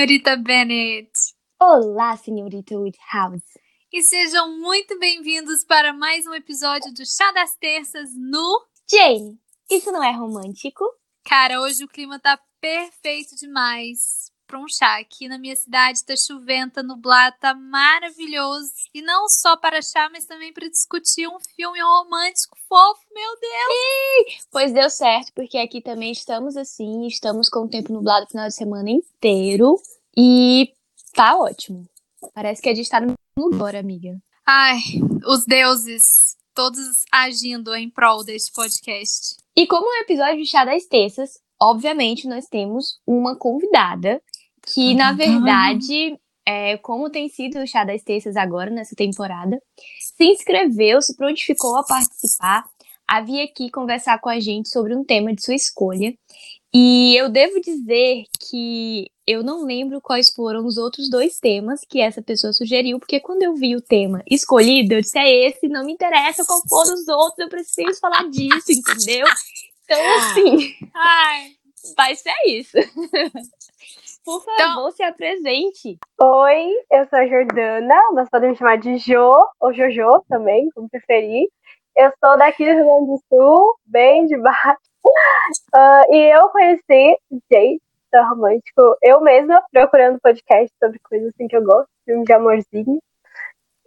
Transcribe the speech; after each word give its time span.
senhorita 0.00 0.34
Bennett. 0.34 1.10
Olá, 1.60 2.16
senhorita 2.16 2.74
Woodhouse. 2.74 3.44
E 3.92 4.02
sejam 4.02 4.58
muito 4.58 4.98
bem-vindos 4.98 5.62
para 5.62 5.92
mais 5.92 6.26
um 6.26 6.32
episódio 6.32 6.90
do 6.94 7.04
Chá 7.04 7.30
das 7.32 7.54
Terças 7.56 8.08
no. 8.16 8.66
Jane, 8.90 9.38
isso 9.70 9.92
não 9.92 10.02
é 10.02 10.10
romântico? 10.10 10.86
Cara, 11.22 11.60
hoje 11.60 11.84
o 11.84 11.88
clima 11.88 12.18
tá 12.18 12.40
perfeito 12.62 13.36
demais 13.36 14.32
pra 14.50 14.58
um 14.58 14.68
chá. 14.68 14.98
Aqui 14.98 15.28
na 15.28 15.38
minha 15.38 15.54
cidade 15.54 16.04
tá 16.04 16.14
chovendo, 16.16 16.72
tá 16.72 16.82
nublado, 16.82 17.36
tá 17.40 17.54
maravilhoso. 17.54 18.72
E 18.92 19.00
não 19.00 19.28
só 19.28 19.56
para 19.56 19.80
chá, 19.80 20.10
mas 20.12 20.24
também 20.24 20.52
para 20.52 20.68
discutir 20.68 21.28
um 21.28 21.38
filme 21.54 21.80
romântico 21.80 22.58
fofo, 22.68 23.00
meu 23.14 23.30
Deus! 23.40 24.46
Pois 24.50 24.72
deu 24.72 24.90
certo, 24.90 25.32
porque 25.34 25.56
aqui 25.56 25.80
também 25.80 26.10
estamos 26.10 26.56
assim, 26.56 27.06
estamos 27.06 27.48
com 27.48 27.60
o 27.60 27.68
tempo 27.68 27.92
nublado 27.92 28.26
o 28.26 28.28
final 28.28 28.48
de 28.48 28.54
semana 28.54 28.90
inteiro. 28.90 29.80
E 30.16 30.72
tá 31.14 31.38
ótimo. 31.38 31.88
Parece 32.34 32.60
que 32.60 32.68
a 32.68 32.74
gente 32.74 32.90
tá 32.90 33.00
no 33.00 33.14
agora, 33.54 33.78
amiga. 33.78 34.20
Ai, 34.44 34.80
os 35.26 35.44
deuses, 35.46 36.36
todos 36.54 37.04
agindo 37.12 37.74
em 37.74 37.88
prol 37.88 38.24
deste 38.24 38.52
podcast. 38.52 39.36
E 39.56 39.66
como 39.66 39.86
é 39.86 40.00
um 40.00 40.02
episódio 40.02 40.42
de 40.42 40.46
Chá 40.46 40.64
das 40.64 40.84
Terças, 40.86 41.40
obviamente 41.60 42.26
nós 42.26 42.46
temos 42.46 43.00
uma 43.06 43.36
convidada 43.36 44.20
que, 44.72 44.94
na 44.94 45.12
verdade, 45.12 46.18
é, 46.46 46.76
como 46.78 47.10
tem 47.10 47.28
sido 47.28 47.58
o 47.58 47.66
Chá 47.66 47.84
das 47.84 48.02
Terças 48.02 48.36
agora, 48.36 48.70
nessa 48.70 48.94
temporada, 48.94 49.60
se 49.98 50.24
inscreveu, 50.24 51.00
se 51.02 51.16
prontificou 51.16 51.76
a 51.76 51.84
participar, 51.84 52.64
a 53.06 53.20
vir 53.20 53.42
aqui 53.42 53.70
conversar 53.70 54.20
com 54.20 54.28
a 54.28 54.38
gente 54.38 54.68
sobre 54.68 54.94
um 54.94 55.04
tema 55.04 55.34
de 55.34 55.44
sua 55.44 55.54
escolha. 55.54 56.14
E 56.72 57.16
eu 57.16 57.28
devo 57.28 57.60
dizer 57.60 58.24
que 58.48 59.10
eu 59.26 59.42
não 59.42 59.64
lembro 59.64 60.00
quais 60.00 60.30
foram 60.32 60.64
os 60.64 60.76
outros 60.76 61.10
dois 61.10 61.38
temas 61.40 61.80
que 61.88 62.00
essa 62.00 62.22
pessoa 62.22 62.52
sugeriu, 62.52 63.00
porque 63.00 63.18
quando 63.18 63.42
eu 63.42 63.54
vi 63.54 63.74
o 63.74 63.80
tema 63.80 64.22
escolhido, 64.30 64.94
eu 64.94 65.00
disse: 65.00 65.18
é 65.18 65.48
esse, 65.48 65.68
não 65.68 65.84
me 65.84 65.92
interessa 65.92 66.44
qual 66.44 66.60
foram 66.68 66.94
os 66.94 67.08
outros, 67.08 67.38
eu 67.38 67.48
preciso 67.48 67.98
falar 68.00 68.28
disso, 68.30 68.70
entendeu? 68.70 69.26
Então, 69.84 70.18
assim, 70.18 70.74
Ai, 70.94 71.50
vai 71.96 72.14
ser 72.14 72.34
isso. 72.46 72.76
Por 74.24 74.42
favor, 74.44 74.54
Então- 74.60 74.90
se 74.92 75.02
apresente. 75.02 75.98
Oi, 76.22 76.66
eu 76.90 77.08
sou 77.08 77.18
a 77.18 77.26
Jordana, 77.26 77.94
mas 78.12 78.28
podem 78.28 78.50
me 78.50 78.56
chamar 78.56 78.76
de 78.78 78.96
Jo, 78.98 79.34
ou 79.60 79.72
Jojo 79.72 80.22
também, 80.28 80.68
como 80.74 80.88
preferir. 80.90 81.48
Eu 81.96 82.10
sou 82.22 82.38
daqui 82.38 82.64
do 82.64 82.70
Rio 82.72 82.84
Grande 82.84 83.06
do 83.06 83.20
Sul, 83.28 83.74
bem 83.86 84.26
de 84.26 84.36
baixo. 84.38 84.78
Ah, 85.74 86.02
e 86.10 86.36
eu 86.36 86.48
conheci 86.50 87.16
Jay, 87.50 87.80
da 88.12 88.28
Romântico, 88.28 88.96
eu 89.02 89.20
mesma, 89.20 89.62
procurando 89.72 90.20
podcast 90.20 90.70
sobre 90.78 90.98
coisas 91.00 91.28
assim 91.34 91.48
que 91.48 91.56
eu 91.56 91.64
gosto, 91.64 91.88
filme 92.04 92.22
de 92.24 92.32
amorzinho. 92.32 93.00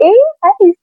E 0.01 0.05
é 0.07 0.67
isso. 0.67 0.79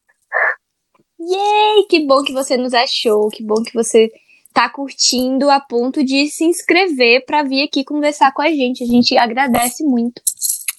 Yay! 1.21 1.87
Que 1.89 2.07
bom 2.07 2.23
que 2.23 2.33
você 2.33 2.57
nos 2.57 2.73
achou, 2.73 3.29
que 3.29 3.43
bom 3.45 3.57
que 3.63 3.75
você 3.75 4.11
tá 4.53 4.69
curtindo 4.69 5.49
a 5.51 5.61
ponto 5.61 6.05
de 6.05 6.29
se 6.29 6.45
inscrever 6.45 7.25
pra 7.25 7.43
vir 7.43 7.63
aqui 7.65 7.85
conversar 7.85 8.33
com 8.33 8.43
a 8.43 8.51
gente. 8.51 8.83
A 8.83 8.87
gente 8.87 9.17
agradece 9.17 9.85
muito. 9.85 10.21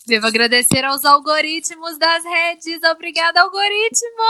devo 0.07 0.27
agradecer 0.27 0.83
aos 0.83 1.05
algoritmos 1.05 1.97
das 1.97 2.23
redes. 2.23 2.79
Obrigada, 2.91 3.41
algoritmo! 3.41 4.23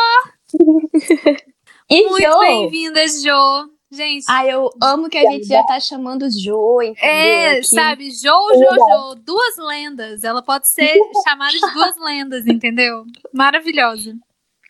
E 1.94 2.08
Muito 2.08 2.24
Jo, 2.26 2.40
bem-vinda, 2.40 3.06
Jo. 3.06 3.70
Gente, 3.92 4.24
Ah, 4.30 4.46
eu 4.48 4.70
amo 4.82 5.10
que 5.10 5.18
a 5.18 5.30
gente 5.30 5.46
já 5.46 5.62
tá 5.66 5.78
chamando 5.78 6.26
Jo, 6.30 6.82
entendeu? 6.82 7.04
É, 7.10 7.52
Aqui. 7.58 7.64
sabe, 7.68 8.10
Jo, 8.12 8.32
Jojo, 8.54 9.16
duas 9.16 9.58
lendas. 9.58 10.24
Ela 10.24 10.42
pode 10.42 10.70
ser 10.70 10.94
chamada 11.28 11.52
de 11.52 11.60
duas 11.74 11.98
lendas, 12.00 12.48
entendeu? 12.48 13.04
Maravilhosa. 13.34 14.14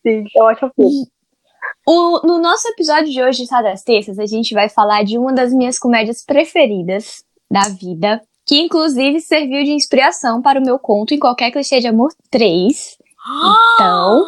Sim, 0.02 0.24
eu 0.36 0.48
acho 0.48 0.72
filme. 0.76 1.06
O- 1.86 2.26
no 2.26 2.40
nosso 2.40 2.68
episódio 2.70 3.12
de 3.12 3.22
hoje, 3.22 3.46
Sá 3.46 3.62
das 3.62 3.84
Terças, 3.84 4.20
a 4.20 4.26
gente 4.26 4.54
vai 4.54 4.70
falar 4.70 5.04
de 5.04 5.18
uma 5.18 5.34
das 5.34 5.54
minhas 5.54 5.78
comédias 5.80 6.24
preferidas 6.24 7.24
da 7.50 7.70
vida, 7.70 8.22
que 8.46 8.60
inclusive 8.60 9.20
serviu 9.20 9.64
de 9.64 9.72
inspiração 9.72 10.42
para 10.42 10.60
o 10.60 10.64
meu 10.64 10.78
conto 10.80 11.14
em 11.14 11.20
qualquer 11.20 11.52
clichê 11.52 11.80
de 11.80 11.88
amor 11.88 12.12
3. 12.30 12.98
Então, 13.76 14.24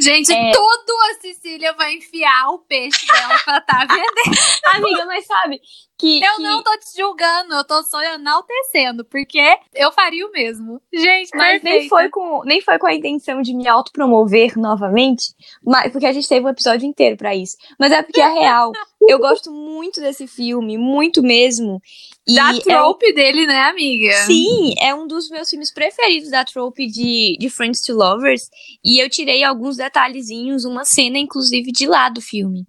Gente, 0.00 0.32
É. 0.32 0.50
tudo 0.52 0.92
a 1.10 1.20
Cecília 1.20 1.72
vai 1.74 1.94
enfiar 1.94 2.48
o 2.50 2.58
peixe 2.60 3.06
dela 3.06 3.38
pra 3.44 3.60
tá 3.60 3.86
vendendo. 3.88 4.38
amiga, 4.86 5.06
mas 5.06 5.26
sabe 5.26 5.60
que, 5.98 6.22
Eu 6.24 6.36
que- 6.36 6.42
não 6.42 6.62
tô 6.62 6.70
te 6.78 6.96
julgando, 6.96 7.54
eu 7.54 7.64
tô 7.66 7.82
só 7.82 8.00
enaltecendo, 8.02 9.04
porque 9.04 9.40
eu 9.74 9.90
faria 9.92 10.26
o 10.26 10.30
mesmo. 10.30 10.80
Gente, 10.92 11.30
Mas 11.34 11.62
nem 11.62 11.88
foi, 11.88 12.08
com, 12.08 12.42
nem 12.44 12.60
foi 12.60 12.78
com 12.78 12.86
a 12.86 12.94
intenção 12.94 13.42
de 13.42 13.52
me 13.54 13.66
autopromover 13.66 14.56
novamente, 14.56 15.34
mas, 15.64 15.90
porque 15.90 16.06
a 16.06 16.12
gente 16.12 16.28
teve 16.28 16.46
um 16.46 16.50
episódio 16.50 16.86
inteiro 16.86 17.16
pra 17.16 17.34
isso. 17.34 17.56
Mas 17.78 17.90
é 17.92 18.02
porque 18.02 18.20
é 18.20 18.28
real. 18.28 18.72
Eu 19.08 19.18
gosto 19.18 19.50
muito 19.50 20.00
desse 20.00 20.26
filme, 20.26 20.76
muito 20.78 21.22
mesmo. 21.22 21.80
E 22.28 22.34
Da 22.34 22.50
é 22.50 22.54
um- 22.54 22.60
trope 22.60 23.12
dele, 23.14 23.46
né, 23.46 23.60
amiga? 23.62 24.12
Sim, 24.26 24.74
é 24.80 24.94
um 24.94 25.06
dos 25.06 25.30
meus 25.30 25.48
filmes 25.48 25.72
preferidos 25.72 26.30
da 26.30 26.44
trope 26.44 26.86
de, 26.86 27.36
de 27.38 27.48
Friends 27.48 27.80
to 27.80 27.94
Lovers. 27.94 28.42
E 28.84 29.02
eu 29.02 29.08
tirei 29.08 29.42
alguns 29.42 29.76
detalhezinhos, 29.78 30.64
uma 30.64 30.84
cena, 30.84 31.16
inclusive, 31.18 31.72
de 31.72 31.86
lá 31.86 32.08
do 32.10 32.20
filme. 32.20 32.64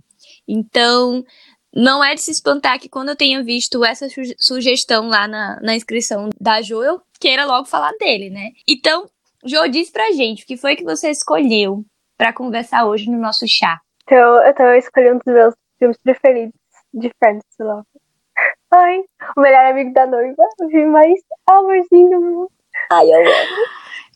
Então, 0.47 1.23
não 1.75 2.03
é 2.03 2.15
de 2.15 2.21
se 2.21 2.31
espantar 2.31 2.79
que 2.79 2.89
quando 2.89 3.09
eu 3.09 3.15
tenha 3.15 3.43
visto 3.43 3.83
essa 3.83 4.09
suge- 4.09 4.35
sugestão 4.39 5.07
lá 5.09 5.27
na, 5.27 5.59
na 5.61 5.75
inscrição 5.75 6.29
da 6.39 6.61
Jo, 6.61 6.81
eu 6.81 7.01
queira 7.19 7.45
logo 7.45 7.65
falar 7.67 7.91
dele, 7.99 8.29
né? 8.29 8.51
Então, 8.67 9.09
Jo, 9.45 9.67
diz 9.69 9.89
pra 9.89 10.11
gente 10.11 10.43
o 10.43 10.47
que 10.47 10.57
foi 10.57 10.75
que 10.75 10.83
você 10.83 11.09
escolheu 11.11 11.83
pra 12.17 12.33
conversar 12.33 12.85
hoje 12.85 13.09
no 13.09 13.17
nosso 13.19 13.45
chá. 13.47 13.79
Então, 14.03 14.17
eu 14.43 14.55
tô 14.55 14.63
escolhendo 14.73 15.15
um 15.15 15.19
dos 15.19 15.33
meus 15.33 15.53
filmes 15.77 15.97
preferidos 16.03 16.53
de 16.93 17.11
Friends 17.19 17.43
to 17.57 17.63
Love. 17.63 17.83
Ai, 18.71 19.03
o 19.35 19.41
melhor 19.41 19.65
amigo 19.65 19.93
da 19.93 20.05
noiva, 20.05 20.43
o 20.59 20.91
mais 20.91 21.19
amorzinho 21.47 22.09
do 22.09 22.21
mundo. 22.21 22.51
Ai, 22.91 23.11
eu 23.11 23.19
amo. 23.19 23.67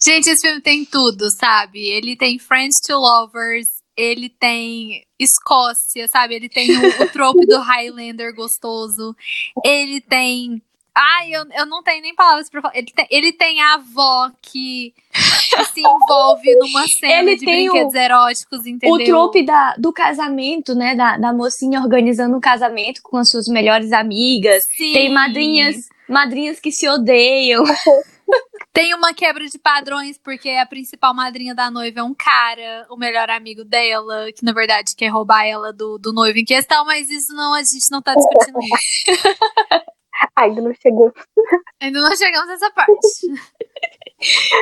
Gente, 0.02 0.30
esse 0.30 0.46
filme 0.46 0.62
tem 0.62 0.86
tudo, 0.86 1.32
sabe? 1.32 1.88
Ele 1.88 2.16
tem 2.16 2.38
Friends 2.38 2.80
to 2.82 2.94
Lovers, 2.94 3.82
ele 3.96 4.30
tem 4.30 5.04
Escócia, 5.20 6.08
sabe? 6.08 6.36
Ele 6.36 6.50
tem 6.50 6.70
o, 6.78 7.04
o 7.04 7.10
trope 7.10 7.46
do 7.46 7.60
Highlander 7.60 8.36
gostoso, 8.36 9.16
ele 9.64 10.02
tem. 10.02 10.62
Ai, 10.96 11.32
eu, 11.34 11.44
eu 11.56 11.66
não 11.66 11.82
tenho 11.82 12.02
nem 12.04 12.14
palavras 12.14 12.50
pra 12.50 12.62
falar. 12.62 12.76
Ele 12.78 12.92
tem, 12.94 13.08
ele 13.10 13.34
tem 13.34 13.62
a 13.62 13.74
avó 13.76 14.30
que, 14.42 14.94
se 15.74 15.82
envolve 15.82 16.56
numa 16.56 16.88
cena 16.88 17.32
Ele 17.32 17.36
de 17.36 17.46
tem 17.46 17.68
o- 17.68 17.72
brinquedos 17.72 17.96
eróticos, 17.96 18.66
entendeu? 18.68 18.94
O 18.96 19.04
trope 19.04 19.44
da, 19.44 19.74
do 19.78 19.92
casamento, 19.92 20.76
né? 20.76 20.96
Da, 20.96 21.18
da 21.18 21.34
mocinha 21.34 21.82
organizando 21.82 22.38
um 22.38 22.40
casamento 22.40 23.02
com 23.02 23.18
as 23.18 23.30
suas 23.30 23.48
melhores 23.48 23.92
amigas. 23.92 24.66
Sim. 24.66 24.94
Tem 24.94 25.12
madrinhas, 25.12 25.88
madrinhas 26.08 26.60
que 26.60 26.72
se 26.72 26.88
odeiam. 26.88 27.64
Tem 28.72 28.94
uma 28.96 29.14
quebra 29.14 29.46
de 29.48 29.60
padrões, 29.60 30.18
porque 30.18 30.50
a 30.50 30.66
principal 30.66 31.14
madrinha 31.14 31.54
da 31.54 31.70
noiva 31.70 32.00
é 32.00 32.04
um 32.04 32.16
cara, 32.16 32.88
o 32.90 32.98
melhor 32.98 33.30
amigo 33.30 33.64
dela, 33.64 34.32
que 34.36 34.44
na 34.44 34.52
verdade 34.52 34.96
quer 34.96 35.10
roubar 35.10 35.46
ela 35.46 35.72
do, 35.72 36.00
do 36.00 36.12
noivo 36.12 36.40
em 36.40 36.46
questão, 36.46 36.84
mas 36.84 37.08
isso 37.10 37.34
não, 37.34 37.54
a 37.54 37.60
gente 37.60 37.92
não 37.92 38.02
tá 38.02 38.16
discutindo 38.16 38.58
isso. 38.60 39.22
Ainda 40.36 40.62
não 40.62 40.74
chegou. 40.74 41.12
Ainda 41.80 42.02
não 42.02 42.16
chegamos 42.16 42.48
nessa 42.48 42.72
parte. 42.72 42.98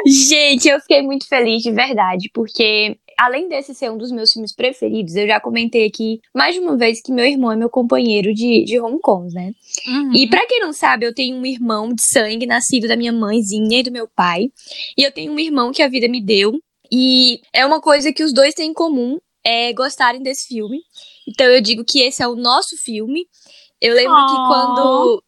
Gente, 0.06 0.68
eu 0.68 0.80
fiquei 0.80 1.02
muito 1.02 1.28
feliz 1.28 1.62
de 1.62 1.72
verdade, 1.72 2.30
porque 2.34 2.98
além 3.18 3.48
desse 3.48 3.76
ser 3.76 3.92
um 3.92 3.98
dos 3.98 4.12
meus 4.12 4.32
filmes 4.32 4.56
preferidos, 4.56 5.16
eu 5.16 5.28
já 5.28 5.40
comentei 5.40 5.86
aqui 5.86 6.20
mais 6.34 6.56
de 6.56 6.62
uma 6.62 6.76
vez 6.76 7.02
que 7.02 7.12
meu 7.12 7.26
irmão 7.26 7.52
é 7.52 7.56
meu 7.56 7.70
companheiro 7.70 8.34
de, 8.34 8.64
de 8.64 8.80
home 8.80 9.00
cons, 9.00 9.34
né? 9.34 9.52
Uhum. 9.88 10.16
E 10.16 10.28
pra 10.28 10.46
quem 10.48 10.60
não 10.60 10.74
sabe, 10.74 11.06
eu 11.06 11.14
tenho 11.14 11.38
um 11.38 11.46
irmão 11.46 11.94
de 11.94 12.02
sangue 12.04 12.48
nascido 12.48 12.88
da 12.88 12.96
minha 12.98 13.14
mãezinha 13.14 13.80
e 13.80 13.84
do 13.84 13.92
meu 13.92 14.08
pai. 14.08 14.48
E 14.98 15.04
eu 15.04 15.12
tenho 15.12 15.32
um 15.32 15.40
irmão 15.40 15.72
que 15.72 15.84
a 15.84 15.88
vida 15.88 16.08
me 16.08 16.22
deu. 16.22 16.54
E 16.92 17.40
é 17.54 17.66
uma 17.66 17.80
coisa 17.80 18.12
que 18.12 18.24
os 18.24 18.34
dois 18.34 18.54
têm 18.54 18.72
em 18.72 18.74
comum, 18.74 19.18
é 19.46 19.72
gostarem 19.74 20.22
desse 20.22 20.48
filme. 20.48 20.82
Então 21.28 21.46
eu 21.46 21.62
digo 21.62 21.86
que 21.86 22.02
esse 22.02 22.24
é 22.24 22.28
o 22.28 22.36
nosso 22.36 22.76
filme. 22.78 23.28
Eu 23.80 23.94
lembro 23.94 24.16
que 24.26 24.34
Oh. 24.34 24.48
quando 24.48 25.24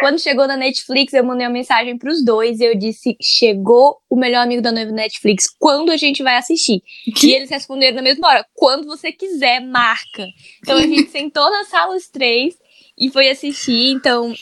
quando 0.00 0.18
chegou 0.20 0.46
na 0.46 0.56
Netflix, 0.56 1.12
eu 1.12 1.24
mandei 1.24 1.46
uma 1.46 1.52
mensagem 1.52 1.96
pros 1.96 2.24
dois 2.24 2.60
e 2.60 2.64
eu 2.64 2.74
disse: 2.76 3.16
"Chegou 3.20 3.96
o 4.10 4.16
melhor 4.16 4.42
amigo 4.42 4.60
da 4.62 4.70
noiva 4.72 4.92
Netflix, 4.92 5.44
quando 5.58 5.90
a 5.90 5.96
gente 5.96 6.22
vai 6.22 6.36
assistir?" 6.36 6.82
E 7.22 7.32
eles 7.34 7.50
responderam 7.50 7.96
na 7.96 8.02
mesma 8.02 8.28
hora: 8.28 8.46
"Quando 8.54 8.86
você 8.86 9.10
quiser, 9.12 9.60
marca". 9.60 10.26
Então 10.62 10.76
a 10.76 10.82
gente 10.82 11.10
sentou 11.10 11.50
na 11.50 11.64
sala 11.64 11.96
os 11.96 12.08
três 12.08 12.54
e 12.98 13.10
foi 13.10 13.30
assistir, 13.30 13.92
então 13.92 14.32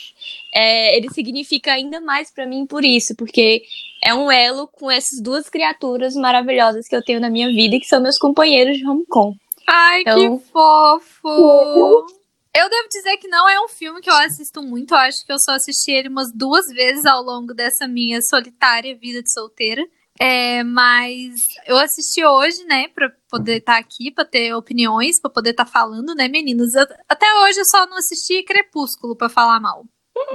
é, 0.53 0.97
ele 0.97 1.09
significa 1.09 1.71
ainda 1.71 2.01
mais 2.01 2.31
pra 2.33 2.45
mim 2.45 2.65
por 2.65 2.83
isso, 2.83 3.15
porque 3.15 3.63
é 4.03 4.13
um 4.13 4.29
elo 4.29 4.67
com 4.67 4.91
essas 4.91 5.21
duas 5.21 5.49
criaturas 5.49 6.13
maravilhosas 6.15 6.87
que 6.87 6.95
eu 6.95 7.01
tenho 7.03 7.19
na 7.21 7.29
minha 7.29 7.47
vida 7.47 7.75
e 7.75 7.79
que 7.79 7.87
são 7.87 8.01
meus 8.01 8.17
companheiros 8.17 8.77
de 8.77 8.85
home 8.85 9.05
com. 9.09 9.33
Ai, 9.65 10.01
Então- 10.01 10.37
que 10.37 10.45
fofo! 10.51 12.05
Eu 12.53 12.69
devo 12.69 12.89
dizer 12.89 13.17
que 13.17 13.27
não 13.27 13.47
é 13.47 13.63
um 13.63 13.67
filme 13.67 14.01
que 14.01 14.09
eu 14.09 14.15
assisto 14.15 14.61
muito. 14.61 14.93
Eu 14.93 14.97
acho 14.97 15.25
que 15.25 15.31
eu 15.31 15.39
só 15.39 15.51
assisti 15.51 15.91
ele 15.91 16.09
umas 16.09 16.31
duas 16.33 16.67
vezes 16.67 17.05
ao 17.05 17.23
longo 17.23 17.53
dessa 17.53 17.87
minha 17.87 18.21
solitária 18.21 18.97
vida 18.97 19.23
de 19.23 19.31
solteira. 19.31 19.81
É, 20.19 20.63
mas 20.63 21.47
eu 21.65 21.77
assisti 21.77 22.23
hoje, 22.23 22.63
né, 22.65 22.89
pra 22.89 23.09
poder 23.29 23.57
estar 23.57 23.73
tá 23.73 23.79
aqui, 23.79 24.11
pra 24.11 24.25
ter 24.25 24.53
opiniões, 24.53 25.19
pra 25.19 25.31
poder 25.31 25.51
estar 25.51 25.65
tá 25.65 25.71
falando, 25.71 26.13
né, 26.13 26.27
meninos? 26.27 26.75
Eu, 26.75 26.85
até 27.07 27.25
hoje 27.41 27.59
eu 27.59 27.65
só 27.65 27.87
não 27.87 27.97
assisti 27.97 28.43
Crepúsculo 28.43 29.15
pra 29.15 29.29
falar 29.29 29.59
mal. 29.59 29.85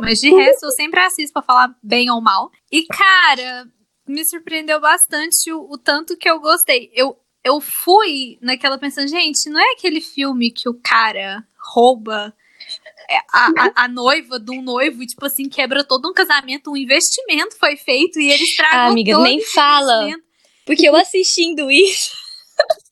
Mas 0.00 0.18
de 0.18 0.30
resto, 0.34 0.64
eu 0.64 0.70
sempre 0.72 0.98
assisto 1.00 1.32
pra 1.32 1.42
falar 1.42 1.76
bem 1.82 2.10
ou 2.10 2.20
mal. 2.20 2.50
E, 2.72 2.86
cara, 2.86 3.70
me 4.08 4.24
surpreendeu 4.24 4.80
bastante 4.80 5.52
o, 5.52 5.70
o 5.70 5.78
tanto 5.78 6.16
que 6.16 6.28
eu 6.28 6.40
gostei. 6.40 6.90
Eu, 6.94 7.16
eu 7.44 7.60
fui 7.60 8.38
naquela 8.40 8.78
pensando, 8.78 9.06
gente, 9.06 9.48
não 9.50 9.60
é 9.60 9.72
aquele 9.72 10.00
filme 10.00 10.50
que 10.50 10.68
o 10.68 10.80
cara 10.82 11.46
rouba 11.72 12.34
é, 13.08 13.16
a, 13.32 13.46
a, 13.56 13.84
a, 13.84 13.88
noiva 13.88 14.38
de 14.40 14.50
um 14.50 14.62
noivo 14.62 15.02
e, 15.02 15.06
tipo 15.06 15.24
assim, 15.24 15.48
quebra 15.48 15.84
todo 15.84 16.08
um 16.08 16.12
casamento, 16.12 16.72
um 16.72 16.76
investimento 16.76 17.56
foi 17.58 17.76
feito 17.76 18.18
e 18.18 18.30
ele 18.30 18.42
estragou 18.42 18.78
ah, 18.78 18.86
amiga, 18.86 19.18
nem 19.18 19.40
fala. 19.40 20.08
Porque 20.64 20.88
eu 20.88 20.96
assistindo 20.96 21.70
isso. 21.70 22.25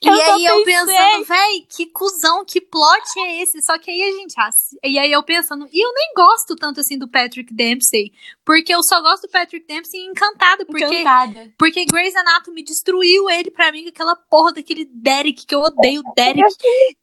E 0.05 0.21
aí 0.21 0.45
eu 0.45 0.65
pensando, 0.65 1.25
véi, 1.25 1.67
que 1.69 1.87
cuzão, 1.87 2.45
que 2.45 2.61
plot 2.61 3.03
é 3.19 3.43
esse? 3.43 3.61
Só 3.63 3.79
que 3.79 3.91
aí 3.91 4.03
a 4.03 4.13
gente. 4.13 4.35
E 4.83 4.99
aí 4.99 5.13
eu 5.13 5.23
pensando, 5.23 5.69
e 5.73 5.85
eu 5.85 5.93
nem 5.93 6.13
gosto 6.15 6.55
tanto 6.57 6.81
assim 6.81 6.99
do 6.99 7.09
Patrick 7.09 7.53
Dempsey. 7.53 8.13
Porque 8.45 8.75
eu 8.75 8.83
só 8.83 9.01
gosto 9.01 9.23
do 9.23 9.31
Patrick 9.31 9.67
Dempsey 9.67 10.01
encantado. 10.07 10.67
Porque, 10.67 10.85
Encantada. 10.85 11.53
porque 11.59 11.85
Grey's 11.85 12.15
Anatomy 12.15 12.63
destruiu 12.63 13.29
ele 13.31 13.51
pra 13.51 13.73
mim 13.73 13.85
com 13.85 13.89
aquela 13.89 14.17
porra 14.17 14.53
daquele 14.53 14.85
Derek, 14.85 15.47
que 15.47 15.55
eu 15.55 15.61
odeio 15.61 16.03
Derek. 16.17 16.55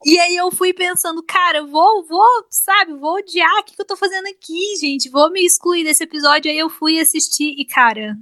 e 0.05 0.19
aí 0.19 0.35
eu 0.35 0.51
fui 0.51 0.73
pensando, 0.73 1.23
cara, 1.23 1.65
vou, 1.65 2.05
vou, 2.05 2.45
sabe, 2.49 2.93
vou 2.93 3.15
odiar. 3.15 3.59
O 3.59 3.63
que, 3.63 3.75
que 3.75 3.81
eu 3.81 3.87
tô 3.87 3.95
fazendo 3.95 4.27
aqui, 4.27 4.75
gente? 4.79 5.09
Vou 5.09 5.31
me 5.31 5.45
excluir 5.45 5.83
desse 5.83 6.03
episódio. 6.03 6.51
Aí 6.51 6.57
eu 6.57 6.69
fui 6.69 6.99
assistir 6.99 7.55
e, 7.57 7.65
cara, 7.65 8.15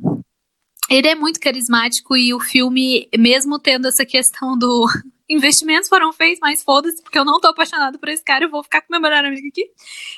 ele 0.89 1.07
é 1.07 1.15
muito 1.15 1.39
carismático 1.39 2.17
e 2.17 2.33
o 2.33 2.39
filme, 2.39 3.07
mesmo 3.17 3.59
tendo 3.59 3.87
essa 3.87 4.05
questão 4.05 4.57
do 4.57 4.87
investimentos 5.29 5.87
foram 5.87 6.11
feitos, 6.11 6.39
mas 6.41 6.63
foda-se, 6.63 7.01
porque 7.03 7.19
eu 7.19 7.25
não 7.25 7.39
tô 7.39 7.47
apaixonado 7.47 7.99
por 7.99 8.09
esse 8.09 8.23
cara, 8.23 8.45
eu 8.45 8.49
vou 8.49 8.63
ficar 8.63 8.81
com 8.81 8.87
meu 8.89 8.99
melhor 8.99 9.23
amigo 9.23 9.47
aqui. 9.47 9.69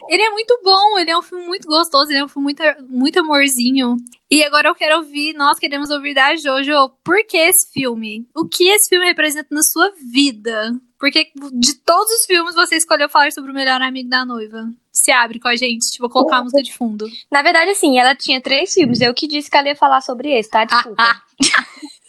Ele 0.08 0.24
é 0.24 0.30
muito 0.30 0.60
bom, 0.64 0.98
ele 0.98 1.12
é 1.12 1.18
um 1.18 1.22
filme 1.22 1.46
muito 1.46 1.68
gostoso, 1.68 2.12
ele 2.12 2.20
é 2.20 2.24
um 2.24 2.30
filme 2.30 2.46
muito, 2.46 2.64
muito 2.90 3.20
amorzinho. 3.20 3.98
E 4.30 4.44
agora 4.44 4.70
eu 4.70 4.76
quero 4.76 4.98
ouvir, 4.98 5.34
nós 5.34 5.60
queremos 5.60 5.90
ouvir 5.90 6.14
da 6.14 6.36
Jojo, 6.36 6.90
por 7.04 7.26
que 7.26 7.38
esse 7.38 7.72
filme? 7.72 8.26
O 8.34 8.48
que 8.48 8.70
esse 8.70 8.88
filme 8.88 9.06
representa 9.06 9.48
na 9.52 9.62
sua 9.62 9.92
vida? 10.12 10.72
Porque 10.98 11.32
de 11.54 11.76
todos 11.80 12.10
os 12.12 12.26
filmes 12.26 12.56
você 12.56 12.78
escolheu 12.78 13.10
falar 13.10 13.32
sobre 13.32 13.52
o 13.52 13.54
melhor 13.54 13.82
amigo 13.82 14.08
da 14.08 14.24
noiva 14.24 14.70
se 14.92 15.12
abre 15.12 15.40
com 15.40 15.48
a 15.48 15.56
gente. 15.56 15.90
Tipo, 15.90 16.04
vou 16.04 16.10
colocar 16.10 16.38
a 16.38 16.44
música 16.44 16.62
de 16.62 16.74
fundo. 16.74 17.10
Na 17.30 17.42
verdade, 17.42 17.72
assim, 17.72 17.98
ela 17.98 18.16
tinha 18.16 18.40
três 18.40 18.74
filmes. 18.74 19.02
Eu 19.02 19.14
que 19.14 19.28
disse 19.28 19.50
que 19.50 19.58
ela 19.58 19.70
ia 19.70 19.76
falar 19.76 20.02
sobre 20.02 20.32
esse, 20.32 20.50
tá? 20.50 20.64
Desculpa. 20.64 21.24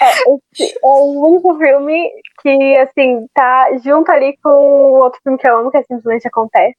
É, 0.00 0.12
esse 0.54 0.74
é 0.74 0.78
o 0.82 1.28
único 1.28 1.58
filme 1.58 2.10
que, 2.40 2.78
assim, 2.78 3.26
tá 3.34 3.68
junto 3.84 4.10
ali 4.10 4.36
com 4.42 4.50
o 4.50 4.98
outro 5.02 5.20
filme 5.22 5.38
que 5.38 5.48
eu 5.48 5.58
amo, 5.58 5.70
que 5.70 5.78
é 5.78 5.82
Simplesmente 5.82 6.26
Acontece. 6.26 6.76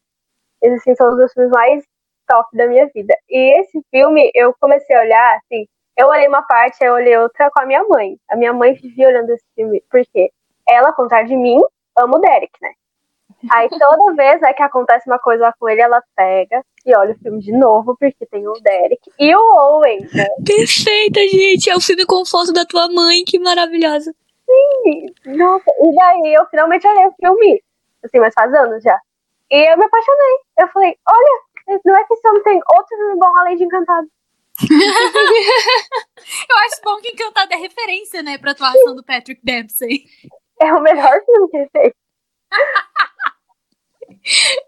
Esses, 0.61 0.79
assim, 0.79 0.95
são 0.95 1.09
os 1.09 1.17
dois 1.17 1.33
filmes 1.33 1.51
mais 1.51 1.83
top 2.27 2.55
da 2.55 2.67
minha 2.67 2.87
vida. 2.93 3.13
E 3.29 3.59
esse 3.59 3.81
filme, 3.91 4.31
eu 4.33 4.55
comecei 4.59 4.95
a 4.95 5.01
olhar, 5.01 5.37
assim, 5.37 5.65
eu 5.97 6.07
olhei 6.07 6.27
uma 6.27 6.41
parte, 6.43 6.83
eu 6.83 6.93
olhei 6.93 7.17
outra 7.17 7.49
com 7.51 7.61
a 7.61 7.65
minha 7.65 7.83
mãe. 7.83 8.17
A 8.29 8.35
minha 8.35 8.53
mãe 8.53 8.73
vivia 8.73 9.07
olhando 9.07 9.29
esse 9.31 9.45
filme, 9.55 9.83
porque 9.89 10.31
ela, 10.67 10.89
ao 10.89 10.95
contrário 10.95 11.27
de 11.27 11.35
mim, 11.35 11.59
ama 11.97 12.17
o 12.17 12.19
Derek, 12.19 12.53
né? 12.61 12.71
Aí 13.51 13.69
toda 13.69 14.15
vez 14.15 14.39
né, 14.41 14.53
que 14.53 14.61
acontece 14.61 15.09
uma 15.09 15.19
coisa 15.19 15.53
com 15.59 15.67
ele, 15.67 15.81
ela 15.81 16.01
pega 16.15 16.63
e 16.85 16.95
olha 16.95 17.13
o 17.13 17.19
filme 17.19 17.39
de 17.39 17.51
novo, 17.51 17.95
porque 17.99 18.25
tem 18.25 18.47
o 18.47 18.53
Derek 18.53 19.01
e 19.19 19.35
o 19.35 19.39
Owen. 19.39 19.99
Né? 20.13 20.25
Perfeita, 20.45 21.19
gente! 21.27 21.69
É 21.69 21.75
o 21.75 21.81
filme 21.81 22.05
com 22.05 22.25
foto 22.25 22.51
da 22.51 22.65
tua 22.65 22.87
mãe, 22.89 23.23
que 23.25 23.39
maravilhosa. 23.39 24.13
Sim! 24.45 25.05
Nossa, 25.25 25.69
e 25.69 25.95
daí 25.95 26.33
eu 26.33 26.45
finalmente 26.47 26.87
olhei 26.87 27.07
o 27.07 27.13
filme, 27.13 27.63
assim, 28.03 28.19
mas 28.19 28.33
faz 28.33 28.53
anos 28.53 28.83
já. 28.83 28.99
E 29.51 29.71
eu 29.71 29.77
me 29.77 29.85
apaixonei. 29.85 30.37
Eu 30.59 30.67
falei, 30.69 30.95
olha, 31.07 31.79
não 31.85 31.95
é 31.95 32.03
que 32.05 32.13
esse 32.13 32.27
homem 32.27 32.43
tem 32.43 32.59
outro 32.73 32.97
filme 32.97 33.19
bom 33.19 33.37
além 33.37 33.57
de 33.57 33.63
Encantado. 33.63 34.07
eu 34.69 36.57
acho 36.65 36.81
bom 36.83 36.97
que 36.97 37.11
Encantado 37.11 37.53
é 37.53 37.57
referência, 37.57 38.21
né, 38.21 38.37
pra 38.37 38.51
atuação 38.51 38.95
do 38.95 39.03
Patrick 39.03 39.41
Dempsey. 39.43 40.05
É 40.59 40.73
o 40.73 40.81
melhor 40.81 41.23
filme 41.25 41.49
que 41.49 41.57
ele 41.57 41.69
fez. 41.71 41.93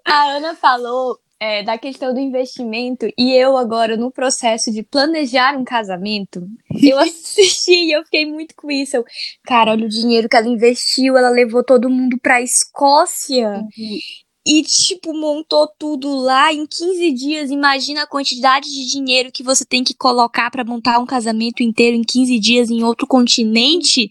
A 0.05 0.23
Ana 0.35 0.55
falou 0.55 1.19
é, 1.43 1.61
da 1.61 1.77
questão 1.77 2.13
do 2.13 2.21
investimento 2.21 3.05
e 3.17 3.33
eu 3.33 3.57
agora 3.57 3.97
no 3.97 4.09
processo 4.09 4.71
de 4.71 4.81
planejar 4.81 5.57
um 5.57 5.65
casamento, 5.65 6.47
eu 6.81 6.97
assisti 7.03 7.73
e 7.73 7.91
eu 7.91 8.01
fiquei 8.05 8.25
muito 8.25 8.55
com 8.55 8.71
isso. 8.71 8.95
Eu, 8.95 9.03
cara, 9.43 9.71
olha 9.71 9.85
o 9.85 9.89
dinheiro 9.89 10.29
que 10.29 10.37
ela 10.37 10.47
investiu, 10.47 11.17
ela 11.17 11.29
levou 11.29 11.61
todo 11.61 11.89
mundo 11.89 12.17
pra 12.17 12.41
Escócia. 12.41 13.49
Uhum. 13.49 13.99
E, 14.45 14.63
tipo, 14.63 15.13
montou 15.13 15.67
tudo 15.67 16.15
lá 16.15 16.53
em 16.53 16.65
15 16.65 17.11
dias. 17.11 17.51
Imagina 17.51 18.03
a 18.03 18.07
quantidade 18.07 18.69
de 18.69 18.89
dinheiro 18.89 19.31
que 19.31 19.43
você 19.43 19.65
tem 19.65 19.83
que 19.83 19.93
colocar 19.93 20.49
para 20.49 20.65
montar 20.65 20.99
um 20.99 21.05
casamento 21.05 21.61
inteiro 21.61 21.95
em 21.95 22.03
15 22.03 22.39
dias 22.39 22.69
em 22.69 22.83
outro 22.83 23.07
continente. 23.07 24.07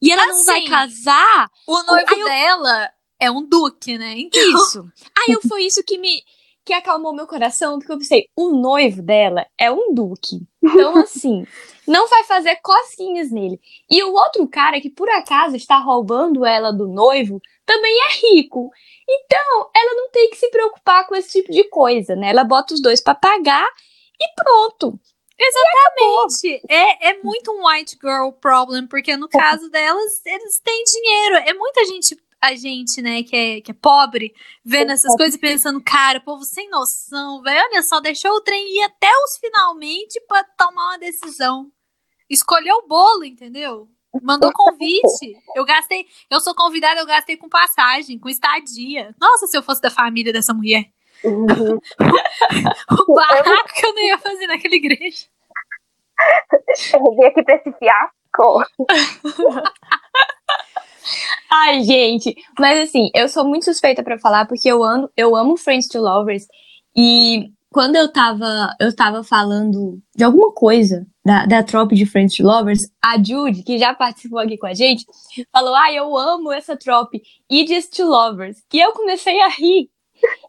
E 0.00 0.10
ela 0.10 0.22
assim, 0.24 0.32
não 0.32 0.44
vai 0.44 0.60
assim, 0.60 0.68
casar. 0.68 1.50
O 1.66 1.82
noivo 1.82 2.14
eu... 2.14 2.24
dela 2.24 2.90
é 3.20 3.30
um 3.30 3.44
duque, 3.48 3.98
né? 3.98 4.14
Então... 4.18 4.40
Isso. 4.40 4.84
Aí 5.18 5.34
eu, 5.34 5.40
foi 5.48 5.64
isso 5.64 5.82
que 5.84 5.98
me 5.98 6.22
que 6.66 6.72
acalmou 6.72 7.14
meu 7.14 7.28
coração, 7.28 7.78
porque 7.78 7.92
eu 7.92 7.98
pensei, 7.98 8.28
o 8.34 8.50
noivo 8.50 9.00
dela 9.00 9.46
é 9.56 9.70
um 9.70 9.94
duque. 9.94 10.40
Então, 10.60 10.96
assim, 10.98 11.46
não 11.86 12.08
vai 12.08 12.24
fazer 12.24 12.56
cosquinhas 12.56 13.30
nele. 13.30 13.60
E 13.88 14.02
o 14.02 14.12
outro 14.12 14.46
cara 14.48 14.80
que 14.80 14.90
por 14.90 15.08
acaso 15.08 15.54
está 15.54 15.78
roubando 15.78 16.44
ela 16.44 16.72
do 16.72 16.88
noivo 16.88 17.40
também 17.64 17.96
é 18.10 18.34
rico. 18.34 18.68
Então, 19.08 19.70
ela 19.74 19.94
não 19.94 20.10
tem 20.10 20.28
que 20.28 20.36
se 20.36 20.50
preocupar 20.50 21.06
com 21.06 21.14
esse 21.14 21.40
tipo 21.40 21.52
de 21.52 21.62
coisa, 21.70 22.16
né? 22.16 22.30
Ela 22.30 22.42
bota 22.42 22.74
os 22.74 22.82
dois 22.82 23.00
para 23.00 23.14
pagar 23.14 23.68
e 24.20 24.34
pronto. 24.34 24.98
Exatamente. 25.38 26.62
É, 26.68 27.10
é 27.10 27.22
muito 27.22 27.52
um 27.52 27.68
white 27.68 27.96
girl 28.02 28.30
problem, 28.32 28.88
porque 28.88 29.16
no 29.16 29.28
caso 29.28 29.70
delas, 29.70 30.20
eles 30.24 30.58
têm 30.60 30.82
dinheiro. 30.82 31.36
É 31.36 31.54
muita 31.54 31.84
gente 31.84 32.16
a 32.40 32.54
gente, 32.54 33.02
né, 33.02 33.22
que 33.22 33.36
é, 33.36 33.60
que 33.60 33.70
é 33.70 33.74
pobre, 33.74 34.34
vendo 34.64 34.92
essas 34.92 35.14
coisas 35.16 35.34
e 35.34 35.38
pensando, 35.38 35.82
cara, 35.82 36.20
povo 36.20 36.44
sem 36.44 36.68
noção, 36.68 37.42
velho, 37.42 37.66
olha 37.70 37.82
só, 37.82 38.00
deixou 38.00 38.32
o 38.32 38.40
trem 38.40 38.76
ir 38.76 38.84
até 38.84 39.08
os 39.24 39.38
finalmente 39.38 40.20
para 40.28 40.44
tomar 40.56 40.90
uma 40.90 40.98
decisão. 40.98 41.70
Escolheu 42.28 42.76
o 42.76 42.86
bolo, 42.86 43.24
entendeu? 43.24 43.88
Mandou 44.22 44.52
convite. 44.52 45.36
Eu 45.54 45.64
gastei, 45.64 46.06
eu 46.30 46.40
sou 46.40 46.54
convidada, 46.54 47.00
eu 47.00 47.06
gastei 47.06 47.36
com 47.36 47.48
passagem, 47.48 48.18
com 48.18 48.28
estadia. 48.28 49.14
Nossa, 49.20 49.46
se 49.46 49.56
eu 49.56 49.62
fosse 49.62 49.80
da 49.80 49.90
família 49.90 50.32
dessa 50.32 50.54
mulher. 50.54 50.86
Uhum. 51.24 51.78
o 53.08 53.14
barraco 53.14 53.74
que 53.74 53.86
eu 53.86 53.94
não 53.94 54.02
ia 54.02 54.18
fazer 54.18 54.46
naquela 54.46 54.74
igreja. 54.74 55.26
Eu 56.94 57.14
vim 57.14 57.24
aqui 57.24 57.42
pra 57.42 57.56
esse 57.56 57.72
fiasco. 57.72 58.64
Ai, 61.50 61.82
gente, 61.82 62.34
mas 62.58 62.88
assim, 62.88 63.10
eu 63.14 63.28
sou 63.28 63.44
muito 63.44 63.64
suspeita 63.64 64.02
para 64.02 64.18
falar 64.18 64.46
porque 64.46 64.68
eu 64.68 64.82
amo, 64.82 65.08
eu 65.16 65.36
amo 65.36 65.56
Friends 65.56 65.88
to 65.88 65.98
Lovers 65.98 66.46
e 66.96 67.50
quando 67.76 67.96
eu 67.96 68.10
tava, 68.10 68.74
eu 68.80 68.94
tava 68.94 69.22
falando 69.22 70.00
de 70.16 70.24
alguma 70.24 70.50
coisa 70.52 71.06
da, 71.24 71.44
da 71.44 71.62
trope 71.62 71.94
de 71.94 72.06
Friends 72.06 72.36
to 72.36 72.42
Lovers, 72.42 72.88
a 73.04 73.22
Jude, 73.22 73.62
que 73.62 73.76
já 73.76 73.92
participou 73.92 74.38
aqui 74.38 74.56
com 74.56 74.66
a 74.66 74.72
gente, 74.72 75.04
falou: 75.52 75.74
Ah, 75.74 75.92
eu 75.92 76.16
amo 76.16 76.50
essa 76.52 76.76
trope, 76.76 77.20
Idiots 77.50 77.90
to 77.90 78.04
Lovers. 78.04 78.62
E 78.72 78.80
eu 78.80 78.92
comecei 78.92 79.40
a 79.42 79.48
rir. 79.48 79.90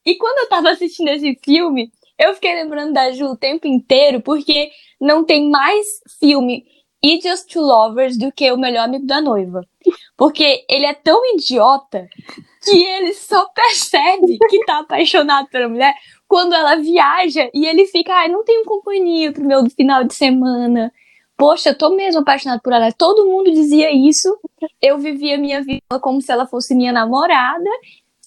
E 0.05 0.15
quando 0.15 0.37
eu 0.39 0.49
tava 0.49 0.69
assistindo 0.69 1.09
esse 1.09 1.37
filme, 1.43 1.91
eu 2.17 2.33
fiquei 2.33 2.55
lembrando 2.55 2.93
da 2.93 3.11
Ju 3.11 3.25
o 3.25 3.37
tempo 3.37 3.67
inteiro, 3.67 4.21
porque 4.21 4.69
não 5.01 5.25
tem 5.25 5.49
mais 5.49 5.85
filme 6.21 6.63
Idiots 7.03 7.43
to 7.43 7.59
Lovers 7.59 8.17
do 8.17 8.31
que 8.31 8.49
O 8.51 8.57
Melhor 8.57 8.85
Amigo 8.85 9.05
da 9.05 9.19
Noiva. 9.19 9.61
Porque 10.15 10.65
ele 10.69 10.85
é 10.85 10.93
tão 10.93 11.21
idiota 11.33 12.07
que 12.63 12.83
ele 12.83 13.13
só 13.13 13.45
percebe 13.49 14.37
que 14.49 14.65
tá 14.65 14.79
apaixonado 14.79 15.47
pela 15.49 15.69
mulher 15.69 15.93
quando 16.27 16.53
ela 16.53 16.75
viaja 16.75 17.49
e 17.53 17.65
ele 17.65 17.85
fica, 17.85 18.13
ai, 18.13 18.27
não 18.27 18.43
tenho 18.43 18.65
companhia 18.65 19.31
pro 19.31 19.45
meu 19.45 19.69
final 19.69 20.03
de 20.03 20.13
semana. 20.13 20.91
Poxa, 21.37 21.73
tô 21.73 21.91
mesmo 21.91 22.21
apaixonado 22.21 22.61
por 22.61 22.73
ela. 22.73 22.91
Todo 22.91 23.27
mundo 23.27 23.51
dizia 23.51 23.91
isso. 23.91 24.37
Eu 24.81 24.97
vivia 24.97 25.37
minha 25.37 25.61
vida 25.61 25.99
como 26.01 26.19
se 26.21 26.31
ela 26.31 26.47
fosse 26.47 26.73
minha 26.73 26.91
namorada. 26.91 27.69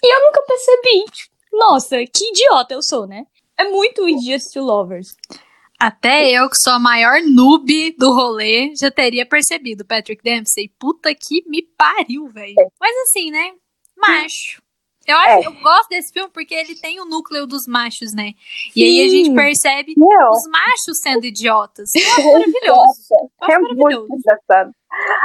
E 0.02 0.14
eu 0.14 0.26
nunca 0.26 0.42
percebi. 0.42 1.04
Nossa, 1.52 1.96
que 2.06 2.30
idiota 2.30 2.74
eu 2.74 2.82
sou, 2.82 3.06
né? 3.06 3.26
É 3.58 3.68
muito 3.68 4.08
Idiots 4.08 4.50
to 4.52 4.60
Lovers. 4.60 5.16
Até 5.80 6.30
eu, 6.30 6.48
que 6.50 6.56
sou 6.58 6.74
a 6.74 6.78
maior 6.78 7.20
noob 7.22 7.94
do 7.98 8.12
rolê, 8.12 8.74
já 8.76 8.90
teria 8.90 9.24
percebido 9.24 9.84
Patrick 9.84 10.22
Dempsey. 10.22 10.70
Puta 10.78 11.14
que 11.14 11.42
me 11.48 11.62
pariu, 11.62 12.26
velho. 12.28 12.54
Mas 12.78 12.94
assim, 13.04 13.30
né? 13.30 13.52
Macho. 13.96 14.60
Eu, 15.06 15.16
acho, 15.16 15.30
É. 15.30 15.46
eu 15.46 15.52
gosto 15.60 15.88
desse 15.88 16.12
filme 16.12 16.30
porque 16.32 16.54
ele 16.54 16.74
tem 16.74 17.00
o 17.00 17.06
núcleo 17.06 17.46
dos 17.46 17.66
machos, 17.66 18.12
né? 18.14 18.32
E 18.76 18.84
aí 18.84 19.06
a 19.06 19.08
gente 19.08 19.34
percebe 19.34 19.94
Meu, 19.96 20.28
os 20.30 20.46
machos 20.50 21.00
sendo 21.02 21.24
idiotas. 21.24 21.90
Acho 21.96 22.24
maravilhoso. 22.26 23.00
É 23.10 23.46
acho 23.46 23.60
muito 23.62 23.76
maravilhoso. 23.78 24.08
engraçado. 24.14 24.70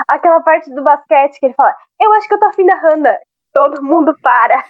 Aquela 0.08 0.40
parte 0.40 0.74
do 0.74 0.82
basquete 0.82 1.38
que 1.40 1.48
ele 1.48 1.54
fala, 1.56 1.76
eu 2.02 2.14
acho 2.14 2.28
que 2.28 2.34
eu 2.34 2.40
tô 2.40 2.46
afim 2.48 2.66
da 2.66 2.76
Hannah. 2.80 3.20
Todo 3.56 3.82
mundo 3.82 4.14
para. 4.22 4.70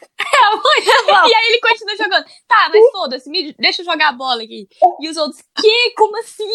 E 1.28 1.34
aí 1.34 1.46
ele 1.48 1.60
continua 1.60 1.98
jogando. 1.98 2.26
Tá, 2.48 2.70
mas 2.70 2.92
foda-se, 2.92 3.56
deixa 3.58 3.82
eu 3.82 3.86
jogar 3.86 4.10
a 4.10 4.12
bola 4.12 4.44
aqui. 4.44 4.68
E 5.02 5.10
os 5.10 5.18
outros, 5.18 5.42
que? 5.60 5.92
Como 5.98 6.20
assim? 6.20 6.48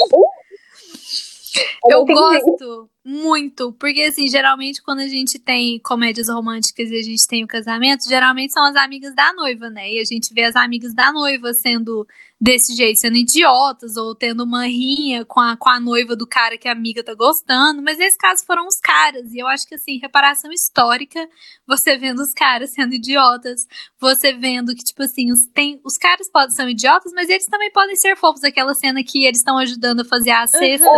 Eu 1.91 2.03
entendi. 2.03 2.21
gosto 2.21 2.91
muito, 3.11 3.73
porque 3.73 4.03
assim, 4.03 4.29
geralmente 4.29 4.81
quando 4.81 5.01
a 5.01 5.09
gente 5.09 5.37
tem 5.39 5.81
comédias 5.81 6.29
românticas 6.29 6.91
e 6.91 6.97
a 6.97 7.03
gente 7.03 7.27
tem 7.27 7.43
o 7.43 7.47
casamento, 7.49 8.09
geralmente 8.09 8.53
são 8.53 8.65
as 8.65 8.77
amigas 8.77 9.13
da 9.15 9.33
noiva, 9.33 9.69
né? 9.69 9.91
E 9.91 9.99
a 9.99 10.05
gente 10.05 10.33
vê 10.33 10.45
as 10.45 10.55
amigas 10.55 10.95
da 10.95 11.13
noiva 11.13 11.53
sendo 11.53 12.07
desse 12.41 12.75
jeito, 12.75 12.99
sendo 12.99 13.17
idiotas, 13.17 13.97
ou 13.97 14.15
tendo 14.15 14.45
uma 14.45 14.65
rinha 14.65 15.27
com 15.27 15.41
a, 15.41 15.57
com 15.59 15.69
a 15.69 15.79
noiva 15.79 16.17
do 16.17 16.27
cara 16.27 16.57
que 16.57 16.67
a 16.67 16.73
amiga 16.73 17.05
tá 17.05 17.15
gostando. 17.15 17.83
Mas 17.83 17.99
nesse 17.99 18.17
caso 18.17 18.47
foram 18.47 18.67
os 18.67 18.81
caras. 18.81 19.31
E 19.35 19.39
eu 19.39 19.47
acho 19.47 19.67
que 19.69 19.75
assim, 19.75 19.99
reparação 19.99 20.51
histórica, 20.51 21.29
você 21.67 21.99
vendo 21.99 22.21
os 22.21 22.33
caras 22.33 22.73
sendo 22.73 22.95
idiotas, 22.95 23.67
você 24.01 24.33
vendo 24.33 24.75
que, 24.75 24.83
tipo 24.83 25.03
assim, 25.03 25.31
os, 25.31 25.47
tem, 25.53 25.81
os 25.85 25.99
caras 25.99 26.31
podem 26.31 26.51
ser 26.51 26.69
idiotas, 26.69 27.13
mas 27.13 27.29
eles 27.29 27.45
também 27.45 27.71
podem 27.73 27.97
ser 27.97 28.17
fofos. 28.17 28.43
Aquela 28.43 28.73
cena 28.75 29.05
que 29.05 29.27
eles 29.27 29.41
estão 29.41 29.59
ajudando 29.59 30.01
a 30.01 30.05
fazer 30.05 30.31
as 30.31 30.51
cestas 30.51 30.89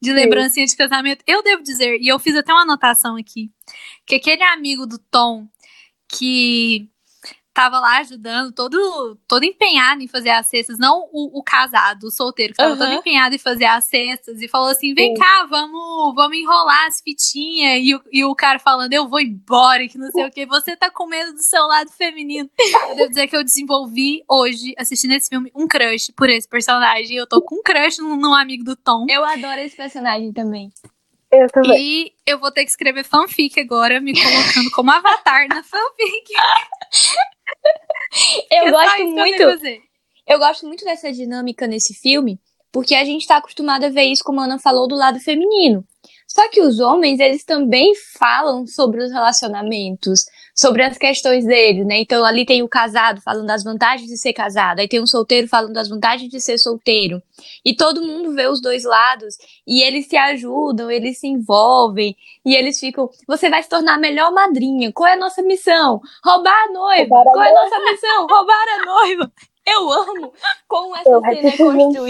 de 0.00 0.12
lembrancinha 0.14 0.64
de 0.64 0.76
casamento. 0.76 1.22
Eu 1.26 1.39
devo 1.42 1.62
dizer, 1.62 1.98
e 2.00 2.08
eu 2.08 2.18
fiz 2.18 2.36
até 2.36 2.52
uma 2.52 2.62
anotação 2.62 3.16
aqui, 3.16 3.50
que 4.06 4.14
aquele 4.16 4.42
amigo 4.42 4.86
do 4.86 4.98
Tom 4.98 5.46
que 6.08 6.88
tava 7.52 7.80
lá 7.80 7.98
ajudando, 7.98 8.52
todo, 8.54 9.18
todo 9.28 9.42
empenhado 9.44 10.00
em 10.02 10.06
fazer 10.08 10.30
as 10.30 10.46
cestas, 10.46 10.78
não 10.78 11.08
o, 11.12 11.38
o 11.38 11.42
casado, 11.42 12.04
o 12.04 12.10
solteiro, 12.10 12.52
que 12.52 12.56
tava 12.56 12.76
todo 12.76 12.86
Aham. 12.88 12.94
empenhado 13.00 13.34
em 13.34 13.38
fazer 13.38 13.64
as 13.66 13.84
cestas, 13.86 14.40
e 14.40 14.48
falou 14.48 14.68
assim: 14.68 14.94
vem 14.94 15.14
Sim. 15.14 15.20
cá, 15.20 15.46
vamos, 15.50 16.14
vamos 16.14 16.38
enrolar 16.38 16.86
as 16.86 17.00
fitinhas. 17.00 17.80
E, 17.82 17.94
o- 17.94 18.02
e 18.10 18.24
o 18.24 18.34
cara 18.34 18.58
falando, 18.60 18.92
eu 18.92 19.08
vou 19.08 19.20
embora, 19.20 19.86
que 19.88 19.98
não 19.98 20.10
sei 20.10 20.24
o 20.26 20.30
que. 20.30 20.46
Você 20.46 20.76
tá 20.76 20.90
com 20.90 21.06
medo 21.06 21.32
do 21.32 21.42
seu 21.42 21.62
lado 21.66 21.90
feminino. 21.90 22.48
Eu 22.88 22.96
devo 22.96 23.08
dizer 23.08 23.26
que 23.26 23.36
eu 23.36 23.44
desenvolvi 23.44 24.22
hoje, 24.30 24.72
assistindo 24.78 25.12
esse 25.12 25.28
filme, 25.28 25.50
um 25.54 25.66
crush 25.66 26.12
por 26.16 26.30
esse 26.30 26.48
personagem. 26.48 27.16
Eu 27.16 27.26
tô 27.26 27.42
com 27.42 27.56
um 27.56 27.62
crush 27.62 27.98
num, 27.98 28.16
num 28.16 28.32
amigo 28.32 28.64
do 28.64 28.76
Tom. 28.76 29.04
Eu 29.08 29.24
adoro 29.24 29.60
esse 29.60 29.76
personagem 29.76 30.32
também. 30.32 30.70
Eu 31.32 31.48
também. 31.48 31.78
E 31.80 32.12
eu 32.26 32.38
vou 32.38 32.50
ter 32.50 32.64
que 32.64 32.70
escrever 32.70 33.04
fanfic 33.04 33.58
agora, 33.60 34.00
me 34.00 34.12
colocando 34.12 34.70
como 34.74 34.90
avatar 34.90 35.46
na 35.48 35.62
fanfic. 35.62 36.32
Eu 38.50 38.66
É 38.66 38.70
gosto 38.70 38.96
que 38.96 39.02
eu 39.02 39.06
sei 39.06 39.14
muito. 39.14 39.42
fazer. 39.44 39.80
Eu 40.26 40.38
gosto 40.38 40.66
muito 40.66 40.84
dessa 40.84 41.12
dinâmica 41.12 41.66
nesse 41.66 41.94
filme, 41.94 42.38
porque 42.72 42.94
a 42.94 43.04
gente 43.04 43.26
tá 43.26 43.36
acostumado 43.36 43.84
a 43.84 43.88
ver 43.88 44.04
isso, 44.04 44.22
como 44.24 44.40
a 44.40 44.44
Ana 44.44 44.58
falou, 44.58 44.86
do 44.88 44.94
lado 44.94 45.18
feminino. 45.20 45.84
Só 46.26 46.48
que 46.48 46.60
os 46.60 46.78
homens, 46.78 47.18
eles 47.18 47.44
também 47.44 47.92
falam 48.16 48.64
sobre 48.64 49.02
os 49.02 49.10
relacionamentos, 49.10 50.24
sobre 50.54 50.84
as 50.84 50.96
questões 50.96 51.44
deles, 51.44 51.84
né? 51.84 51.98
Então 51.98 52.24
ali 52.24 52.46
tem 52.46 52.62
o 52.62 52.68
casado 52.68 53.20
falando 53.20 53.46
das 53.48 53.64
vantagens 53.64 54.08
de 54.08 54.16
ser 54.16 54.32
casado, 54.32 54.78
aí 54.78 54.86
tem 54.86 55.00
um 55.02 55.06
solteiro 55.06 55.48
falando 55.48 55.72
das 55.72 55.88
vantagens 55.88 56.30
de 56.30 56.40
ser 56.40 56.56
solteiro. 56.58 57.20
E 57.64 57.74
todo 57.74 58.02
mundo 58.02 58.32
vê 58.32 58.46
os 58.46 58.60
dois 58.60 58.84
lados 58.84 59.36
e 59.66 59.82
eles 59.82 60.06
se 60.06 60.16
ajudam, 60.16 60.90
eles 60.90 61.18
se 61.18 61.26
envolvem 61.26 62.16
e 62.44 62.54
eles 62.54 62.78
ficam, 62.78 63.08
você 63.26 63.48
vai 63.48 63.62
se 63.62 63.68
tornar 63.68 63.94
a 63.94 63.98
melhor 63.98 64.32
madrinha. 64.32 64.92
Qual 64.92 65.08
é 65.08 65.14
a 65.14 65.16
nossa 65.16 65.42
missão? 65.42 66.00
Roubar 66.24 66.64
a 66.68 66.72
noiva. 66.72 67.14
Roubar 67.14 67.28
a 67.28 67.32
Qual 67.32 67.44
é 67.44 67.50
a 67.50 67.54
nossa 67.54 67.80
missão? 67.90 68.26
Roubar 68.26 68.64
a 68.68 68.84
noiva. 68.84 69.32
Eu 69.66 69.92
amo 69.92 70.32
como 70.66 70.96
essa 70.96 71.10
Eu 71.10 71.20
cena 71.20 71.48
é 71.48 71.56
muito. 71.72 72.08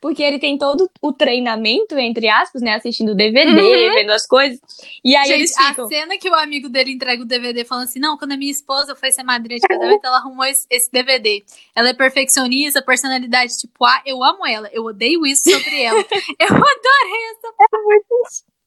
Porque 0.00 0.22
ele 0.22 0.38
tem 0.38 0.56
todo 0.56 0.88
o 1.02 1.12
treinamento, 1.12 1.98
entre 1.98 2.28
aspas, 2.28 2.62
né? 2.62 2.74
Assistindo 2.74 3.10
o 3.12 3.14
DVD, 3.14 3.50
Uhum. 3.50 3.94
vendo 3.94 4.10
as 4.10 4.26
coisas. 4.26 4.58
E 5.04 5.16
aí 5.16 5.26
Gente, 5.28 5.38
eles 5.38 5.58
a 5.58 5.68
ficam. 5.68 5.88
cena 5.88 6.16
que 6.18 6.28
o 6.30 6.34
amigo 6.34 6.68
dele 6.68 6.92
entrega 6.92 7.22
o 7.22 7.26
DVD 7.26 7.64
falando 7.64 7.84
assim: 7.84 7.98
não, 7.98 8.16
quando 8.16 8.32
a 8.32 8.36
minha 8.36 8.52
esposa 8.52 8.94
foi 8.94 9.10
ser 9.10 9.22
madrinha 9.22 9.58
de 9.60 9.66
casamento, 9.66 10.04
ela 10.04 10.18
arrumou 10.18 10.44
esse, 10.44 10.66
esse 10.70 10.90
DVD. 10.90 11.42
Ela 11.74 11.88
é 11.90 11.94
perfeccionista, 11.94 12.80
personalidade 12.82 13.56
tipo 13.58 13.84
A, 13.84 14.02
eu 14.06 14.22
amo 14.22 14.46
ela. 14.46 14.68
Eu 14.72 14.84
odeio 14.84 15.26
isso 15.26 15.50
sobre 15.50 15.82
ela. 15.82 15.98
eu 16.38 16.46
adorei 16.46 17.22
essa. 17.32 18.48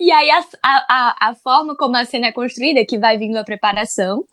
E 0.00 0.10
aí 0.10 0.30
a, 0.30 0.38
a, 0.62 0.86
a, 0.88 1.28
a 1.30 1.34
forma 1.34 1.76
como 1.76 1.94
a 1.94 2.04
cena 2.06 2.28
é 2.28 2.32
construída, 2.32 2.82
que 2.86 2.98
vai 2.98 3.18
vindo 3.18 3.36
a 3.36 3.44
preparação, 3.44 4.24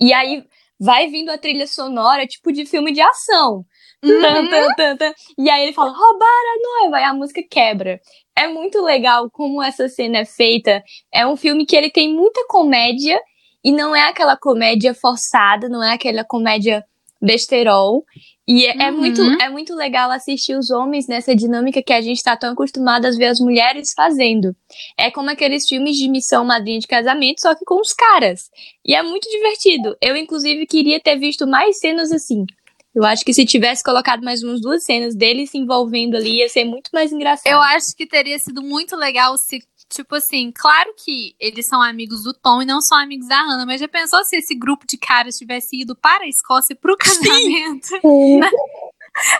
e 0.00 0.12
aí 0.12 0.44
vai 0.78 1.08
vindo 1.08 1.30
a 1.30 1.36
trilha 1.36 1.66
sonora, 1.66 2.24
tipo 2.28 2.52
de 2.52 2.64
filme 2.64 2.92
de 2.92 3.00
ação. 3.00 3.64
Uhum. 4.04 4.20
Tan, 4.20 4.48
tan, 4.48 4.68
tan, 4.76 4.96
tan. 4.96 5.12
E 5.38 5.50
aí 5.50 5.64
ele 5.64 5.72
fala, 5.72 5.90
roubar 5.90 6.26
a 6.26 6.82
noiva, 6.82 7.00
e 7.00 7.04
a 7.04 7.14
música 7.14 7.42
quebra. 7.50 8.00
É 8.36 8.46
muito 8.46 8.80
legal 8.82 9.28
como 9.30 9.62
essa 9.62 9.88
cena 9.88 10.18
é 10.18 10.24
feita. 10.24 10.82
É 11.12 11.26
um 11.26 11.36
filme 11.36 11.66
que 11.66 11.76
ele 11.76 11.90
tem 11.90 12.12
muita 12.14 12.44
comédia, 12.48 13.20
e 13.64 13.72
não 13.72 13.94
é 13.94 14.02
aquela 14.02 14.36
comédia 14.36 14.94
forçada, 14.94 15.68
não 15.68 15.82
é 15.82 15.94
aquela 15.94 16.24
comédia 16.24 16.84
besterol. 17.20 18.04
E 18.46 18.64
é, 18.64 18.76
é 18.84 18.90
Uhum. 18.90 18.96
muito, 18.96 19.22
é 19.42 19.48
muito 19.50 19.74
legal 19.74 20.10
assistir 20.10 20.56
os 20.56 20.70
homens 20.70 21.06
nessa 21.06 21.34
dinâmica 21.34 21.82
que 21.82 21.92
a 21.92 22.00
gente 22.00 22.22
tá 22.22 22.34
tão 22.36 22.52
acostumado 22.52 23.04
a 23.06 23.10
ver 23.10 23.26
as 23.26 23.40
mulheres 23.40 23.92
fazendo. 23.94 24.54
É 24.96 25.10
como 25.10 25.28
aqueles 25.28 25.66
filmes 25.68 25.96
de 25.96 26.08
missão 26.08 26.44
madrinha 26.46 26.78
de 26.78 26.86
casamento, 26.86 27.40
só 27.42 27.54
que 27.54 27.64
com 27.66 27.78
os 27.80 27.92
caras. 27.92 28.48
E 28.86 28.94
é 28.94 29.02
muito 29.02 29.28
divertido. 29.28 29.96
Eu, 30.00 30.16
inclusive, 30.16 30.64
queria 30.66 30.98
ter 31.00 31.16
visto 31.18 31.46
mais 31.46 31.78
cenas 31.78 32.10
assim. 32.10 32.46
Eu 32.98 33.04
acho 33.04 33.24
que 33.24 33.32
se 33.32 33.46
tivesse 33.46 33.80
colocado 33.84 34.24
mais 34.24 34.42
umas 34.42 34.60
duas 34.60 34.82
cenas 34.82 35.14
deles 35.14 35.50
se 35.50 35.56
envolvendo 35.58 36.16
ali, 36.16 36.38
ia 36.38 36.48
ser 36.48 36.64
muito 36.64 36.90
mais 36.92 37.12
engraçado. 37.12 37.46
Eu 37.52 37.62
acho 37.62 37.94
que 37.96 38.04
teria 38.04 38.36
sido 38.40 38.60
muito 38.60 38.96
legal 38.96 39.38
se, 39.38 39.62
tipo 39.88 40.16
assim, 40.16 40.50
claro 40.52 40.92
que 40.96 41.32
eles 41.38 41.64
são 41.66 41.80
amigos 41.80 42.24
do 42.24 42.34
Tom 42.34 42.60
e 42.60 42.66
não 42.66 42.80
são 42.80 42.98
amigos 42.98 43.28
da 43.28 43.40
Hannah, 43.40 43.64
mas 43.64 43.80
já 43.80 43.86
pensou 43.86 44.24
se 44.24 44.34
esse 44.36 44.52
grupo 44.52 44.84
de 44.84 44.96
caras 44.98 45.36
tivesse 45.36 45.80
ido 45.80 45.94
para 45.94 46.24
a 46.24 46.28
Escócia 46.28 46.74
pro 46.74 46.96
casamento? 46.98 47.86
Sim. 48.00 48.40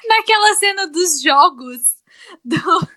Naquela 0.08 0.54
cena 0.54 0.86
dos 0.86 1.20
jogos 1.20 1.78
do- 2.44 2.88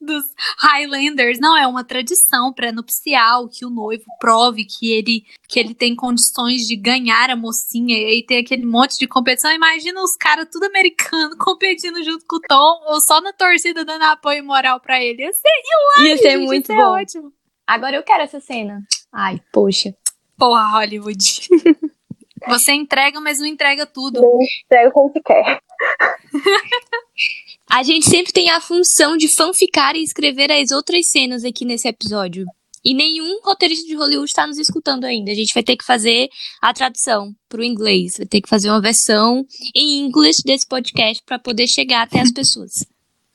dos 0.00 0.24
Highlanders. 0.58 1.38
Não, 1.38 1.56
é 1.56 1.66
uma 1.66 1.84
tradição 1.84 2.52
pré-nupcial 2.52 3.48
que 3.48 3.64
o 3.64 3.70
noivo 3.70 4.04
prove 4.18 4.64
que 4.64 4.92
ele, 4.92 5.24
que 5.48 5.60
ele 5.60 5.74
tem 5.74 5.94
condições 5.94 6.66
de 6.66 6.76
ganhar 6.76 7.30
a 7.30 7.36
mocinha. 7.36 7.96
E 7.98 8.04
aí 8.04 8.26
tem 8.26 8.38
aquele 8.38 8.64
monte 8.64 8.98
de 8.98 9.06
competição. 9.06 9.52
Imagina 9.52 10.02
os 10.02 10.16
caras 10.16 10.48
tudo 10.50 10.64
americano 10.64 11.36
competindo 11.38 12.02
junto 12.02 12.24
com 12.26 12.36
o 12.36 12.40
Tom 12.40 12.82
ou 12.86 13.00
só 13.00 13.20
na 13.20 13.32
torcida 13.32 13.84
dando 13.84 14.02
apoio 14.04 14.44
moral 14.44 14.80
pra 14.80 15.02
ele. 15.02 15.22
Ia 15.22 15.32
ser, 15.32 16.02
ia 16.02 16.16
ser 16.16 16.30
gente, 16.30 16.46
muito 16.46 16.72
ia 16.72 16.76
ser 16.76 16.82
bom. 16.82 16.90
ótimo. 16.92 17.32
Agora 17.66 17.96
eu 17.96 18.02
quero 18.02 18.22
essa 18.22 18.40
cena. 18.40 18.82
Ai, 19.12 19.40
poxa. 19.52 19.94
Porra, 20.36 20.70
Hollywood. 20.70 21.48
Você 22.48 22.72
entrega, 22.72 23.20
mas 23.20 23.38
não 23.38 23.46
entrega 23.46 23.84
tudo. 23.84 24.20
Não 24.20 24.38
entrega 24.64 24.90
como 24.90 25.12
se 25.12 25.20
quer. 25.20 25.60
A 27.72 27.84
gente 27.84 28.06
sempre 28.06 28.32
tem 28.32 28.50
a 28.50 28.60
função 28.60 29.16
de 29.16 29.28
fanficar 29.28 29.94
e 29.94 30.02
escrever 30.02 30.50
as 30.50 30.72
outras 30.72 31.08
cenas 31.08 31.44
aqui 31.44 31.64
nesse 31.64 31.86
episódio. 31.86 32.44
E 32.84 32.92
nenhum 32.92 33.40
roteirista 33.42 33.86
de 33.86 33.94
Hollywood 33.94 34.28
está 34.28 34.44
nos 34.44 34.58
escutando 34.58 35.04
ainda. 35.04 35.30
A 35.30 35.34
gente 35.34 35.54
vai 35.54 35.62
ter 35.62 35.76
que 35.76 35.84
fazer 35.84 36.28
a 36.60 36.72
tradução 36.72 37.32
para 37.48 37.60
o 37.60 37.64
inglês. 37.64 38.16
Vai 38.16 38.26
ter 38.26 38.40
que 38.40 38.48
fazer 38.48 38.70
uma 38.70 38.80
versão 38.80 39.46
em 39.74 40.00
inglês 40.00 40.38
desse 40.44 40.66
podcast 40.66 41.22
para 41.24 41.38
poder 41.38 41.68
chegar 41.68 42.02
até 42.02 42.20
as 42.20 42.32
pessoas. 42.32 42.84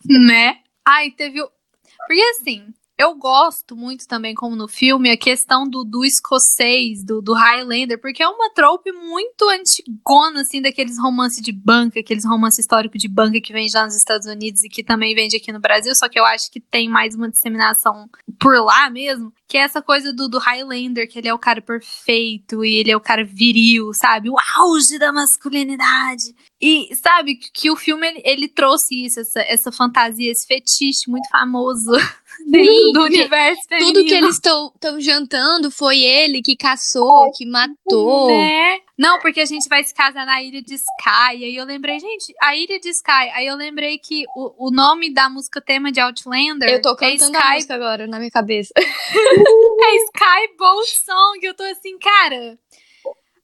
Né? 0.08 0.58
Ai, 0.86 1.10
teve. 1.10 1.42
Porque 1.42 2.22
assim, 2.22 2.68
eu 2.98 3.14
gosto 3.16 3.76
muito 3.76 4.08
também, 4.08 4.34
como 4.34 4.56
no 4.56 4.68
filme, 4.68 5.12
a 5.12 5.18
questão 5.18 5.68
do, 5.68 5.84
do 5.84 6.06
escocês, 6.06 7.04
do, 7.04 7.22
do 7.22 7.34
Highlander, 7.34 8.00
porque 8.00 8.24
é 8.24 8.28
uma 8.28 8.50
trope 8.54 8.92
muito 8.94 9.50
antigona, 9.50 10.42
assim, 10.42 10.62
daqueles 10.62 10.98
romances 10.98 11.42
de 11.42 11.52
banca, 11.52 12.00
aqueles 12.00 12.26
romances 12.26 12.60
históricos 12.60 13.02
de 13.02 13.10
banca 13.10 13.42
que 13.42 13.52
vende 13.52 13.74
lá 13.76 13.84
nos 13.84 13.96
Estados 13.96 14.28
Unidos 14.28 14.64
e 14.64 14.70
que 14.70 14.84
também 14.84 15.14
vende 15.14 15.36
aqui 15.36 15.52
no 15.52 15.60
Brasil, 15.60 15.94
só 15.96 16.08
que 16.08 16.18
eu 16.18 16.26
acho 16.26 16.50
que 16.50 16.62
tem 16.62 16.88
mais 16.88 17.16
uma 17.16 17.30
disseminação 17.30 18.10
por 18.40 18.56
lá 18.64 18.90
mesmo, 18.90 19.34
que 19.48 19.58
é 19.58 19.62
essa 19.62 19.82
coisa 19.82 20.14
do, 20.14 20.30
do 20.30 20.40
Highlander, 20.40 21.10
que 21.10 21.20
ele 21.20 21.28
é 21.28 21.34
o 21.34 21.40
cara 21.40 21.62
perfeito 21.62 22.64
e 22.64 22.76
ele 22.76 22.92
é 22.92 22.98
o 22.98 23.02
cara 23.02 23.24
viril, 23.24 23.94
sabe? 23.94 24.30
O 24.30 24.36
auge 24.58 24.98
da 24.98 25.12
masculinidade. 25.12 26.34
E 26.62 26.96
sabe 26.96 27.36
que, 27.36 27.70
o 27.70 27.76
filme 27.76 28.08
ele, 28.08 28.22
ele 28.24 28.48
trouxe 28.48 29.06
isso, 29.06 29.20
essa, 29.20 29.42
essa 29.42 29.72
fantasia, 29.72 30.32
esse 30.32 30.48
fetiche 30.48 31.10
muito 31.10 31.30
famoso 31.30 31.92
dentro 32.50 32.92
do 32.94 33.04
universo 33.04 33.62
feminino. 33.68 33.94
Tudo 33.94 34.06
que 34.06 34.14
eles 34.14 34.36
estão 34.36 35.00
jantando 35.00 35.72
foi 35.72 36.00
ele 36.00 36.42
que 36.42 36.56
caçou, 36.56 37.32
que 37.32 37.46
matou. 37.46 38.28
Né? 38.28 38.80
Não, 38.98 39.20
porque 39.20 39.42
a 39.42 39.46
gente 39.46 39.68
vai 39.68 39.84
se 39.84 39.94
casar 39.94 40.26
na 40.26 40.42
Ilha 40.42 40.62
de 40.62 40.76
Sky. 40.76 41.44
Aí 41.44 41.56
eu 41.56 41.66
lembrei, 41.66 42.00
gente, 42.00 42.34
a 42.42 42.56
Ilha 42.56 42.80
de 42.80 42.90
Sky. 42.90 43.30
Aí 43.34 43.46
eu 43.46 43.56
lembrei 43.56 43.98
que 43.98 44.24
o, 44.36 44.68
o 44.68 44.72
nome 44.72 45.14
da 45.14 45.30
música 45.30 45.62
tema 45.62 45.92
de 45.92 46.00
Outlander 46.00 46.70
Eu 46.70 46.82
tô 46.82 46.94
é 46.94 46.96
cantando 46.96 47.38
a 47.38 47.40
Sky, 47.40 47.54
música 47.56 47.76
agora 47.76 48.08
na 48.08 48.20
minha 48.20 48.32
cabeça. 48.32 48.74
é 48.78 49.96
Sky 50.06 50.56
Boat 50.58 50.90
Song. 51.04 51.40
Eu 51.42 51.54
tô 51.54 51.64
assim, 51.64 51.98
cara. 52.00 52.58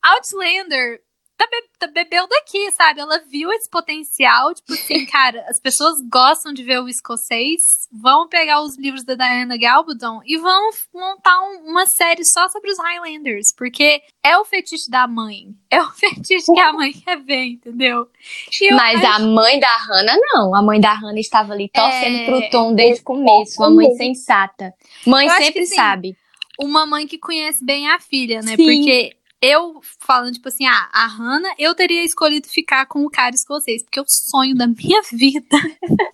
Outlander 0.01 1.01
tá, 1.41 1.47
be 1.49 1.69
tá 1.79 1.87
bebeu 1.87 2.27
daqui, 2.27 2.71
sabe? 2.71 2.99
Ela 2.99 3.19
viu 3.29 3.51
esse 3.51 3.69
potencial, 3.69 4.53
tipo 4.53 4.73
assim, 4.73 5.05
cara, 5.07 5.43
as 5.47 5.59
pessoas 5.59 5.95
gostam 6.11 6.53
de 6.53 6.63
ver 6.63 6.79
o 6.81 6.87
escocês, 6.87 7.61
vão 7.91 8.27
pegar 8.27 8.61
os 8.61 8.77
livros 8.77 9.03
da 9.03 9.15
Diana 9.15 9.57
Gabaldon 9.57 10.21
e 10.25 10.37
vão 10.37 10.69
montar 10.93 11.39
um, 11.41 11.69
uma 11.69 11.85
série 11.85 12.23
só 12.25 12.47
sobre 12.49 12.71
os 12.71 12.77
Highlanders, 12.77 13.53
porque 13.57 14.01
é 14.23 14.37
o 14.37 14.45
fetiche 14.45 14.89
da 14.89 15.07
mãe, 15.07 15.47
é 15.69 15.81
o 15.81 15.89
fetiche 15.91 16.51
que 16.53 16.59
a 16.59 16.73
mãe 16.73 16.91
quer 16.91 17.19
ver, 17.19 17.45
entendeu? 17.45 18.07
Mas 18.71 19.03
acho... 19.03 19.07
a 19.07 19.19
mãe 19.19 19.59
da 19.59 19.77
Hannah 19.77 20.17
não, 20.33 20.55
a 20.55 20.61
mãe 20.61 20.79
da 20.79 20.93
Hannah 20.93 21.19
estava 21.19 21.53
ali 21.53 21.69
torcendo 21.69 22.17
é... 22.17 22.25
pro 22.25 22.49
Tom 22.49 22.73
desde 22.73 23.01
o 23.01 23.03
começo, 23.05 23.59
uma 23.59 23.69
mãe 23.69 23.91
sensata. 23.95 24.73
Mãe 25.05 25.27
eu 25.27 25.33
sempre 25.33 25.65
sabe. 25.65 26.15
Uma 26.59 26.85
mãe 26.85 27.07
que 27.07 27.17
conhece 27.17 27.65
bem 27.65 27.89
a 27.89 27.99
filha, 27.99 28.41
né? 28.41 28.55
Sim. 28.55 28.57
Porque 28.57 29.15
eu 29.41 29.81
falando, 29.99 30.33
tipo 30.33 30.47
assim, 30.47 30.67
ah, 30.67 30.89
a 30.93 31.07
Hannah, 31.07 31.55
eu 31.57 31.73
teria 31.73 32.03
escolhido 32.03 32.47
ficar 32.47 32.85
com 32.85 33.03
o 33.03 33.09
cara 33.09 33.33
escocês, 33.33 33.83
porque 33.83 33.99
o 33.99 34.05
sonho 34.07 34.55
da 34.55 34.67
minha 34.67 35.01
vida 35.11 35.57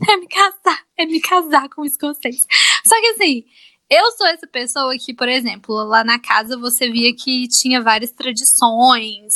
é 0.09 0.17
me 0.17 0.27
casar, 0.27 0.83
é 0.97 1.05
me 1.05 1.19
casar 1.19 1.67
com 1.69 1.81
o 1.81 1.85
escocês. 1.85 2.45
Só 2.87 2.99
que 3.01 3.07
assim, 3.07 3.43
eu 3.89 4.11
sou 4.11 4.27
essa 4.27 4.47
pessoa 4.47 4.97
que, 4.97 5.13
por 5.13 5.27
exemplo, 5.27 5.75
lá 5.83 6.03
na 6.03 6.19
casa 6.19 6.57
você 6.57 6.89
via 6.89 7.13
que 7.13 7.47
tinha 7.49 7.81
várias 7.81 8.11
tradições, 8.11 9.33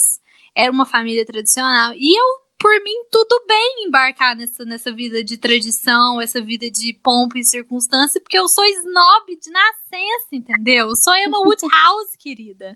era 0.55 0.71
uma 0.71 0.85
família 0.85 1.25
tradicional, 1.25 1.93
e 1.93 2.17
eu 2.17 2.40
por 2.61 2.71
mim, 2.83 3.05
tudo 3.11 3.43
bem 3.47 3.85
embarcar 3.87 4.35
nessa, 4.35 4.63
nessa 4.63 4.91
vida 4.91 5.23
de 5.23 5.35
tradição, 5.35 6.21
essa 6.21 6.39
vida 6.39 6.69
de 6.69 6.93
pompa 6.93 7.39
e 7.39 7.43
circunstância, 7.43 8.21
porque 8.21 8.37
eu 8.37 8.47
sou 8.47 8.63
snob 8.63 9.39
de 9.41 9.49
nascença, 9.49 10.27
entendeu? 10.31 10.89
Eu 10.89 10.95
sou 10.95 11.15
Emma 11.15 11.39
Woodhouse, 11.41 12.15
querida. 12.19 12.75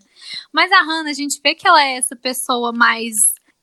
Mas 0.51 0.71
a 0.71 0.81
Hannah, 0.81 1.11
a 1.11 1.13
gente 1.13 1.39
vê 1.41 1.53
que 1.53 1.67
ela 1.67 1.83
é 1.83 1.97
essa 1.97 2.15
pessoa 2.15 2.73
mais 2.73 3.13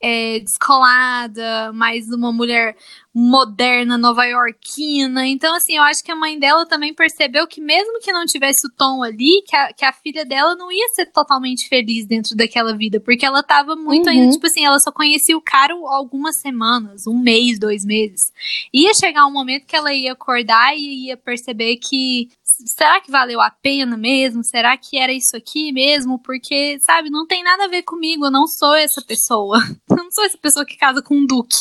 é, 0.00 0.38
descolada, 0.38 1.72
mais 1.72 2.08
uma 2.08 2.32
mulher 2.32 2.76
moderna, 3.14 3.99
nova-iorquina. 3.99 5.26
Então, 5.26 5.54
assim, 5.54 5.76
eu 5.76 5.83
acho 5.83 6.02
que 6.02 6.11
a 6.11 6.16
mãe 6.16 6.38
dela 6.38 6.64
também 6.64 6.95
percebeu 6.95 7.47
que, 7.47 7.61
mesmo 7.61 8.00
que 8.00 8.12
não 8.12 8.25
tivesse 8.25 8.66
o 8.66 8.71
tom 8.71 9.02
ali, 9.02 9.42
que 9.47 9.54
a, 9.54 9.73
que 9.73 9.85
a 9.85 9.92
filha 9.92 10.25
dela 10.25 10.54
não 10.57 10.73
ia 10.73 10.88
ser 10.95 11.07
totalmente 11.07 11.69
feliz 11.69 12.07
dentro 12.07 12.35
daquela 12.35 12.75
vida, 12.75 12.99
porque 13.00 13.26
ela 13.26 13.42
tava 13.42 13.76
muito 13.76 14.07
uhum. 14.07 14.12
ainda, 14.12 14.33
tipo 14.33 14.47
assim, 14.47 14.64
ela 14.64 14.78
só 14.78 14.90
conhecia 14.90 15.37
o 15.37 15.42
cara 15.42 15.75
algumas 15.75 16.40
semanas, 16.40 17.07
um 17.07 17.19
mês, 17.19 17.59
dois 17.59 17.85
meses. 17.85 18.33
Ia 18.73 18.95
chegar 18.95 19.26
um 19.26 19.33
momento 19.33 19.66
que 19.66 19.76
ela 19.76 19.92
ia 19.92 20.12
acordar 20.12 20.75
e 20.75 21.09
ia 21.09 21.16
perceber 21.16 21.76
que 21.76 22.28
será 22.42 23.00
que 23.00 23.11
valeu 23.11 23.40
a 23.40 23.50
pena 23.50 23.97
mesmo? 23.97 24.42
Será 24.42 24.76
que 24.76 24.99
era 24.99 25.12
isso 25.12 25.37
aqui 25.37 25.73
mesmo? 25.73 26.19
Porque, 26.19 26.78
sabe, 26.81 27.11
não 27.11 27.26
tem 27.26 27.42
nada 27.42 27.64
a 27.64 27.69
ver 27.69 27.83
comigo, 27.83 28.26
eu 28.26 28.31
não 28.31 28.47
sou 28.47 28.75
essa 28.75 29.02
pessoa. 29.02 29.59
Eu 29.92 29.97
não 29.97 30.11
sou 30.11 30.25
essa 30.25 30.38
pessoa 30.38 30.64
que 30.64 30.76
casa 30.76 31.02
com 31.02 31.14
um 31.14 31.26
duque. 31.26 31.57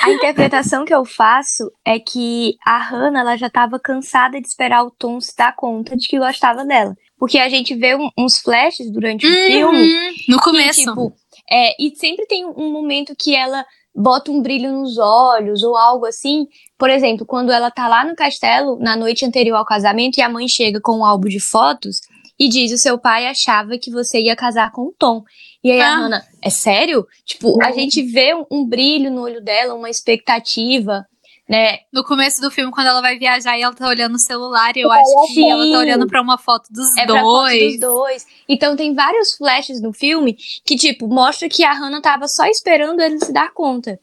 A 0.00 0.10
interpretação 0.10 0.84
que 0.84 0.94
eu 0.94 1.04
faço 1.04 1.70
é 1.84 1.98
que 1.98 2.56
a 2.64 2.78
Hannah 2.78 3.20
ela 3.20 3.36
já 3.36 3.48
estava 3.48 3.78
cansada 3.78 4.40
de 4.40 4.46
esperar 4.46 4.84
o 4.84 4.90
Tom 4.90 5.20
se 5.20 5.36
dar 5.36 5.54
conta 5.54 5.96
de 5.96 6.08
que 6.08 6.18
gostava 6.18 6.64
dela. 6.64 6.96
Porque 7.18 7.38
a 7.38 7.48
gente 7.48 7.74
vê 7.74 7.94
um, 7.94 8.08
uns 8.18 8.38
flashes 8.38 8.90
durante 8.90 9.26
o 9.26 9.30
uhum, 9.30 9.46
filme. 9.46 9.94
No 10.28 10.40
começo. 10.40 10.80
E, 10.80 10.84
tipo, 10.84 11.12
é, 11.50 11.82
e 11.82 11.94
sempre 11.94 12.26
tem 12.26 12.46
um 12.46 12.72
momento 12.72 13.14
que 13.16 13.34
ela 13.34 13.64
bota 13.94 14.30
um 14.30 14.40
brilho 14.40 14.72
nos 14.72 14.98
olhos 14.98 15.62
ou 15.62 15.76
algo 15.76 16.06
assim. 16.06 16.46
Por 16.78 16.90
exemplo, 16.90 17.26
quando 17.26 17.52
ela 17.52 17.70
tá 17.70 17.86
lá 17.86 18.04
no 18.04 18.16
castelo 18.16 18.78
na 18.78 18.96
noite 18.96 19.24
anterior 19.24 19.56
ao 19.56 19.64
casamento 19.64 20.18
e 20.18 20.22
a 20.22 20.28
mãe 20.28 20.48
chega 20.48 20.80
com 20.80 20.98
um 20.98 21.04
álbum 21.04 21.28
de 21.28 21.38
fotos 21.38 22.00
e 22.44 22.48
diz: 22.48 22.72
O 22.72 22.78
seu 22.78 22.98
pai 22.98 23.26
achava 23.26 23.78
que 23.78 23.90
você 23.90 24.20
ia 24.20 24.36
casar 24.36 24.72
com 24.72 24.82
o 24.82 24.94
Tom. 24.98 25.22
E 25.62 25.70
aí 25.70 25.80
ah. 25.80 25.92
a 25.92 25.96
Hannah, 25.96 26.26
é 26.40 26.50
sério? 26.50 27.06
Tipo, 27.24 27.62
a 27.62 27.72
gente 27.72 28.02
vê 28.02 28.34
um, 28.34 28.44
um 28.50 28.66
brilho 28.66 29.10
no 29.10 29.22
olho 29.22 29.42
dela, 29.42 29.74
uma 29.74 29.90
expectativa 29.90 31.06
né? 31.48 31.80
No 31.92 32.02
começo 32.02 32.40
do 32.40 32.50
filme, 32.50 32.72
quando 32.72 32.86
ela 32.86 33.02
vai 33.02 33.18
viajar 33.18 33.58
e 33.58 33.62
ela 33.62 33.74
tá 33.74 33.86
olhando 33.86 34.14
o 34.14 34.18
celular, 34.18 34.72
eu 34.74 34.90
acho 34.90 35.26
que 35.26 35.34
Sim. 35.34 35.50
ela 35.50 35.70
tá 35.70 35.78
olhando 35.80 36.06
pra 36.06 36.22
uma 36.22 36.38
foto 36.38 36.72
dos 36.72 36.96
é 36.96 37.04
dois. 37.04 37.20
Pra 37.20 37.30
foto 37.30 37.58
dos 37.58 37.80
dois. 37.80 38.26
Então 38.48 38.74
tem 38.74 38.94
vários 38.94 39.34
flashes 39.36 39.78
no 39.80 39.92
filme 39.92 40.34
que, 40.64 40.76
tipo, 40.76 41.06
mostra 41.06 41.50
que 41.50 41.62
a 41.62 41.74
Hannah 41.74 42.00
tava 42.00 42.26
só 42.26 42.46
esperando 42.46 43.00
ele 43.00 43.18
se 43.18 43.32
dar 43.32 43.52
conta. 43.52 44.00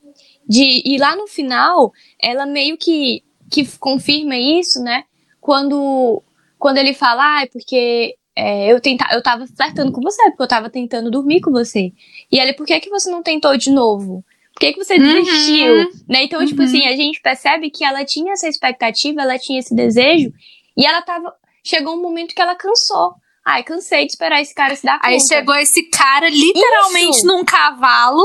De, 0.48 0.84
e 0.86 0.98
lá 1.00 1.16
no 1.16 1.26
final, 1.26 1.92
ela 2.22 2.46
meio 2.46 2.78
que, 2.78 3.24
que 3.50 3.66
confirma 3.80 4.36
isso, 4.36 4.80
né? 4.84 5.06
Quando, 5.42 6.22
quando 6.60 6.78
ele 6.78 6.94
fala, 6.94 7.38
ah, 7.38 7.42
é 7.44 7.48
porque 7.48 8.16
é, 8.40 8.72
eu, 8.72 8.80
tenta, 8.80 9.06
eu 9.12 9.22
tava 9.22 9.46
flertando 9.48 9.92
com 9.92 10.02
você, 10.02 10.24
porque 10.30 10.44
eu 10.44 10.48
tava 10.48 10.70
tentando 10.70 11.12
dormir 11.12 11.42
com 11.42 11.52
você. 11.52 11.92
E 12.32 12.40
ela, 12.40 12.54
por 12.54 12.66
que, 12.66 12.80
que 12.80 12.90
você 12.90 13.10
não 13.10 13.22
tentou 13.22 13.58
de 13.58 13.70
novo? 13.70 14.24
Por 14.54 14.60
que, 14.62 14.74
que 14.74 14.84
você 14.84 14.96
uhum. 14.96 15.04
desistiu? 15.04 15.74
Uhum. 15.74 15.92
Né? 16.08 16.24
Então, 16.24 16.46
tipo 16.46 16.62
uhum. 16.62 16.68
tipo 16.68 16.78
assim, 16.78 16.88
a 16.88 16.96
gente 16.96 17.22
percebe 17.22 17.70
que 17.70 17.84
ela 17.84 18.04
tinha 18.06 18.34
essa 18.34 18.48
expectativa, 18.48 19.22
ela 19.22 19.38
tinha 19.38 19.60
esse 19.60 19.76
desejo, 19.76 20.32
e 20.76 20.86
ela 20.86 21.02
tava. 21.02 21.34
Chegou 21.64 21.96
um 21.96 22.02
momento 22.02 22.34
que 22.34 22.42
ela 22.42 22.56
cansou. 22.56 23.14
Ai, 23.46 23.64
cansei 23.64 24.06
de 24.06 24.12
esperar 24.12 24.42
esse 24.42 24.54
cara 24.54 24.76
se 24.76 24.86
dar 24.86 25.00
conta. 25.00 25.08
Aí 25.08 25.20
chegou 25.28 25.56
esse 25.56 25.84
cara 25.90 26.30
literalmente 26.30 27.18
Isso. 27.18 27.28
num 27.28 27.44
cavalo. 27.44 28.24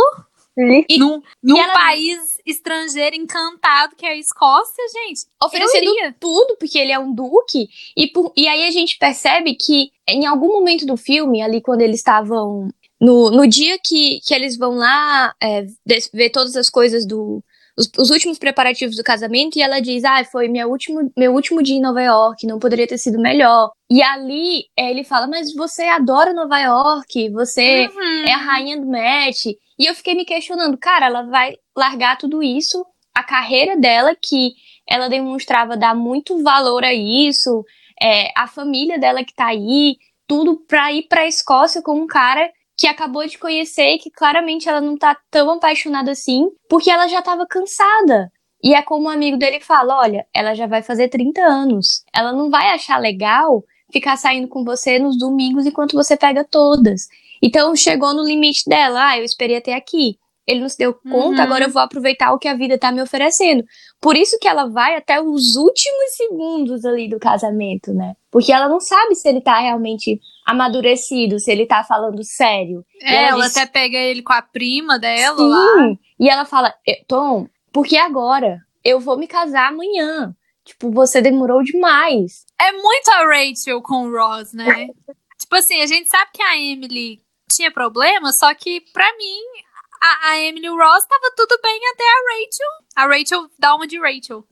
E, 0.56 0.98
num, 0.98 1.20
num 1.42 1.58
ela... 1.58 1.72
país 1.72 2.38
estrangeiro 2.46 3.16
encantado 3.16 3.96
que 3.96 4.06
é 4.06 4.10
a 4.10 4.16
Escócia, 4.16 4.84
gente. 4.92 5.26
Oferecendo 5.42 6.14
tudo, 6.20 6.56
porque 6.58 6.78
ele 6.78 6.92
é 6.92 6.98
um 6.98 7.12
duque. 7.12 7.68
E, 7.96 8.06
por, 8.08 8.32
e 8.36 8.46
aí 8.46 8.66
a 8.66 8.70
gente 8.70 8.96
percebe 8.98 9.54
que 9.54 9.90
em 10.08 10.26
algum 10.26 10.48
momento 10.48 10.86
do 10.86 10.96
filme, 10.96 11.42
ali 11.42 11.60
quando 11.60 11.80
eles 11.80 11.96
estavam 11.96 12.68
no, 13.00 13.30
no 13.30 13.46
dia 13.46 13.78
que, 13.78 14.20
que 14.24 14.34
eles 14.34 14.56
vão 14.56 14.74
lá 14.76 15.34
é, 15.42 15.66
ver 16.12 16.30
todas 16.30 16.56
as 16.56 16.68
coisas 16.68 17.06
do. 17.06 17.42
Os, 17.76 17.90
os, 17.98 18.10
últimos 18.10 18.38
preparativos 18.38 18.96
do 18.96 19.02
casamento, 19.02 19.58
e 19.58 19.62
ela 19.62 19.80
diz: 19.80 20.04
Ah, 20.04 20.24
foi 20.24 20.48
meu 20.48 20.70
último, 20.70 21.10
meu 21.16 21.32
último 21.32 21.62
dia 21.62 21.76
em 21.76 21.80
Nova 21.80 22.00
York, 22.00 22.46
não 22.46 22.58
poderia 22.58 22.86
ter 22.86 22.98
sido 22.98 23.18
melhor. 23.18 23.70
E 23.90 24.02
ali 24.02 24.64
é, 24.76 24.90
ele 24.90 25.02
fala: 25.02 25.26
Mas 25.26 25.52
você 25.54 25.82
adora 25.84 26.32
Nova 26.32 26.58
York, 26.58 27.30
você 27.30 27.86
uhum. 27.86 28.24
é 28.26 28.32
a 28.32 28.38
rainha 28.38 28.80
do 28.80 28.86
match. 28.86 29.46
E 29.78 29.86
eu 29.86 29.94
fiquei 29.94 30.14
me 30.14 30.24
questionando, 30.24 30.78
cara, 30.78 31.06
ela 31.06 31.22
vai 31.22 31.56
largar 31.76 32.16
tudo 32.16 32.42
isso, 32.42 32.86
a 33.12 33.24
carreira 33.24 33.76
dela, 33.76 34.14
que 34.14 34.52
ela 34.88 35.08
demonstrava 35.08 35.76
dar 35.76 35.94
muito 35.94 36.42
valor 36.42 36.84
a 36.84 36.94
isso, 36.94 37.64
é, 38.00 38.30
a 38.36 38.46
família 38.46 38.98
dela 38.98 39.24
que 39.24 39.34
tá 39.34 39.46
aí, 39.46 39.96
tudo 40.26 40.56
pra 40.68 40.92
ir 40.92 41.08
pra 41.08 41.26
Escócia 41.26 41.82
com 41.82 41.94
um 42.00 42.06
cara 42.06 42.50
que 42.76 42.86
acabou 42.86 43.26
de 43.26 43.38
conhecer 43.38 43.94
e 43.94 43.98
que 43.98 44.10
claramente 44.10 44.68
ela 44.68 44.80
não 44.80 44.96
tá 44.96 45.16
tão 45.30 45.50
apaixonada 45.50 46.10
assim, 46.10 46.48
porque 46.68 46.90
ela 46.90 47.08
já 47.08 47.22
tava 47.22 47.46
cansada. 47.46 48.30
E 48.62 48.74
é 48.74 48.82
como 48.82 49.06
um 49.06 49.10
amigo 49.10 49.36
dele 49.36 49.60
fala: 49.60 49.98
olha, 50.00 50.26
ela 50.32 50.54
já 50.54 50.66
vai 50.66 50.82
fazer 50.82 51.08
30 51.08 51.40
anos. 51.42 52.04
Ela 52.14 52.32
não 52.32 52.50
vai 52.50 52.68
achar 52.70 52.98
legal 52.98 53.62
ficar 53.92 54.16
saindo 54.16 54.48
com 54.48 54.64
você 54.64 54.98
nos 54.98 55.18
domingos 55.18 55.66
enquanto 55.66 55.92
você 55.92 56.16
pega 56.16 56.44
todas. 56.44 57.06
Então 57.42 57.76
chegou 57.76 58.14
no 58.14 58.24
limite 58.24 58.64
dela, 58.66 59.10
ah, 59.10 59.18
eu 59.18 59.24
esperei 59.24 59.56
até 59.56 59.74
aqui 59.74 60.18
ele 60.46 60.60
não 60.60 60.68
se 60.68 60.76
deu 60.76 60.92
conta, 60.92 61.38
uhum. 61.38 61.42
agora 61.42 61.64
eu 61.64 61.70
vou 61.70 61.80
aproveitar 61.80 62.32
o 62.32 62.38
que 62.38 62.48
a 62.48 62.54
vida 62.54 62.78
tá 62.78 62.92
me 62.92 63.00
oferecendo. 63.00 63.64
Por 64.00 64.16
isso 64.16 64.38
que 64.38 64.46
ela 64.46 64.66
vai 64.68 64.94
até 64.94 65.20
os 65.20 65.56
últimos 65.56 66.16
segundos 66.16 66.84
ali 66.84 67.08
do 67.08 67.18
casamento, 67.18 67.94
né? 67.94 68.14
Porque 68.30 68.52
ela 68.52 68.68
não 68.68 68.80
sabe 68.80 69.14
se 69.14 69.26
ele 69.28 69.40
tá 69.40 69.58
realmente 69.58 70.20
amadurecido, 70.46 71.38
se 71.38 71.50
ele 71.50 71.64
tá 71.64 71.82
falando 71.82 72.22
sério. 72.22 72.84
É, 73.00 73.28
ela, 73.28 73.46
diz, 73.46 73.56
até 73.56 73.66
pega 73.66 73.96
ele 73.96 74.22
com 74.22 74.32
a 74.32 74.42
prima 74.42 74.98
dela 74.98 75.38
Sim. 75.38 75.48
lá. 75.48 75.96
E 76.20 76.28
ela 76.28 76.44
fala, 76.44 76.74
Tom, 77.08 77.46
porque 77.72 77.96
agora? 77.96 78.60
Eu 78.84 79.00
vou 79.00 79.16
me 79.16 79.26
casar 79.26 79.68
amanhã. 79.68 80.34
Tipo, 80.62 80.90
você 80.90 81.22
demorou 81.22 81.62
demais. 81.62 82.44
É 82.60 82.70
muito 82.72 83.08
a 83.10 83.24
Rachel 83.24 83.80
com 83.80 84.06
o 84.06 84.10
Ross, 84.10 84.52
né? 84.52 84.88
tipo 85.40 85.56
assim, 85.56 85.80
a 85.80 85.86
gente 85.86 86.08
sabe 86.08 86.30
que 86.34 86.42
a 86.42 86.58
Emily 86.58 87.20
tinha 87.50 87.70
problema, 87.70 88.32
só 88.32 88.52
que 88.54 88.80
para 88.92 89.10
mim 89.16 89.63
a, 90.04 90.30
a 90.30 90.38
Emily 90.38 90.68
Ross 90.68 91.06
tava 91.06 91.32
tudo 91.34 91.58
bem 91.62 91.80
até 91.92 92.04
a 92.04 92.34
Rachel. 92.34 92.68
A 92.96 93.06
Rachel 93.06 93.50
dá 93.58 93.74
uma 93.74 93.86
de 93.86 93.98
Rachel. 93.98 94.44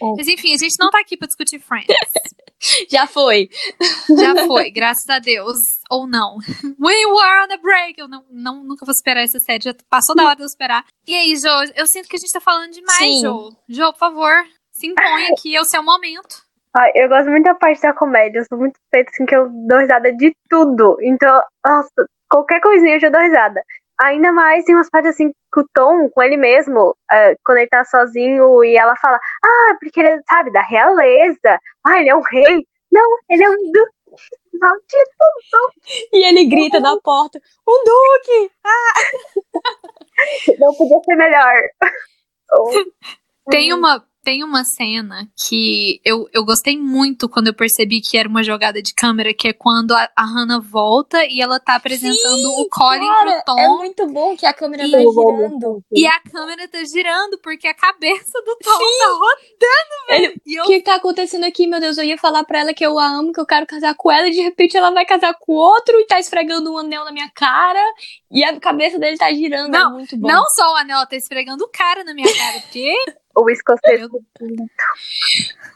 Oh. 0.00 0.16
Mas 0.16 0.26
enfim, 0.26 0.54
a 0.54 0.56
gente 0.56 0.76
não 0.80 0.90
tá 0.90 1.00
aqui 1.00 1.16
pra 1.16 1.26
discutir 1.26 1.58
Friends. 1.58 1.86
Já 2.88 3.06
foi. 3.06 3.50
Já 4.18 4.46
foi, 4.46 4.70
graças 4.70 5.08
a 5.10 5.18
Deus. 5.18 5.58
Ou 5.90 6.06
não. 6.06 6.38
We 6.80 7.06
were 7.06 7.44
on 7.44 7.52
a 7.52 7.58
break. 7.58 8.00
Eu 8.00 8.08
não, 8.08 8.24
não, 8.30 8.64
nunca 8.64 8.86
vou 8.86 8.92
esperar 8.92 9.22
essa 9.22 9.38
série. 9.38 9.64
Já 9.64 9.74
passou 9.90 10.14
da 10.14 10.24
hora 10.24 10.36
de 10.36 10.42
eu 10.42 10.46
esperar. 10.46 10.84
E 11.06 11.14
aí, 11.14 11.36
Jo, 11.36 11.48
eu 11.76 11.86
sinto 11.86 12.08
que 12.08 12.16
a 12.16 12.18
gente 12.18 12.32
tá 12.32 12.40
falando 12.40 12.72
demais, 12.72 12.98
Sim. 12.98 13.20
Jo. 13.20 13.50
Jo, 13.68 13.92
por 13.92 13.98
favor, 13.98 14.46
se 14.72 14.86
impõe 14.86 15.26
aqui, 15.32 15.54
é 15.54 15.60
o 15.60 15.66
seu 15.66 15.82
momento. 15.82 16.42
Ai, 16.76 16.90
eu 16.94 17.08
gosto 17.08 17.30
muito 17.30 17.44
da 17.44 17.54
parte 17.54 17.82
da 17.82 17.92
comédia. 17.92 18.38
Eu 18.38 18.44
sou 18.46 18.58
muito 18.58 18.78
feita 18.92 19.10
assim 19.10 19.26
que 19.26 19.36
eu 19.36 19.48
dou 19.68 19.78
risada 19.78 20.12
de 20.12 20.34
tudo. 20.48 20.96
Então, 21.02 21.42
nossa, 21.64 22.08
qualquer 22.28 22.60
coisinha 22.60 22.96
eu 22.96 23.00
já 23.00 23.10
dou 23.10 23.20
risada. 23.20 23.62
Ainda 24.00 24.32
mais 24.32 24.64
tem 24.64 24.74
umas 24.74 24.90
partes 24.90 25.12
assim 25.12 25.32
com 25.52 25.60
o 25.60 25.68
Tom, 25.72 26.10
com 26.10 26.22
ele 26.22 26.36
mesmo, 26.36 26.90
uh, 26.90 27.36
quando 27.44 27.58
ele 27.58 27.68
tá 27.68 27.84
sozinho 27.84 28.64
e 28.64 28.76
ela 28.76 28.96
fala, 28.96 29.18
ah, 29.44 29.76
porque 29.80 30.00
ele 30.00 30.20
sabe, 30.28 30.52
da 30.52 30.62
realeza. 30.62 31.60
Ah, 31.86 32.00
ele 32.00 32.10
é 32.10 32.16
um 32.16 32.22
rei. 32.22 32.66
Não, 32.90 33.18
ele 33.28 33.44
é 33.44 33.50
um 33.50 33.72
duque. 33.72 33.94
maldito. 34.60 35.14
E 36.12 36.26
ele 36.26 36.44
grita 36.46 36.80
na 36.80 36.96
porta: 37.00 37.40
Um 37.66 37.84
Duque! 37.84 38.52
Não 40.58 40.74
podia 40.74 41.00
ser 41.04 41.16
melhor. 41.16 41.54
Tem 43.50 43.72
uma, 43.72 44.04
tem 44.24 44.42
uma 44.42 44.64
cena 44.64 45.28
que 45.46 46.00
eu, 46.04 46.26
eu 46.32 46.44
gostei 46.44 46.76
muito 46.78 47.28
quando 47.28 47.48
eu 47.48 47.54
percebi 47.54 48.00
que 48.00 48.16
era 48.16 48.28
uma 48.28 48.42
jogada 48.42 48.80
de 48.82 48.94
câmera, 48.94 49.34
que 49.34 49.48
é 49.48 49.52
quando 49.52 49.92
a, 49.92 50.08
a 50.16 50.24
Hannah 50.24 50.58
volta 50.60 51.24
e 51.26 51.40
ela 51.40 51.60
tá 51.60 51.74
apresentando 51.76 52.36
Sim, 52.48 52.60
o 52.62 52.68
Colin 52.70 53.06
Cara, 53.06 53.42
pro 53.42 53.54
Tom. 53.54 53.60
é 53.60 53.68
muito 53.68 54.06
bom 54.08 54.36
que 54.36 54.46
a 54.46 54.52
câmera 54.54 54.86
E- 54.86 54.90
vai 54.90 55.02
girando. 55.02 55.84
E 55.92 56.06
a 56.06 56.20
câmera 56.20 56.66
tá 56.66 56.82
girando, 56.84 57.38
porque 57.42 57.68
a 57.68 57.74
cabeça 57.74 58.40
do 58.44 58.56
Tom 58.56 58.78
tá 58.78 59.08
rodando, 59.12 60.08
velho. 60.08 60.40
E 60.46 60.58
eu 60.58 60.64
O 60.64 60.66
que 60.66 60.80
tá 60.80 60.94
acontecendo 60.94 61.44
aqui, 61.44 61.66
meu 61.66 61.80
Deus? 61.80 61.98
Eu 61.98 62.04
ia 62.04 62.16
falar 62.18 62.44
pra 62.44 62.60
ela 62.60 62.74
que 62.74 62.84
eu 62.84 62.98
a 62.98 63.06
amo, 63.06 63.32
que 63.32 63.40
eu 63.40 63.46
quero 63.46 63.66
casar 63.66 63.94
com 63.94 64.10
ela, 64.10 64.26
e 64.28 64.30
de 64.30 64.40
repente 64.40 64.76
ela 64.76 64.90
vai 64.90 65.04
casar 65.04 65.34
com 65.38 65.52
outro 65.52 65.98
e 66.00 66.06
tá 66.06 66.18
esfregando 66.18 66.72
um 66.72 66.78
anel 66.78 67.04
na 67.04 67.12
minha 67.12 67.30
cara, 67.34 67.82
e 68.30 68.42
a 68.42 68.58
cabeça 68.58 68.98
dele 68.98 69.16
tá 69.18 69.32
girando. 69.32 69.70
Não, 69.72 69.90
é 69.90 69.92
muito 69.92 70.16
bom. 70.16 70.28
Não 70.28 70.44
só 70.48 70.72
o 70.72 70.76
anel, 70.76 70.96
ela 70.96 71.06
tá 71.06 71.16
esfregando 71.16 71.64
o 71.64 71.68
cara 71.68 72.02
na 72.04 72.14
minha 72.14 72.32
cara, 72.36 72.60
porque 72.60 72.94
O 73.36 73.50
escocês. 73.50 74.00
eu- 74.00 74.10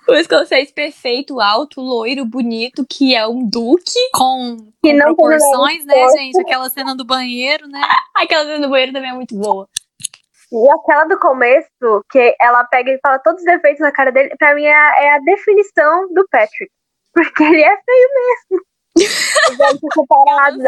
O 0.08 0.14
escocês 0.14 0.70
perfeito, 0.70 1.40
alto, 1.40 1.80
loiro, 1.80 2.24
bonito, 2.24 2.86
que 2.88 3.14
é 3.14 3.26
um 3.26 3.44
duque. 3.48 3.98
com, 4.12 4.56
Que 4.82 4.92
com 4.92 4.98
proporções, 4.98 5.84
né, 5.84 5.94
força. 5.94 6.18
gente? 6.18 6.40
Aquela 6.40 6.70
cena 6.70 6.94
do 6.94 7.04
banheiro, 7.04 7.66
né? 7.68 7.80
Aquela 8.16 8.44
cena 8.44 8.60
do 8.60 8.70
banheiro 8.70 8.92
também 8.92 9.10
é 9.10 9.14
muito 9.14 9.34
boa. 9.36 9.68
E 10.50 10.70
aquela 10.70 11.04
do 11.04 11.18
começo, 11.18 11.68
que 12.10 12.34
ela 12.40 12.64
pega 12.64 12.90
e 12.90 12.98
fala 13.02 13.18
todos 13.18 13.40
os 13.40 13.44
defeitos 13.44 13.80
na 13.80 13.92
cara 13.92 14.10
dele, 14.10 14.34
pra 14.38 14.54
mim 14.54 14.64
é 14.64 14.74
a, 14.74 14.94
é 15.02 15.10
a 15.16 15.18
definição 15.18 16.08
do 16.14 16.26
Patrick. 16.30 16.70
Porque 17.12 17.42
ele 17.42 17.62
é 17.62 17.76
feio 17.82 18.08
mesmo. 18.14 18.64
Os 19.50 19.60
olhos 19.60 19.80
separados. 19.92 20.58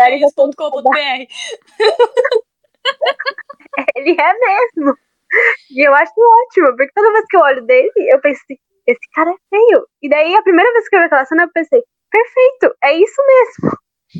Ele 3.96 4.16
é 4.20 4.32
mesmo. 4.38 4.96
E 5.70 5.86
eu 5.86 5.94
acho 5.94 6.12
ótimo, 6.12 6.76
porque 6.76 6.92
toda 6.94 7.12
vez 7.12 7.24
que 7.28 7.36
eu 7.36 7.40
olho 7.40 7.64
dele, 7.66 7.92
eu 8.12 8.20
penso 8.20 8.40
assim, 8.42 8.56
esse 8.86 9.00
cara 9.14 9.30
é 9.30 9.34
feio. 9.48 9.86
E 10.02 10.08
daí, 10.08 10.34
a 10.34 10.42
primeira 10.42 10.72
vez 10.72 10.88
que 10.88 10.96
eu 10.96 11.00
vi 11.00 11.06
aquela 11.06 11.24
cena, 11.24 11.44
eu 11.44 11.50
pensei, 11.52 11.82
perfeito, 12.10 12.74
é 12.82 12.94
isso 12.96 13.22
mesmo. 13.26 13.78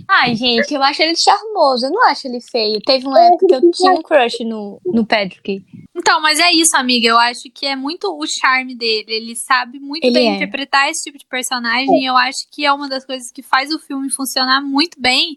Ai, 0.09 0.37
gente, 0.37 0.73
eu 0.73 0.81
acho 0.85 1.03
ele 1.03 1.17
charmoso, 1.17 1.87
eu 1.87 1.91
não 1.91 2.05
acho 2.09 2.29
ele 2.29 2.41
feio. 2.41 2.81
Teve 2.87 3.07
uma 3.09 3.21
É, 3.21 3.27
época 3.27 3.47
que 3.49 3.55
eu 3.55 3.71
tinha 3.73 3.91
um 3.93 4.03
crush 4.03 4.45
no, 4.45 4.81
no 4.87 5.05
Patrick. 5.05 5.65
Então, 5.97 6.21
mas 6.21 6.39
é 6.39 6.53
isso, 6.53 6.77
amiga. 6.77 7.09
Eu 7.09 7.19
acho 7.19 7.51
que 7.53 7.67
é 7.67 7.75
muito 7.75 8.07
o 8.17 8.25
charme 8.25 8.77
dele. 8.77 9.07
Ele 9.09 9.35
sabe 9.35 9.81
muito 9.81 10.05
Ele 10.05 10.15
bem 10.15 10.31
é. 10.31 10.37
interpretar 10.37 10.89
esse 10.89 11.03
tipo 11.03 11.19
de 11.19 11.27
personagem. 11.27 12.03
E 12.03 12.07
eu 12.07 12.17
acho 12.17 12.47
que 12.53 12.65
é 12.65 12.73
uma 12.73 12.89
das 12.89 13.05
coisas 13.05 13.33
que 13.33 13.43
faz 13.43 13.73
o 13.75 13.81
filme 13.81 14.09
funcionar 14.13 14.63
muito 14.63 15.01
bem. 15.01 15.37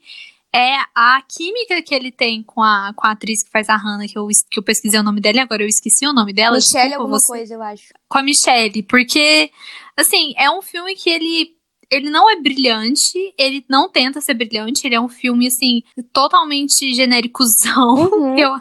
É 0.55 0.75
a 0.93 1.21
química 1.27 1.81
que 1.81 1.95
ele 1.95 2.11
tem 2.11 2.43
com 2.43 2.61
a, 2.61 2.93
com 2.95 3.07
a 3.07 3.11
atriz 3.11 3.43
que 3.43 3.49
faz 3.49 3.69
a 3.69 3.75
Hannah, 3.75 4.07
que 4.07 4.17
eu, 4.17 4.27
que 4.51 4.59
eu 4.59 4.63
pesquisei 4.63 4.99
o 4.99 5.03
nome 5.03 5.19
dela 5.19 5.37
e 5.37 5.39
agora 5.39 5.63
eu 5.63 5.67
esqueci 5.67 6.05
o 6.05 6.13
nome 6.13 6.31
dela. 6.33 6.55
Michelle 6.57 6.89
desculpa 6.89 7.01
alguma 7.03 7.19
você. 7.19 7.27
coisa, 7.27 7.53
eu 7.55 7.61
acho. 7.63 7.93
com 8.07 8.17
a 8.19 8.23
Michelle, 8.23 8.83
porque 8.83 9.49
assim, 9.97 10.33
é 10.37 10.51
um 10.51 10.61
filme 10.61 10.95
que 10.95 11.09
ele 11.09 11.55
ele 11.91 12.09
não 12.09 12.27
é 12.27 12.35
brilhante, 12.41 13.33
ele 13.37 13.63
não 13.69 13.87
tenta 13.87 14.19
ser 14.19 14.33
brilhante, 14.33 14.87
ele 14.87 14.95
é 14.95 15.01
um 15.01 15.09
filme 15.09 15.45
assim 15.45 15.83
totalmente 16.11 16.91
genéricozão, 16.91 18.09
Uhum. 18.13 18.35
eu, 18.37 18.51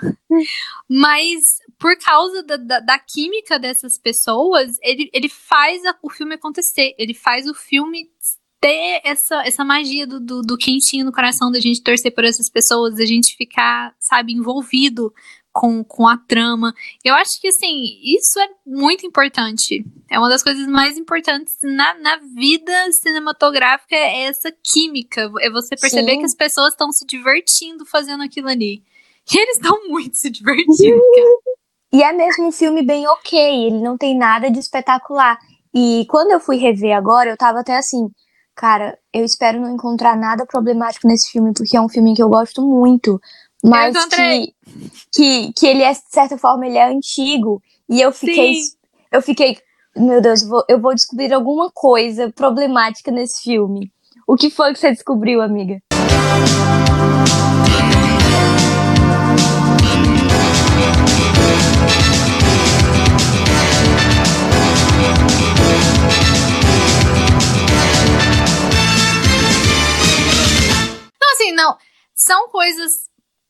mas 0.88 1.58
por 1.78 1.96
causa 1.98 2.42
da, 2.42 2.56
da, 2.56 2.80
da 2.80 2.98
química 2.98 3.58
dessas 3.58 3.98
pessoas, 3.98 4.76
ele, 4.82 5.10
ele 5.12 5.28
faz 5.28 5.84
a- 5.84 5.96
o 6.02 6.10
filme 6.10 6.34
acontecer, 6.34 6.94
ele 6.98 7.14
faz 7.14 7.46
o 7.48 7.54
filme 7.54 8.08
ter 8.62 9.00
essa, 9.04 9.42
essa 9.44 9.64
magia 9.64 10.06
do, 10.06 10.20
do, 10.20 10.40
do 10.40 10.56
quentinho 10.56 11.04
no 11.04 11.12
coração 11.12 11.50
da 11.50 11.58
gente 11.58 11.82
torcer 11.82 12.14
por 12.14 12.24
essas 12.24 12.48
pessoas, 12.48 12.94
da 12.94 13.04
gente 13.04 13.36
ficar, 13.36 13.92
sabe, 13.98 14.32
envolvido 14.32 15.12
com, 15.52 15.82
com 15.82 16.06
a 16.06 16.16
trama. 16.16 16.72
Eu 17.04 17.12
acho 17.16 17.40
que, 17.40 17.48
assim, 17.48 17.98
isso 18.04 18.38
é 18.38 18.48
muito 18.64 19.04
importante. 19.04 19.84
É 20.08 20.16
uma 20.16 20.28
das 20.28 20.44
coisas 20.44 20.64
mais 20.68 20.96
importantes 20.96 21.56
na, 21.60 21.94
na 21.94 22.16
vida 22.36 22.72
cinematográfica, 22.92 23.96
é 23.96 24.22
essa 24.22 24.52
química. 24.62 25.28
É 25.40 25.50
você 25.50 25.74
perceber 25.74 26.12
Sim. 26.12 26.18
que 26.20 26.26
as 26.26 26.34
pessoas 26.34 26.72
estão 26.72 26.92
se 26.92 27.04
divertindo 27.04 27.84
fazendo 27.84 28.22
aquilo 28.22 28.48
ali. 28.48 28.80
E 29.32 29.38
eles 29.38 29.56
estão 29.56 29.88
muito 29.88 30.16
se 30.16 30.30
divertindo, 30.30 31.00
cara. 31.00 31.58
E 31.92 32.02
é 32.02 32.12
mesmo 32.12 32.46
um 32.46 32.52
filme 32.52 32.82
bem 32.82 33.08
ok, 33.08 33.66
ele 33.66 33.80
não 33.80 33.98
tem 33.98 34.16
nada 34.16 34.48
de 34.48 34.60
espetacular. 34.60 35.36
E 35.74 36.06
quando 36.08 36.30
eu 36.30 36.38
fui 36.38 36.56
rever 36.56 36.96
agora, 36.96 37.28
eu 37.28 37.36
tava 37.36 37.60
até 37.60 37.76
assim, 37.76 38.08
cara, 38.54 38.98
eu 39.12 39.24
espero 39.24 39.60
não 39.60 39.74
encontrar 39.74 40.16
nada 40.16 40.46
problemático 40.46 41.08
nesse 41.08 41.30
filme, 41.30 41.52
porque 41.54 41.76
é 41.76 41.80
um 41.80 41.88
filme 41.88 42.14
que 42.14 42.22
eu 42.22 42.28
gosto 42.28 42.62
muito. 42.62 43.20
Mas 43.64 43.96
que, 44.06 44.54
que, 45.12 45.52
que 45.52 45.66
ele 45.66 45.82
é, 45.82 45.92
de 45.92 46.00
certa 46.10 46.36
forma, 46.36 46.66
ele 46.66 46.78
é 46.78 46.88
antigo. 46.88 47.62
E 47.88 48.00
eu 48.00 48.12
fiquei. 48.12 48.54
Sim. 48.54 48.76
Eu 49.10 49.22
fiquei. 49.22 49.58
Meu 49.96 50.20
Deus, 50.20 50.42
eu 50.42 50.48
vou, 50.48 50.64
eu 50.68 50.80
vou 50.80 50.94
descobrir 50.94 51.32
alguma 51.32 51.70
coisa 51.70 52.32
problemática 52.32 53.10
nesse 53.10 53.42
filme. 53.42 53.92
O 54.26 54.36
que 54.36 54.50
foi 54.50 54.72
que 54.72 54.78
você 54.78 54.90
descobriu, 54.90 55.42
amiga? 55.42 55.80
Assim, 71.42 71.52
não. 71.52 71.76
São 72.14 72.48
coisas 72.48 72.90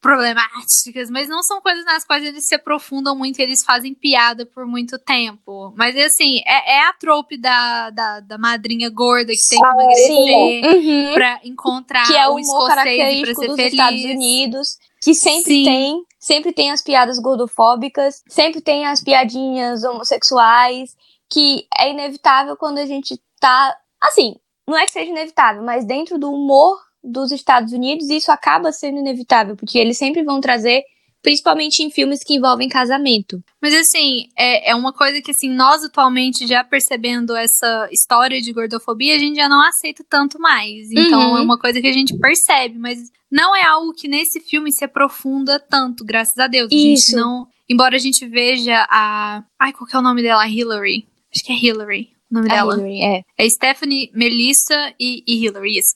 problemáticas, 0.00 1.08
mas 1.10 1.28
não 1.28 1.42
são 1.44 1.60
coisas 1.60 1.84
nas 1.84 2.04
quais 2.04 2.24
eles 2.24 2.46
se 2.46 2.54
aprofundam 2.56 3.16
muito 3.16 3.38
e 3.38 3.42
eles 3.42 3.64
fazem 3.64 3.94
piada 3.94 4.44
por 4.44 4.66
muito 4.66 4.98
tempo. 4.98 5.72
Mas, 5.76 5.96
assim, 5.96 6.40
é, 6.44 6.78
é 6.78 6.88
a 6.88 6.92
trope 6.92 7.36
da, 7.40 7.90
da, 7.90 8.20
da 8.20 8.36
madrinha 8.36 8.90
gorda 8.90 9.32
que 9.32 9.48
tem 9.48 9.60
que 9.60 9.64
Ah, 9.64 9.70
emagrecer 9.72 10.74
Uhum. 10.74 11.14
pra 11.14 11.40
encontrar 11.44 12.06
que 12.06 12.16
é 12.16 12.28
o 12.28 12.34
o 12.34 12.38
escocês 12.40 13.20
pra 13.20 13.34
ser 13.34 13.46
dos 13.46 13.56
feliz. 13.56 13.72
Estados 13.72 14.04
Unidos, 14.04 14.68
que 15.00 15.14
sempre 15.14 15.52
Sim. 15.54 15.64
tem, 15.64 16.04
sempre 16.18 16.52
tem 16.52 16.70
as 16.72 16.82
piadas 16.82 17.18
gordofóbicas, 17.20 18.22
sempre 18.28 18.60
tem 18.60 18.84
as 18.86 19.00
piadinhas 19.00 19.84
homossexuais, 19.84 20.96
que 21.30 21.66
é 21.78 21.90
inevitável 21.90 22.56
quando 22.56 22.78
a 22.78 22.86
gente 22.86 23.20
tá, 23.38 23.76
assim, 24.00 24.34
não 24.66 24.76
é 24.76 24.84
que 24.84 24.90
seja 24.92 25.10
inevitável, 25.10 25.62
mas 25.62 25.84
dentro 25.84 26.18
do 26.18 26.30
humor 26.32 26.76
dos 27.02 27.32
Estados 27.32 27.72
Unidos, 27.72 28.08
isso 28.10 28.30
acaba 28.30 28.70
sendo 28.72 28.98
inevitável, 28.98 29.56
porque 29.56 29.78
eles 29.78 29.98
sempre 29.98 30.22
vão 30.22 30.40
trazer, 30.40 30.82
principalmente 31.22 31.82
em 31.82 31.90
filmes 31.90 32.22
que 32.24 32.34
envolvem 32.34 32.68
casamento. 32.68 33.42
Mas 33.60 33.74
assim, 33.74 34.28
é, 34.36 34.70
é 34.70 34.74
uma 34.74 34.92
coisa 34.92 35.20
que 35.22 35.30
assim, 35.30 35.48
nós 35.48 35.84
atualmente 35.84 36.46
já 36.46 36.64
percebendo 36.64 37.34
essa 37.36 37.88
história 37.92 38.40
de 38.40 38.52
gordofobia, 38.52 39.14
a 39.16 39.18
gente 39.18 39.36
já 39.36 39.48
não 39.48 39.62
aceita 39.66 40.04
tanto 40.08 40.38
mais. 40.40 40.90
Então 40.90 41.32
Uhum. 41.32 41.38
é 41.38 41.40
uma 41.40 41.58
coisa 41.58 41.80
que 41.80 41.86
a 41.86 41.92
gente 41.92 42.16
percebe, 42.18 42.78
mas 42.78 42.98
não 43.30 43.54
é 43.54 43.62
algo 43.64 43.92
que 43.92 44.08
nesse 44.08 44.40
filme 44.40 44.72
se 44.72 44.84
aprofunda 44.84 45.58
tanto, 45.60 46.04
graças 46.04 46.36
a 46.38 46.46
Deus. 46.46 46.68
A 46.72 46.76
gente 46.76 46.98
Isso. 46.98 47.16
não, 47.16 47.46
embora 47.68 47.96
a 47.96 48.00
gente 48.00 48.26
veja 48.26 48.86
a, 48.90 49.42
ai, 49.58 49.72
qual 49.72 49.86
que 49.88 49.94
é 49.96 49.98
o 49.98 50.02
nome 50.02 50.22
dela? 50.22 50.46
Hillary. 50.46 51.06
Acho 51.34 51.44
que 51.44 51.52
é 51.52 51.56
Hillary. 51.56 52.10
O 52.30 52.34
nome 52.34 52.50
A 52.50 52.54
dela. 52.54 52.74
Hillary, 52.74 53.00
é. 53.00 53.22
É 53.38 53.48
Stephanie, 53.48 54.10
Melissa 54.14 54.92
e, 54.98 55.22
e 55.26 55.44
Hillary, 55.44 55.78
isso. 55.78 55.94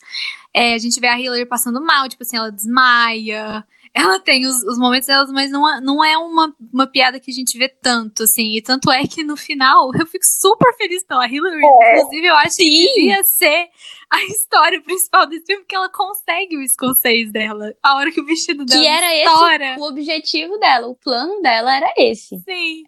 É, 0.57 0.73
a 0.73 0.79
gente 0.79 0.99
vê 0.99 1.07
a 1.07 1.21
Hillary 1.21 1.45
passando 1.45 1.83
mal, 1.83 2.09
tipo 2.09 2.23
assim, 2.23 2.38
ela 2.38 2.51
desmaia. 2.51 3.62
Ela 3.92 4.19
tem 4.19 4.47
os, 4.47 4.57
os 4.62 4.79
momentos 4.79 5.07
delas, 5.07 5.31
mas 5.31 5.51
não 5.51 5.69
é, 5.69 5.81
não 5.83 6.03
é 6.03 6.16
uma, 6.16 6.55
uma 6.73 6.87
piada 6.87 7.21
que 7.21 7.31
a 7.31 7.35
gente 7.35 7.59
vê 7.59 7.69
tanto, 7.69 8.23
assim. 8.23 8.57
E 8.57 8.62
tanto 8.62 8.90
é 8.90 9.07
que 9.07 9.23
no 9.23 9.37
final 9.37 9.90
eu 10.01 10.07
fico 10.07 10.25
super 10.25 10.75
feliz 10.79 11.05
pela 11.05 11.29
Hillary. 11.29 11.61
É. 11.62 11.99
Inclusive, 11.99 12.27
eu 12.27 12.35
acho 12.37 12.57
que 12.57 12.95
devia 12.95 13.23
ser 13.25 13.69
a 14.11 14.25
história 14.25 14.81
principal 14.81 15.27
desse 15.27 15.45
filme, 15.45 15.61
porque 15.62 15.77
ela 15.77 15.90
consegue 15.90 16.57
o 16.57 16.62
escocês 16.62 17.31
dela. 17.31 17.75
A 17.83 17.97
hora 17.97 18.11
que 18.11 18.23
o 18.23 18.25
vestido 18.25 18.64
dela 18.64 18.81
Que 18.81 18.87
era 18.87 19.14
esse 19.14 19.31
estoura. 19.31 19.77
o 19.79 19.83
objetivo 19.83 20.59
dela, 20.59 20.87
o 20.87 20.95
plano 20.95 21.42
dela 21.42 21.77
era 21.77 21.92
esse. 21.99 22.38
Sim. 22.38 22.85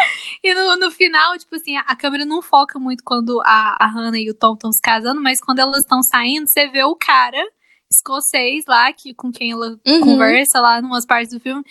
E 0.42 0.54
no, 0.54 0.76
no 0.76 0.90
final, 0.90 1.36
tipo 1.38 1.54
assim, 1.56 1.76
a, 1.76 1.80
a 1.80 1.94
câmera 1.94 2.24
não 2.24 2.40
foca 2.40 2.78
muito 2.78 3.04
quando 3.04 3.40
a, 3.42 3.76
a 3.78 3.86
Hannah 3.86 4.18
e 4.18 4.30
o 4.30 4.34
Tom 4.34 4.54
estão 4.54 4.72
se 4.72 4.80
casando, 4.80 5.20
mas 5.20 5.40
quando 5.40 5.58
elas 5.58 5.78
estão 5.80 6.02
saindo, 6.02 6.46
você 6.48 6.66
vê 6.68 6.82
o 6.82 6.96
cara 6.96 7.42
escocês 7.90 8.64
lá, 8.66 8.92
que, 8.92 9.12
com 9.14 9.30
quem 9.32 9.50
ela 9.52 9.78
Uhum. 9.86 10.00
conversa 10.00 10.60
lá 10.60 10.78
em 10.78 10.84
umas 10.84 11.04
partes 11.04 11.32
do 11.34 11.40
filme, 11.40 11.62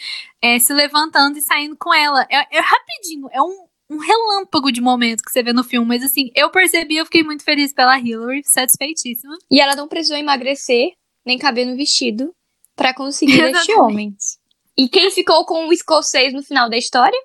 é, 0.42 0.60
se 0.60 0.74
levantando 0.74 1.38
e 1.38 1.42
saindo 1.42 1.76
com 1.78 1.94
ela. 1.94 2.28
É, 2.30 2.58
é 2.58 2.60
rapidinho, 2.60 3.30
é 3.32 3.42
um, 3.42 3.66
um 3.90 3.98
relâmpago 3.98 4.72
de 4.72 4.82
momento 4.82 5.24
que 5.24 5.32
você 5.32 5.42
vê 5.42 5.54
no 5.54 5.64
filme, 5.64 5.88
mas 5.88 6.04
assim, 6.04 6.30
eu 6.36 6.50
percebi, 6.52 6.98
eu 6.98 7.06
fiquei 7.06 7.24
muito 7.24 7.44
feliz 7.44 7.74
pela 7.74 7.98
Hillary, 7.98 8.44
satisfeitíssima. 8.46 9.36
E 9.50 9.60
ela 9.60 9.76
não 9.76 9.88
precisou 9.88 10.18
emagrecer, 10.18 10.92
nem 11.26 11.38
caber 11.38 11.66
no 11.66 11.76
vestido, 11.76 12.34
pra 12.76 12.94
conseguir 12.94 13.42
este 13.56 13.74
homem. 13.74 14.16
E 14.78 14.88
quem 14.88 15.10
ficou 15.12 15.46
com 15.46 15.68
o 15.68 15.74
escocês 15.74 16.34
no 16.34 16.44
final 16.44 16.70
da 16.70 16.78
história? 16.78 17.18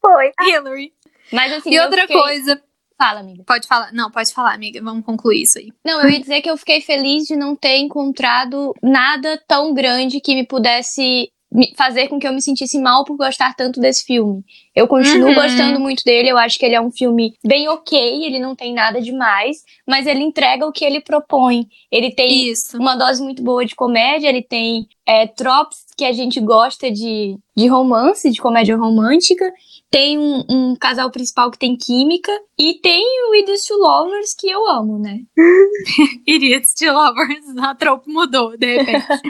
Foi. 0.00 0.32
Hillary. 0.40 0.92
Mas 1.32 1.52
assim, 1.52 1.72
E 1.72 1.80
outra 1.80 2.02
fiquei- 2.02 2.20
coisa, 2.20 2.62
Fala, 3.00 3.20
amiga. 3.20 3.42
Pode 3.46 3.66
falar. 3.66 3.90
Não, 3.94 4.10
pode 4.10 4.30
falar, 4.34 4.52
amiga. 4.52 4.78
Vamos 4.82 5.06
concluir 5.06 5.40
isso 5.40 5.58
aí. 5.58 5.72
Não, 5.82 6.02
eu 6.02 6.10
ia 6.10 6.20
dizer 6.20 6.42
que 6.42 6.50
eu 6.50 6.56
fiquei 6.58 6.82
feliz 6.82 7.22
de 7.22 7.34
não 7.34 7.56
ter 7.56 7.78
encontrado 7.78 8.74
nada 8.82 9.42
tão 9.48 9.72
grande 9.72 10.20
que 10.20 10.34
me 10.34 10.46
pudesse 10.46 11.32
fazer 11.76 12.08
com 12.08 12.18
que 12.18 12.28
eu 12.28 12.32
me 12.32 12.40
sentisse 12.40 12.78
mal 12.78 13.04
por 13.04 13.16
gostar 13.16 13.54
tanto 13.54 13.80
desse 13.80 14.04
filme. 14.04 14.44
Eu 14.74 14.86
continuo 14.86 15.30
uhum. 15.30 15.34
gostando 15.34 15.80
muito 15.80 16.04
dele, 16.04 16.28
eu 16.30 16.38
acho 16.38 16.58
que 16.58 16.64
ele 16.64 16.76
é 16.76 16.80
um 16.80 16.92
filme 16.92 17.34
bem 17.44 17.68
ok, 17.68 17.98
ele 18.24 18.38
não 18.38 18.54
tem 18.54 18.72
nada 18.72 19.00
demais, 19.00 19.64
mas 19.86 20.06
ele 20.06 20.22
entrega 20.22 20.66
o 20.66 20.70
que 20.70 20.84
ele 20.84 21.00
propõe. 21.00 21.66
Ele 21.90 22.14
tem 22.14 22.50
Isso. 22.50 22.76
uma 22.78 22.94
dose 22.94 23.20
muito 23.22 23.42
boa 23.42 23.64
de 23.64 23.74
comédia, 23.74 24.28
ele 24.28 24.42
tem 24.42 24.86
é, 25.04 25.26
tropes 25.26 25.78
que 25.96 26.04
a 26.04 26.12
gente 26.12 26.38
gosta 26.40 26.90
de, 26.90 27.36
de 27.56 27.66
romance, 27.66 28.30
de 28.30 28.40
comédia 28.40 28.76
romântica, 28.76 29.52
tem 29.90 30.18
um, 30.18 30.44
um, 30.48 30.76
casal 30.76 31.10
principal 31.10 31.50
que 31.50 31.58
tem 31.58 31.76
química 31.76 32.32
e 32.58 32.74
tem 32.80 33.04
o 33.28 33.34
Idiots 33.34 33.64
to 33.64 33.74
Lovers 33.74 34.34
que 34.38 34.48
eu 34.48 34.68
amo, 34.68 34.98
né? 34.98 35.20
Idiots 36.26 36.74
to 36.74 36.86
Lovers, 36.86 37.56
a 37.58 37.74
tropa 37.74 38.04
mudou, 38.06 38.56
de 38.56 38.82
repente. 38.82 39.20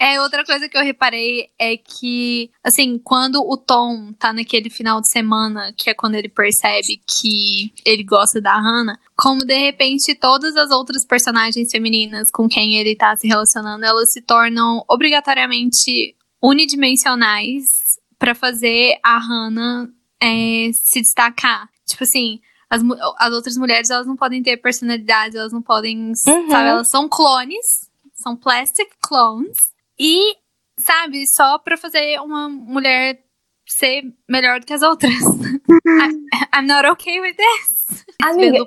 É, 0.00 0.20
outra 0.20 0.44
coisa 0.44 0.68
que 0.68 0.76
eu 0.76 0.82
reparei 0.82 1.50
é 1.58 1.76
que, 1.76 2.50
assim, 2.64 2.98
quando 2.98 3.36
o 3.36 3.56
Tom 3.56 4.12
tá 4.14 4.32
naquele 4.32 4.68
final 4.68 5.00
de 5.00 5.08
semana, 5.08 5.72
que 5.76 5.88
é 5.88 5.94
quando 5.94 6.16
ele 6.16 6.28
percebe 6.28 7.00
que 7.06 7.72
ele 7.86 8.02
gosta 8.02 8.40
da 8.40 8.56
Hannah, 8.56 8.98
como 9.16 9.44
de 9.44 9.56
repente 9.56 10.14
todas 10.14 10.56
as 10.56 10.70
outras 10.70 11.06
personagens 11.06 11.70
femininas 11.70 12.30
com 12.30 12.48
quem 12.48 12.76
ele 12.76 12.96
tá 12.96 13.14
se 13.16 13.28
relacionando, 13.28 13.84
elas 13.84 14.12
se 14.12 14.20
tornam 14.20 14.84
obrigatoriamente 14.88 16.16
unidimensionais 16.42 17.83
para 18.24 18.34
fazer 18.34 18.98
a 19.02 19.18
Hannah 19.18 19.86
é, 20.18 20.70
se 20.72 21.02
destacar. 21.02 21.68
Tipo 21.86 22.04
assim, 22.04 22.40
as, 22.70 22.80
as 23.18 23.32
outras 23.34 23.54
mulheres, 23.58 23.90
elas 23.90 24.06
não 24.06 24.16
podem 24.16 24.42
ter 24.42 24.56
personalidade, 24.56 25.36
elas 25.36 25.52
não 25.52 25.60
podem, 25.60 26.06
uhum. 26.08 26.14
sabe, 26.14 26.68
elas 26.70 26.88
são 26.88 27.06
clones, 27.06 27.90
são 28.14 28.34
plastic 28.34 28.88
clones. 29.06 29.58
E, 30.00 30.36
sabe, 30.78 31.26
só 31.28 31.58
pra 31.58 31.76
fazer 31.76 32.18
uma 32.20 32.48
mulher 32.48 33.22
ser 33.66 34.04
melhor 34.26 34.58
do 34.58 34.64
que 34.64 34.72
as 34.72 34.80
outras. 34.80 35.12
I, 35.86 36.58
I'm 36.58 36.66
not 36.66 36.86
okay 36.92 37.20
with 37.20 37.36
this. 37.36 38.06
Amiga, 38.22 38.66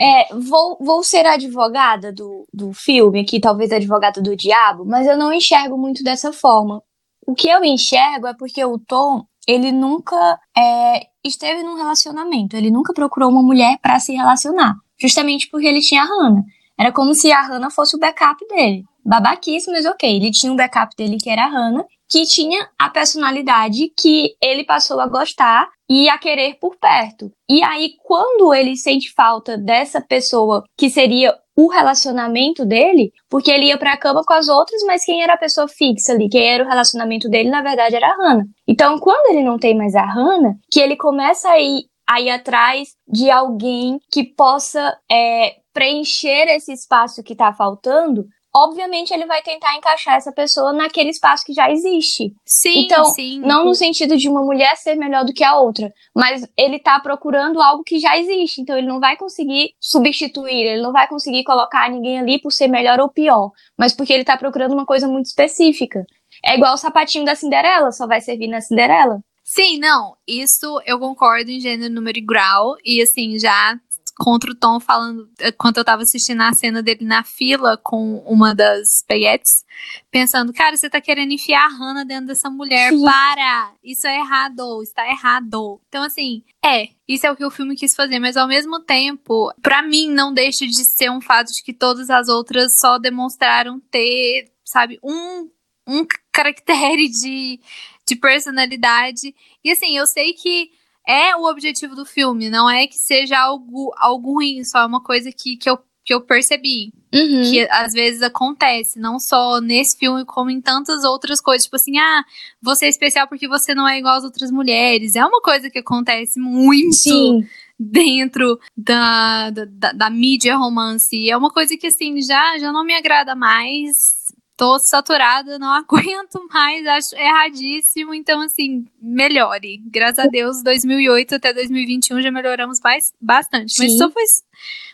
é, 0.00 0.34
vou, 0.34 0.76
vou 0.80 1.04
ser 1.04 1.24
advogada 1.24 2.12
do, 2.12 2.48
do 2.52 2.72
filme 2.72 3.20
aqui, 3.20 3.38
talvez 3.38 3.70
advogada 3.70 4.20
do 4.20 4.34
diabo, 4.34 4.84
mas 4.84 5.06
eu 5.06 5.16
não 5.16 5.32
enxergo 5.32 5.78
muito 5.78 6.02
dessa 6.02 6.32
forma. 6.32 6.82
O 7.26 7.34
que 7.34 7.48
eu 7.48 7.64
enxergo 7.64 8.26
é 8.26 8.34
porque 8.34 8.64
o 8.64 8.78
Tom, 8.78 9.24
ele 9.46 9.72
nunca 9.72 10.38
é, 10.56 11.06
esteve 11.24 11.62
num 11.62 11.76
relacionamento, 11.76 12.56
ele 12.56 12.70
nunca 12.70 12.92
procurou 12.92 13.30
uma 13.30 13.42
mulher 13.42 13.78
para 13.80 13.98
se 13.98 14.12
relacionar, 14.12 14.74
justamente 15.00 15.48
porque 15.50 15.66
ele 15.66 15.80
tinha 15.80 16.02
a 16.02 16.06
Hannah. 16.06 16.42
Era 16.78 16.92
como 16.92 17.14
se 17.14 17.30
a 17.30 17.42
Hannah 17.42 17.70
fosse 17.70 17.96
o 17.96 17.98
backup 17.98 18.44
dele 18.48 18.84
babaquíssimo, 19.04 19.74
mas 19.74 19.86
ok. 19.86 20.16
Ele 20.16 20.30
tinha 20.30 20.52
um 20.52 20.56
backup 20.56 20.94
dele 20.96 21.18
que 21.18 21.28
era 21.28 21.44
a 21.44 21.48
Hannah, 21.48 21.84
que 22.12 22.26
tinha 22.26 22.68
a 22.78 22.90
personalidade 22.90 23.90
que 23.98 24.36
ele 24.38 24.64
passou 24.64 25.00
a 25.00 25.06
gostar 25.06 25.66
e 25.88 26.10
a 26.10 26.18
querer 26.18 26.58
por 26.60 26.76
perto. 26.76 27.32
E 27.48 27.62
aí, 27.64 27.94
quando 28.04 28.52
ele 28.52 28.76
sente 28.76 29.10
falta 29.14 29.56
dessa 29.56 29.98
pessoa 29.98 30.62
que 30.76 30.90
seria 30.90 31.34
o 31.56 31.68
relacionamento 31.68 32.66
dele, 32.66 33.12
porque 33.30 33.50
ele 33.50 33.66
ia 33.66 33.78
pra 33.78 33.96
cama 33.96 34.22
com 34.26 34.34
as 34.34 34.48
outras, 34.48 34.82
mas 34.86 35.06
quem 35.06 35.22
era 35.22 35.32
a 35.34 35.38
pessoa 35.38 35.66
fixa 35.66 36.12
ali, 36.12 36.28
quem 36.28 36.46
era 36.46 36.64
o 36.64 36.68
relacionamento 36.68 37.30
dele, 37.30 37.48
na 37.48 37.62
verdade, 37.62 37.96
era 37.96 38.08
a 38.08 38.16
Hannah. 38.16 38.44
Então, 38.68 38.98
quando 38.98 39.34
ele 39.34 39.42
não 39.42 39.58
tem 39.58 39.74
mais 39.74 39.94
a 39.94 40.04
Hannah, 40.04 40.54
que 40.70 40.80
ele 40.80 40.96
começa 40.96 41.48
a 41.48 41.58
ir, 41.58 41.84
a 42.06 42.20
ir 42.20 42.28
atrás 42.28 42.90
de 43.08 43.30
alguém 43.30 43.98
que 44.10 44.22
possa 44.22 44.98
é, 45.10 45.56
preencher 45.72 46.46
esse 46.48 46.72
espaço 46.74 47.22
que 47.22 47.34
tá 47.34 47.54
faltando, 47.54 48.26
obviamente 48.54 49.12
ele 49.12 49.26
vai 49.26 49.42
tentar 49.42 49.74
encaixar 49.76 50.16
essa 50.16 50.32
pessoa 50.32 50.72
naquele 50.72 51.10
espaço 51.10 51.44
que 51.44 51.52
já 51.52 51.70
existe. 51.70 52.34
Sim, 52.44 52.84
então, 52.84 53.04
sim. 53.06 53.40
não 53.40 53.64
no 53.64 53.74
sentido 53.74 54.16
de 54.16 54.28
uma 54.28 54.42
mulher 54.44 54.76
ser 54.76 54.94
melhor 54.94 55.24
do 55.24 55.32
que 55.32 55.42
a 55.42 55.56
outra, 55.56 55.92
mas 56.14 56.46
ele 56.56 56.78
tá 56.78 57.00
procurando 57.00 57.60
algo 57.60 57.82
que 57.82 57.98
já 57.98 58.18
existe, 58.18 58.60
então 58.60 58.76
ele 58.76 58.86
não 58.86 59.00
vai 59.00 59.16
conseguir 59.16 59.74
substituir, 59.80 60.66
ele 60.66 60.82
não 60.82 60.92
vai 60.92 61.08
conseguir 61.08 61.44
colocar 61.44 61.90
ninguém 61.90 62.18
ali 62.18 62.40
por 62.40 62.52
ser 62.52 62.68
melhor 62.68 63.00
ou 63.00 63.08
pior, 63.08 63.50
mas 63.78 63.94
porque 63.94 64.12
ele 64.12 64.24
tá 64.24 64.36
procurando 64.36 64.72
uma 64.72 64.86
coisa 64.86 65.08
muito 65.08 65.26
específica. 65.26 66.04
É 66.44 66.56
igual 66.56 66.74
o 66.74 66.78
sapatinho 66.78 67.24
da 67.24 67.34
Cinderela, 67.34 67.92
só 67.92 68.06
vai 68.06 68.20
servir 68.20 68.48
na 68.48 68.60
Cinderela. 68.60 69.20
Sim, 69.44 69.78
não, 69.78 70.16
isso 70.26 70.80
eu 70.86 70.98
concordo 70.98 71.50
em 71.50 71.60
gênero, 71.60 71.92
número 71.92 72.18
e 72.18 72.24
grau, 72.24 72.76
e 72.84 73.02
assim, 73.02 73.38
já 73.38 73.76
contra 74.16 74.50
o 74.50 74.54
Tom 74.54 74.78
falando, 74.78 75.28
eh, 75.38 75.52
quando 75.52 75.78
eu 75.78 75.84
tava 75.84 76.02
assistindo 76.02 76.40
a 76.42 76.52
cena 76.52 76.82
dele 76.82 77.04
na 77.04 77.24
fila 77.24 77.76
com 77.76 78.18
uma 78.26 78.54
das 78.54 79.02
peguetes, 79.06 79.64
pensando, 80.10 80.52
cara, 80.52 80.76
você 80.76 80.88
tá 80.88 81.00
querendo 81.00 81.32
enfiar 81.32 81.64
a 81.64 81.68
Hannah 81.68 82.04
dentro 82.04 82.26
dessa 82.26 82.50
mulher, 82.50 82.90
Sim. 82.90 83.04
para! 83.04 83.72
Isso 83.82 84.06
é 84.06 84.18
errado, 84.18 84.82
está 84.82 85.08
errado. 85.08 85.80
Então, 85.88 86.02
assim, 86.02 86.42
é, 86.64 86.90
isso 87.08 87.26
é 87.26 87.30
o 87.30 87.36
que 87.36 87.44
o 87.44 87.50
filme 87.50 87.76
quis 87.76 87.94
fazer, 87.94 88.18
mas 88.18 88.36
ao 88.36 88.46
mesmo 88.48 88.80
tempo, 88.80 89.52
para 89.62 89.82
mim, 89.82 90.08
não 90.08 90.32
deixa 90.32 90.66
de 90.66 90.84
ser 90.84 91.10
um 91.10 91.20
fato 91.20 91.52
de 91.52 91.62
que 91.62 91.72
todas 91.72 92.10
as 92.10 92.28
outras 92.28 92.78
só 92.78 92.98
demonstraram 92.98 93.80
ter, 93.90 94.50
sabe, 94.64 94.98
um, 95.02 95.50
um 95.86 96.06
caractere 96.30 97.08
de, 97.08 97.60
de 98.06 98.16
personalidade. 98.16 99.34
E 99.64 99.70
assim, 99.70 99.96
eu 99.96 100.06
sei 100.06 100.32
que 100.34 100.70
é 101.06 101.34
o 101.36 101.44
objetivo 101.44 101.94
do 101.94 102.04
filme, 102.04 102.48
não 102.48 102.70
é 102.70 102.86
que 102.86 102.96
seja 102.96 103.38
algo, 103.38 103.92
algo 103.96 104.34
ruim, 104.34 104.64
só 104.64 104.80
é 104.80 104.86
uma 104.86 105.02
coisa 105.02 105.30
que, 105.32 105.56
que, 105.56 105.68
eu, 105.68 105.78
que 106.04 106.14
eu 106.14 106.20
percebi. 106.20 106.92
Uhum. 107.14 107.42
Que 107.42 107.68
às 107.70 107.92
vezes 107.92 108.22
acontece, 108.22 108.98
não 108.98 109.18
só 109.18 109.60
nesse 109.60 109.98
filme, 109.98 110.24
como 110.24 110.50
em 110.50 110.60
tantas 110.60 111.04
outras 111.04 111.40
coisas. 111.40 111.64
Tipo 111.64 111.76
assim, 111.76 111.98
ah, 111.98 112.24
você 112.62 112.86
é 112.86 112.88
especial 112.88 113.28
porque 113.28 113.46
você 113.46 113.74
não 113.74 113.86
é 113.86 113.98
igual 113.98 114.16
às 114.16 114.24
outras 114.24 114.50
mulheres. 114.50 115.14
É 115.14 115.24
uma 115.24 115.40
coisa 115.42 115.68
que 115.68 115.78
acontece 115.78 116.40
muito. 116.40 116.94
Sim 116.94 117.46
dentro 117.84 118.60
da, 118.76 119.50
da, 119.50 119.92
da, 119.92 120.10
mídia 120.10 120.56
romance. 120.56 121.28
É 121.28 121.36
uma 121.36 121.50
coisa 121.50 121.76
que, 121.76 121.88
assim, 121.88 122.20
já, 122.22 122.56
já 122.58 122.70
não 122.70 122.84
me 122.84 122.94
agrada 122.94 123.34
mais 123.34 124.21
tô 124.56 124.78
saturada, 124.78 125.58
não 125.58 125.68
aguento 125.74 126.46
mais, 126.52 126.86
acho 126.86 127.16
erradíssimo. 127.16 128.14
Então, 128.14 128.40
assim, 128.40 128.84
melhore. 129.00 129.78
Graças 129.90 130.18
a 130.18 130.28
Deus, 130.28 130.62
2008 130.62 131.34
até 131.36 131.52
2021 131.52 132.22
já 132.22 132.30
melhoramos 132.30 132.78
mais, 132.82 133.12
bastante. 133.20 133.72
Sim. 133.72 133.84
Mas 133.84 133.98
só 133.98 134.10
foi, 134.10 134.24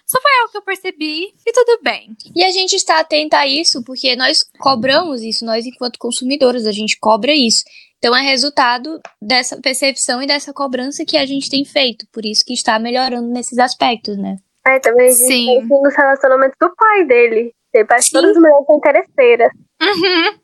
só 0.06 0.20
foi 0.20 0.30
algo 0.40 0.52
que 0.52 0.58
eu 0.58 0.62
percebi 0.62 1.34
e 1.46 1.52
tudo 1.52 1.80
bem. 1.82 2.16
E 2.34 2.44
a 2.44 2.50
gente 2.50 2.74
está 2.74 3.00
atenta 3.00 3.38
a 3.38 3.46
isso 3.46 3.82
porque 3.84 4.16
nós 4.16 4.38
cobramos 4.58 5.22
isso, 5.22 5.44
nós, 5.44 5.66
enquanto 5.66 5.98
consumidores, 5.98 6.66
a 6.66 6.72
gente 6.72 6.98
cobra 6.98 7.32
isso. 7.32 7.64
Então 7.98 8.14
é 8.14 8.22
resultado 8.22 9.00
dessa 9.20 9.60
percepção 9.60 10.22
e 10.22 10.26
dessa 10.26 10.52
cobrança 10.52 11.04
que 11.04 11.16
a 11.16 11.26
gente 11.26 11.50
tem 11.50 11.64
feito. 11.64 12.06
Por 12.12 12.24
isso 12.24 12.44
que 12.44 12.52
está 12.52 12.78
melhorando 12.78 13.28
nesses 13.28 13.58
aspectos, 13.58 14.16
né? 14.16 14.36
É, 14.66 14.78
também 14.78 15.06
a 15.06 15.10
gente 15.10 15.26
Sim. 15.26 15.46
tem 15.46 15.66
nos 15.66 15.96
relacionamentos 15.96 16.56
do 16.60 16.74
pai 16.76 17.04
dele. 17.06 17.52
Tem 17.72 17.86
parece 17.86 18.06
que 18.06 18.12
todas 18.12 18.30
as 18.30 18.36
mulheres 18.36 18.66
são 18.66 18.76
interesseiras. 18.76 19.52
Uhum. 19.80 20.38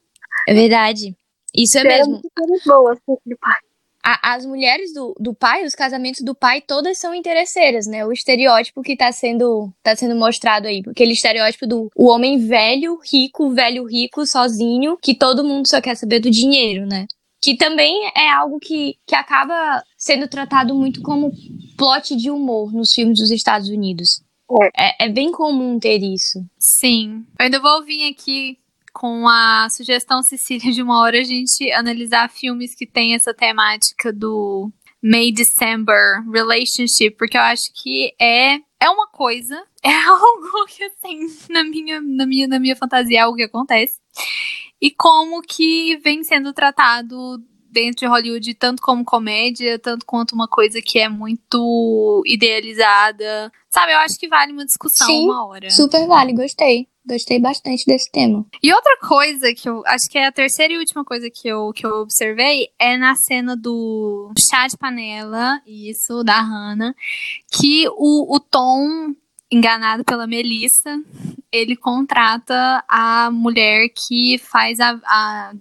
É 0.49 0.55
verdade. 0.55 1.17
Isso 1.55 1.79
é 1.79 1.85
mesmo. 1.85 2.21
Boas, 2.67 2.99
de 3.25 3.37
pai. 3.37 4.19
as 4.23 4.45
mulheres 4.45 4.93
do, 4.93 5.15
do 5.19 5.33
pai, 5.33 5.65
os 5.65 5.75
casamentos 5.75 6.21
do 6.21 6.35
pai, 6.35 6.61
todas 6.61 6.99
são 6.99 7.15
interesseiras, 7.15 7.87
né? 7.87 8.05
O 8.05 8.13
estereótipo 8.13 8.83
que 8.83 8.97
tá 8.97 9.13
sendo, 9.13 9.73
tá 9.83 9.95
sendo 9.95 10.17
mostrado 10.17 10.67
aí. 10.67 10.83
Aquele 10.87 11.13
estereótipo 11.13 11.67
do 11.67 11.91
o 11.97 12.09
homem 12.09 12.47
velho, 12.47 12.99
rico, 13.11 13.51
velho 13.51 13.85
rico, 13.87 14.27
sozinho, 14.27 14.99
que 15.01 15.15
todo 15.15 15.45
mundo 15.45 15.69
só 15.69 15.81
quer 15.81 15.95
saber 15.95 16.19
do 16.19 16.31
dinheiro, 16.31 16.87
né? 16.87 17.07
Que 17.41 17.57
também 17.57 18.11
é 18.17 18.31
algo 18.33 18.59
que, 18.59 18.97
que 19.07 19.15
acaba 19.15 19.83
sendo 19.97 20.27
tratado 20.27 20.75
muito 20.75 21.01
como 21.03 21.31
plot 21.77 22.17
de 22.17 22.31
humor 22.31 22.73
nos 22.73 22.93
filmes 22.93 23.21
dos 23.21 23.31
Estados 23.31 23.69
Unidos. 23.69 24.24
É. 24.77 25.05
é, 25.05 25.07
é 25.07 25.09
bem 25.09 25.33
comum 25.33 25.79
ter 25.79 26.03
isso. 26.03 26.45
Sim. 26.59 27.25
Eu 27.39 27.45
ainda 27.45 27.61
vou 27.61 27.85
vir 27.85 28.11
aqui 28.11 28.59
com 28.93 29.27
a 29.29 29.69
sugestão 29.71 30.23
Cecília 30.23 30.73
de 30.73 30.81
uma 30.81 31.01
hora 31.01 31.19
a 31.19 31.25
gente 31.25 31.71
analisar 31.73 32.31
filmes 32.31 32.75
que 32.75 32.87
tem 32.87 33.15
essa 33.15 33.35
temática 33.35 34.13
do 34.13 34.71
May 35.03 35.33
December 35.33 36.23
relationship, 36.31 37.17
porque 37.19 37.37
eu 37.37 37.43
acho 37.43 37.73
que 37.75 38.15
é 38.21 38.59
é 38.81 38.91
uma 38.91 39.09
coisa, 39.09 39.63
é 39.83 39.93
algo 39.93 40.67
que 40.67 40.85
assim, 40.85 41.27
na 41.51 41.65
minha 41.65 42.01
na 42.01 42.27
minha 42.27 42.47
na 42.47 42.59
minha 42.59 42.77
fantasia 42.77 43.19
é 43.19 43.23
algo 43.23 43.37
que 43.37 43.43
acontece. 43.43 43.99
E 44.81 44.91
como 44.91 45.43
que 45.43 45.97
vem 45.99 46.23
sendo 46.23 46.53
tratado 46.53 47.43
dentro 47.75 48.01
de 48.01 48.07
Hollywood, 48.07 48.55
tanto 48.55 48.81
como 48.81 49.05
comédia, 49.05 49.79
tanto 49.79 50.07
quanto 50.07 50.33
uma 50.33 50.47
coisa 50.47 50.81
que 50.81 50.99
é 50.99 51.09
muito 51.09 52.23
idealizada. 52.25 53.53
Sabe, 53.69 53.93
eu 53.93 53.99
acho 53.99 54.19
que 54.19 54.29
vale 54.29 54.53
uma 54.53 54.65
discussão 54.65 55.07
Sim, 55.07 55.25
uma 55.25 55.45
hora. 55.47 55.69
Super 55.71 56.07
vale, 56.07 56.33
gostei. 56.33 56.87
Gostei 57.07 57.39
bastante 57.39 57.85
desse 57.85 58.11
tema. 58.11 58.47
E 58.63 58.73
outra 58.73 58.97
coisa 58.99 59.53
que 59.53 59.69
eu 59.69 59.83
acho 59.85 60.09
que 60.09 60.17
é 60.17 60.27
a 60.27 60.33
terceira 60.33 60.73
e 60.73 60.79
última 60.79 61.05
coisa 61.05 61.29
que 61.29 61.47
eu, 61.47 61.71
que 61.75 61.85
eu 61.85 61.97
observei 62.01 62.69
é 62.79 62.97
na 62.97 63.15
cena 63.15 63.55
do 63.55 64.33
chá 64.39 64.67
de 64.67 64.79
panela, 64.79 65.61
isso, 65.67 66.25
da 66.25 66.41
Hannah, 66.41 66.95
que 67.53 67.87
o, 67.91 68.35
o 68.35 68.41
Tom, 68.41 69.15
enganado 69.53 70.03
pela 70.03 70.27
Melissa, 70.27 70.99
ele 71.53 71.77
contrata 71.77 72.83
a 72.89 73.31
mulher 73.31 73.89
que 73.91 74.39
faz 74.39 74.81
a, 74.81 74.99
a 75.05 75.53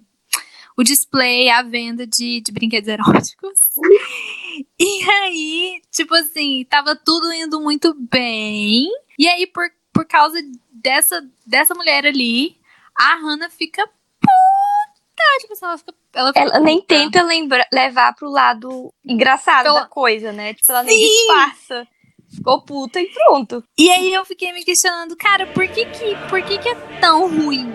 o 0.78 0.84
display, 0.84 1.50
a 1.50 1.62
venda 1.62 2.06
de, 2.08 2.42
de 2.42 2.52
brinquedos 2.52 2.88
eróticos. 2.90 3.60
E 4.80 5.10
aí, 5.10 5.82
tipo 5.92 6.14
assim, 6.14 6.64
tava 6.70 6.96
tudo 6.96 7.34
indo 7.34 7.60
muito 7.60 7.96
bem. 8.12 8.88
E 9.18 9.28
aí, 9.28 9.48
por, 9.48 9.64
por 9.92 10.06
causa 10.06 10.38
dessa, 10.72 11.28
dessa 11.44 11.74
mulher 11.74 12.06
ali, 12.06 12.56
a 12.96 13.16
Hannah 13.16 13.50
fica 13.50 13.84
puta. 13.88 15.40
Tipo 15.42 15.54
assim, 15.54 15.66
ela 15.66 15.78
fica. 15.80 15.94
Ela, 16.14 16.28
fica 16.34 16.40
Ela 16.42 16.60
nem 16.60 16.82
tenta 16.84 17.24
lembra, 17.24 17.66
levar 17.74 18.14
pro 18.14 18.30
lado 18.30 18.94
engraçado 19.04 19.64
Pela- 19.64 19.80
da 19.82 19.86
coisa, 19.88 20.32
né? 20.32 20.54
Tipo, 20.54 20.72
ela 20.72 20.84
nem 20.84 21.00
Sim! 21.00 21.08
disfarça. 21.08 21.88
Ficou 22.36 22.62
puta 22.62 23.02
e 23.02 23.08
pronto. 23.12 23.64
E 23.76 23.90
aí 23.90 24.14
eu 24.14 24.24
fiquei 24.26 24.54
me 24.54 24.64
questionando, 24.64 25.16
cara, 25.16 25.48
por 25.48 25.68
que 25.68 25.86
que, 25.86 26.16
por 26.30 26.44
que, 26.44 26.60
que 26.60 26.70
é 26.70 26.76
tão 27.00 27.28
ruim? 27.28 27.72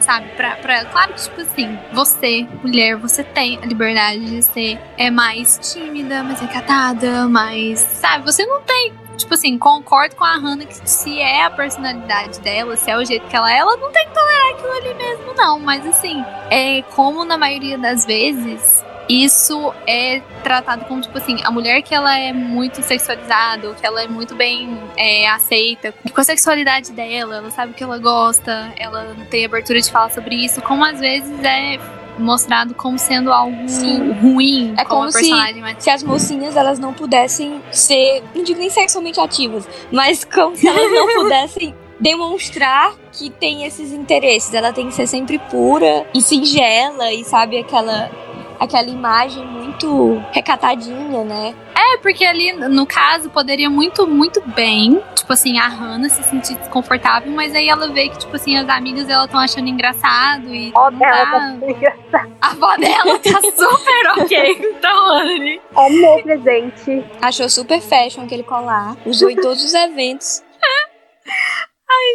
Sabe, 0.00 0.28
pra, 0.36 0.56
pra. 0.56 0.84
Claro 0.86 1.14
que, 1.14 1.22
tipo 1.22 1.40
assim, 1.40 1.78
você, 1.92 2.46
mulher, 2.62 2.96
você 2.96 3.22
tem 3.22 3.58
a 3.62 3.66
liberdade 3.66 4.24
de 4.24 4.42
ser 4.42 4.78
é 4.96 5.10
mais 5.10 5.58
tímida, 5.72 6.22
mais 6.22 6.40
recatada, 6.40 7.28
mais. 7.28 7.80
Sabe, 7.80 8.24
você 8.24 8.44
não 8.46 8.62
tem. 8.62 8.92
Tipo 9.16 9.34
assim, 9.34 9.58
concordo 9.58 10.14
com 10.14 10.24
a 10.24 10.36
Hannah 10.36 10.64
que 10.64 10.88
se 10.88 11.18
é 11.18 11.44
a 11.44 11.50
personalidade 11.50 12.38
dela, 12.40 12.76
se 12.76 12.88
é 12.88 12.96
o 12.96 13.04
jeito 13.04 13.26
que 13.26 13.34
ela 13.34 13.52
é, 13.52 13.58
ela 13.58 13.76
não 13.76 13.90
tem 13.90 14.06
que 14.06 14.14
tolerar 14.14 14.50
aquilo 14.52 14.72
ali 14.72 14.94
mesmo, 14.94 15.34
não. 15.34 15.58
Mas 15.58 15.84
assim, 15.84 16.24
é 16.50 16.82
como 16.94 17.24
na 17.24 17.36
maioria 17.36 17.76
das 17.76 18.06
vezes, 18.06 18.84
isso 19.08 19.72
é 19.86 20.20
tratado 20.42 20.84
como, 20.84 21.00
tipo 21.00 21.16
assim, 21.16 21.38
a 21.44 21.50
mulher 21.50 21.80
que 21.82 21.94
ela 21.94 22.16
é 22.18 22.32
muito 22.32 22.82
sexualizada, 22.82 23.68
ou 23.68 23.74
que 23.74 23.84
ela 23.86 24.02
é 24.02 24.08
muito 24.08 24.34
bem 24.34 24.78
é, 24.96 25.28
aceita 25.28 25.94
com 26.12 26.20
a 26.20 26.24
sexualidade 26.24 26.92
dela, 26.92 27.36
ela 27.36 27.50
sabe 27.50 27.72
o 27.72 27.74
que 27.74 27.82
ela 27.82 27.98
gosta, 27.98 28.72
ela 28.76 29.16
tem 29.30 29.44
abertura 29.44 29.80
de 29.80 29.90
falar 29.90 30.10
sobre 30.10 30.34
isso, 30.36 30.60
como 30.62 30.84
às 30.84 31.00
vezes 31.00 31.32
é 31.42 31.78
mostrado 32.18 32.74
como 32.74 32.98
sendo 32.98 33.32
algo 33.32 33.56
Sim. 33.68 34.10
ruim, 34.20 34.74
É 34.76 34.84
como 34.84 35.02
como 35.02 35.08
a 35.08 35.12
se- 35.12 35.74
Se 35.78 35.88
as 35.90 36.02
mocinhas, 36.02 36.56
elas 36.56 36.78
não 36.78 36.92
pudessem 36.92 37.62
ser, 37.70 38.22
não 38.34 38.42
digo 38.42 38.58
nem 38.58 38.68
sexualmente 38.68 39.20
ativas, 39.20 39.68
mas 39.92 40.24
como 40.24 40.56
se 40.56 40.66
elas 40.66 40.90
não 40.90 41.06
pudessem 41.22 41.74
demonstrar 42.00 42.92
que 43.12 43.30
tem 43.30 43.64
esses 43.64 43.92
interesses. 43.92 44.52
Ela 44.54 44.72
tem 44.72 44.88
que 44.88 44.94
ser 44.94 45.06
sempre 45.06 45.38
pura 45.38 46.06
e 46.14 46.20
singela 46.20 47.12
e 47.12 47.24
sabe 47.24 47.58
aquela 47.58 48.10
aquela 48.58 48.88
imagem 48.88 49.44
muito 49.46 50.22
recatadinha, 50.32 51.24
né? 51.24 51.54
É, 51.74 51.98
porque 51.98 52.24
ali, 52.24 52.52
no 52.52 52.86
caso, 52.86 53.30
poderia 53.30 53.70
muito, 53.70 54.06
muito 54.06 54.40
bem, 54.48 55.02
tipo 55.14 55.32
assim, 55.32 55.58
a 55.58 55.68
Hannah 55.68 56.08
se 56.08 56.22
sentir 56.24 56.56
desconfortável, 56.56 57.30
mas 57.32 57.54
aí 57.54 57.68
ela 57.68 57.88
vê 57.88 58.08
que, 58.08 58.18
tipo 58.18 58.34
assim, 58.36 58.56
as 58.56 58.68
amigas 58.68 59.06
dela 59.06 59.24
estão 59.26 59.38
achando 59.40 59.68
engraçado 59.68 60.52
e. 60.52 60.72
Ó, 60.74 60.90
não 60.90 60.98
dela 60.98 61.24
tá- 61.26 61.56
tá 61.60 61.70
engraçada. 61.70 62.30
A 62.40 62.46
avó 62.50 62.76
dela 62.76 63.18
tá 63.18 63.40
super 63.56 64.22
ok. 64.22 64.58
Então, 64.60 65.06
Anne. 65.16 65.60
Amei 65.76 66.22
presente. 66.22 67.04
Achou 67.22 67.48
super 67.48 67.80
fashion 67.80 68.24
aquele 68.24 68.42
colar, 68.42 68.96
usou 69.06 69.30
em 69.30 69.36
todos 69.36 69.64
os 69.64 69.74
eventos. 69.74 70.42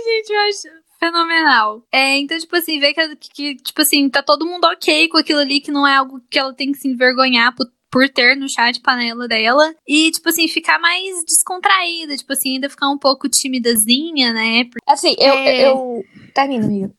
Gente, 0.06 0.32
eu 0.34 0.40
acho 0.42 0.83
fenomenal. 1.04 1.84
É, 1.92 2.18
então, 2.18 2.38
tipo 2.38 2.56
assim, 2.56 2.80
ver 2.80 2.94
que, 2.94 3.16
que, 3.16 3.56
tipo 3.56 3.82
assim, 3.82 4.10
tá 4.10 4.24
todo 4.24 4.46
mundo 4.46 4.66
ok 4.66 5.10
com 5.10 5.18
aquilo 5.18 5.40
ali, 5.40 5.60
que 5.60 5.72
não 5.72 5.86
é 5.86 5.96
algo 5.96 6.22
que 6.30 6.40
ela 6.40 6.54
tem 6.54 6.72
que 6.72 6.78
se 6.78 6.88
envergonhar 6.88 7.54
por, 7.56 7.68
por 7.92 8.08
ter 8.10 8.36
no 8.36 8.48
chá 8.50 8.72
de 8.72 8.82
panela 8.82 9.28
dela. 9.28 9.76
E, 9.88 10.12
tipo 10.12 10.30
assim, 10.30 10.48
ficar 10.48 10.80
mais 10.80 11.24
descontraída, 11.26 12.16
tipo 12.16 12.32
assim, 12.32 12.56
ainda 12.56 12.70
ficar 12.70 12.90
um 12.90 12.98
pouco 12.98 13.28
timidazinha, 13.28 14.32
né? 14.32 14.64
Porque, 14.66 14.80
Assim, 14.88 15.16
eu. 15.20 15.34
É. 15.34 15.68
eu... 15.68 16.04
Termina, 16.34 16.66
amiga. 16.66 16.94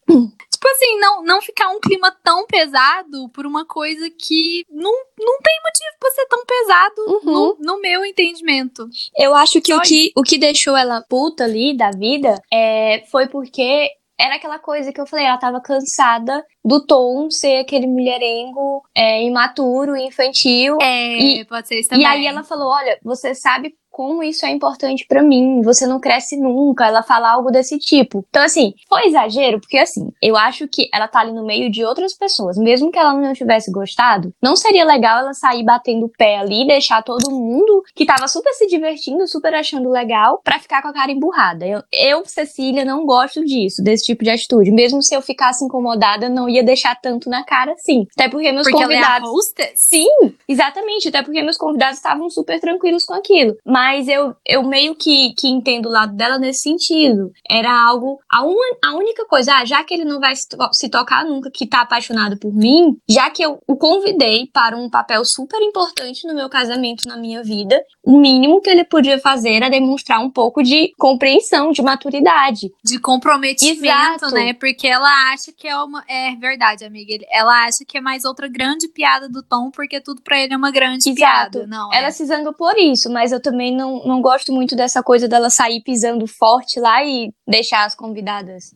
Tipo 0.64 0.68
assim, 0.68 0.98
não, 0.98 1.22
não 1.22 1.42
ficar 1.42 1.68
um 1.70 1.78
clima 1.80 2.10
tão 2.22 2.46
pesado 2.46 3.28
por 3.34 3.44
uma 3.46 3.66
coisa 3.66 4.08
que 4.10 4.64
não, 4.70 4.90
não 5.18 5.38
tem 5.40 5.54
motivo 5.62 5.98
pra 6.00 6.10
ser 6.10 6.26
tão 6.26 6.44
pesado 6.46 6.94
Uhum. 7.06 7.32
no, 7.32 7.56
no 7.74 7.80
meu 7.80 8.04
entendimento. 8.04 8.88
Eu 9.16 9.34
acho 9.34 9.60
que 9.60 9.72
Só 9.72 9.78
o, 9.78 9.82
que 9.82 10.12
o 10.16 10.22
que 10.22 10.38
deixou 10.38 10.76
ela 10.76 11.02
puta 11.08 11.44
ali 11.44 11.76
da 11.76 11.90
vida 11.90 12.40
é, 12.52 13.04
foi 13.10 13.28
porque 13.28 13.90
era 14.18 14.36
aquela 14.36 14.58
coisa 14.60 14.92
que 14.92 15.00
eu 15.00 15.06
falei, 15.06 15.26
ela 15.26 15.36
tava 15.38 15.60
cansada 15.60 16.44
do 16.64 16.86
Tom 16.86 17.28
ser 17.30 17.58
aquele 17.58 17.86
mulherengo 17.86 18.82
é, 18.96 19.22
imaturo, 19.24 19.96
infantil. 19.96 20.78
É, 20.80 21.18
E- 21.18 21.44
pode 21.44 21.66
ser 21.68 21.80
isso 21.80 21.88
também. 21.90 22.04
E 22.04 22.08
aí 22.08 22.26
ela 22.26 22.44
falou: 22.44 22.68
Olha, 22.68 22.96
você 23.02 23.34
sabe 23.34 23.74
como 23.94 24.24
isso 24.24 24.44
é 24.44 24.50
importante 24.50 25.06
pra 25.06 25.22
mim, 25.22 25.62
você 25.62 25.86
não 25.86 26.00
cresce 26.00 26.36
nunca. 26.36 26.84
Ela 26.84 27.04
fala 27.04 27.30
algo 27.30 27.52
desse 27.52 27.78
tipo. 27.78 28.26
Então, 28.28 28.42
assim, 28.42 28.74
foi 28.88 29.06
exagero, 29.06 29.60
porque 29.60 29.78
assim, 29.78 30.08
eu 30.20 30.36
acho 30.36 30.66
que 30.66 30.88
ela 30.92 31.06
tá 31.06 31.20
ali 31.20 31.30
no 31.30 31.46
meio 31.46 31.70
de 31.70 31.84
outras 31.84 32.12
pessoas. 32.12 32.58
Mesmo 32.58 32.90
que 32.90 32.98
ela 32.98 33.14
não 33.14 33.32
tivesse 33.32 33.70
gostado, 33.70 34.34
não 34.42 34.56
seria 34.56 34.84
legal 34.84 35.20
ela 35.20 35.32
sair 35.32 35.62
batendo 35.62 36.06
o 36.06 36.08
pé 36.08 36.38
ali 36.38 36.64
e 36.64 36.66
deixar 36.66 37.04
todo 37.04 37.30
mundo 37.30 37.84
que 37.94 38.04
tava 38.04 38.26
super 38.26 38.52
se 38.54 38.66
divertindo, 38.66 39.28
super 39.28 39.54
achando 39.54 39.88
legal, 39.88 40.40
pra 40.42 40.58
ficar 40.58 40.82
com 40.82 40.88
a 40.88 40.92
cara 40.92 41.12
emburrada. 41.12 41.64
Eu, 41.64 41.80
eu, 41.92 42.24
Cecília, 42.26 42.84
não 42.84 43.06
gosto 43.06 43.44
disso, 43.44 43.80
desse 43.80 44.06
tipo 44.06 44.24
de 44.24 44.30
atitude. 44.30 44.72
Mesmo 44.72 45.04
se 45.04 45.14
eu 45.14 45.22
ficasse 45.22 45.64
incomodada, 45.64 46.28
não 46.28 46.48
ia 46.48 46.64
deixar 46.64 47.00
tanto 47.00 47.30
na 47.30 47.44
cara 47.44 47.74
assim. 47.74 48.08
Até 48.18 48.28
porque 48.28 48.50
meus 48.50 48.66
Porque 48.68 48.82
ela 48.82 48.92
é 48.92 48.96
a 48.98 49.02
convidados. 49.02 49.30
hostess? 49.30 49.72
Sim, 49.76 50.08
exatamente. 50.48 51.10
Até 51.10 51.22
porque 51.22 51.40
meus 51.42 51.56
convidados 51.56 51.98
estavam 51.98 52.28
super 52.28 52.58
tranquilos 52.58 53.04
com 53.04 53.14
aquilo. 53.14 53.56
Mas 53.64 53.83
eu, 54.08 54.34
eu 54.46 54.62
meio 54.62 54.94
que, 54.94 55.34
que 55.36 55.48
entendo 55.48 55.86
o 55.86 55.92
lado 55.92 56.14
dela 56.16 56.38
nesse 56.38 56.62
sentido. 56.62 57.30
Era 57.50 57.70
algo. 57.70 58.18
A, 58.30 58.42
uma, 58.42 58.76
a 58.84 58.94
única 58.94 59.24
coisa, 59.26 59.54
ah, 59.54 59.64
já 59.64 59.82
que 59.84 59.94
ele 59.94 60.04
não 60.04 60.20
vai 60.20 60.34
se, 60.34 60.46
se 60.72 60.88
tocar 60.88 61.24
nunca 61.24 61.50
que 61.50 61.66
tá 61.66 61.80
apaixonado 61.80 62.38
por 62.38 62.52
mim, 62.52 62.96
já 63.08 63.30
que 63.30 63.42
eu 63.42 63.58
o 63.66 63.76
convidei 63.76 64.46
para 64.52 64.76
um 64.76 64.88
papel 64.88 65.24
super 65.24 65.60
importante 65.60 66.26
no 66.26 66.34
meu 66.34 66.48
casamento, 66.48 67.06
na 67.06 67.16
minha 67.16 67.42
vida, 67.42 67.80
o 68.02 68.18
mínimo 68.18 68.60
que 68.60 68.70
ele 68.70 68.84
podia 68.84 69.18
fazer 69.18 69.52
era 69.54 69.68
demonstrar 69.68 70.20
um 70.20 70.30
pouco 70.30 70.62
de 70.62 70.92
compreensão, 70.98 71.72
de 71.72 71.82
maturidade. 71.82 72.70
de 72.84 72.98
comprometimento, 72.98 74.24
Exato. 74.24 74.34
né? 74.34 74.52
Porque 74.54 74.86
ela 74.86 75.08
acha 75.32 75.52
que 75.52 75.66
é 75.66 75.76
uma. 75.76 76.04
É 76.08 76.34
verdade, 76.36 76.84
amiga. 76.84 77.14
Ela 77.30 77.64
acha 77.64 77.84
que 77.86 77.98
é 77.98 78.00
mais 78.00 78.24
outra 78.24 78.48
grande 78.48 78.88
piada 78.88 79.28
do 79.28 79.42
Tom, 79.42 79.70
porque 79.70 80.00
tudo 80.00 80.22
pra 80.22 80.40
ele 80.40 80.54
é 80.54 80.56
uma 80.56 80.70
grande 80.70 81.08
Exato. 81.10 81.14
piada. 81.14 81.66
Não, 81.66 81.92
Ela 81.92 82.08
é. 82.08 82.10
se 82.10 82.24
zangou 82.24 82.52
por 82.52 82.76
isso, 82.78 83.10
mas 83.10 83.32
eu 83.32 83.40
também 83.40 83.73
não, 83.74 84.04
não 84.04 84.22
gosto 84.22 84.52
muito 84.52 84.74
dessa 84.76 85.02
coisa 85.02 85.28
dela 85.28 85.50
sair 85.50 85.82
pisando 85.82 86.26
forte 86.26 86.78
lá 86.80 87.04
e 87.04 87.30
deixar 87.46 87.84
as 87.84 87.94
convidadas. 87.94 88.72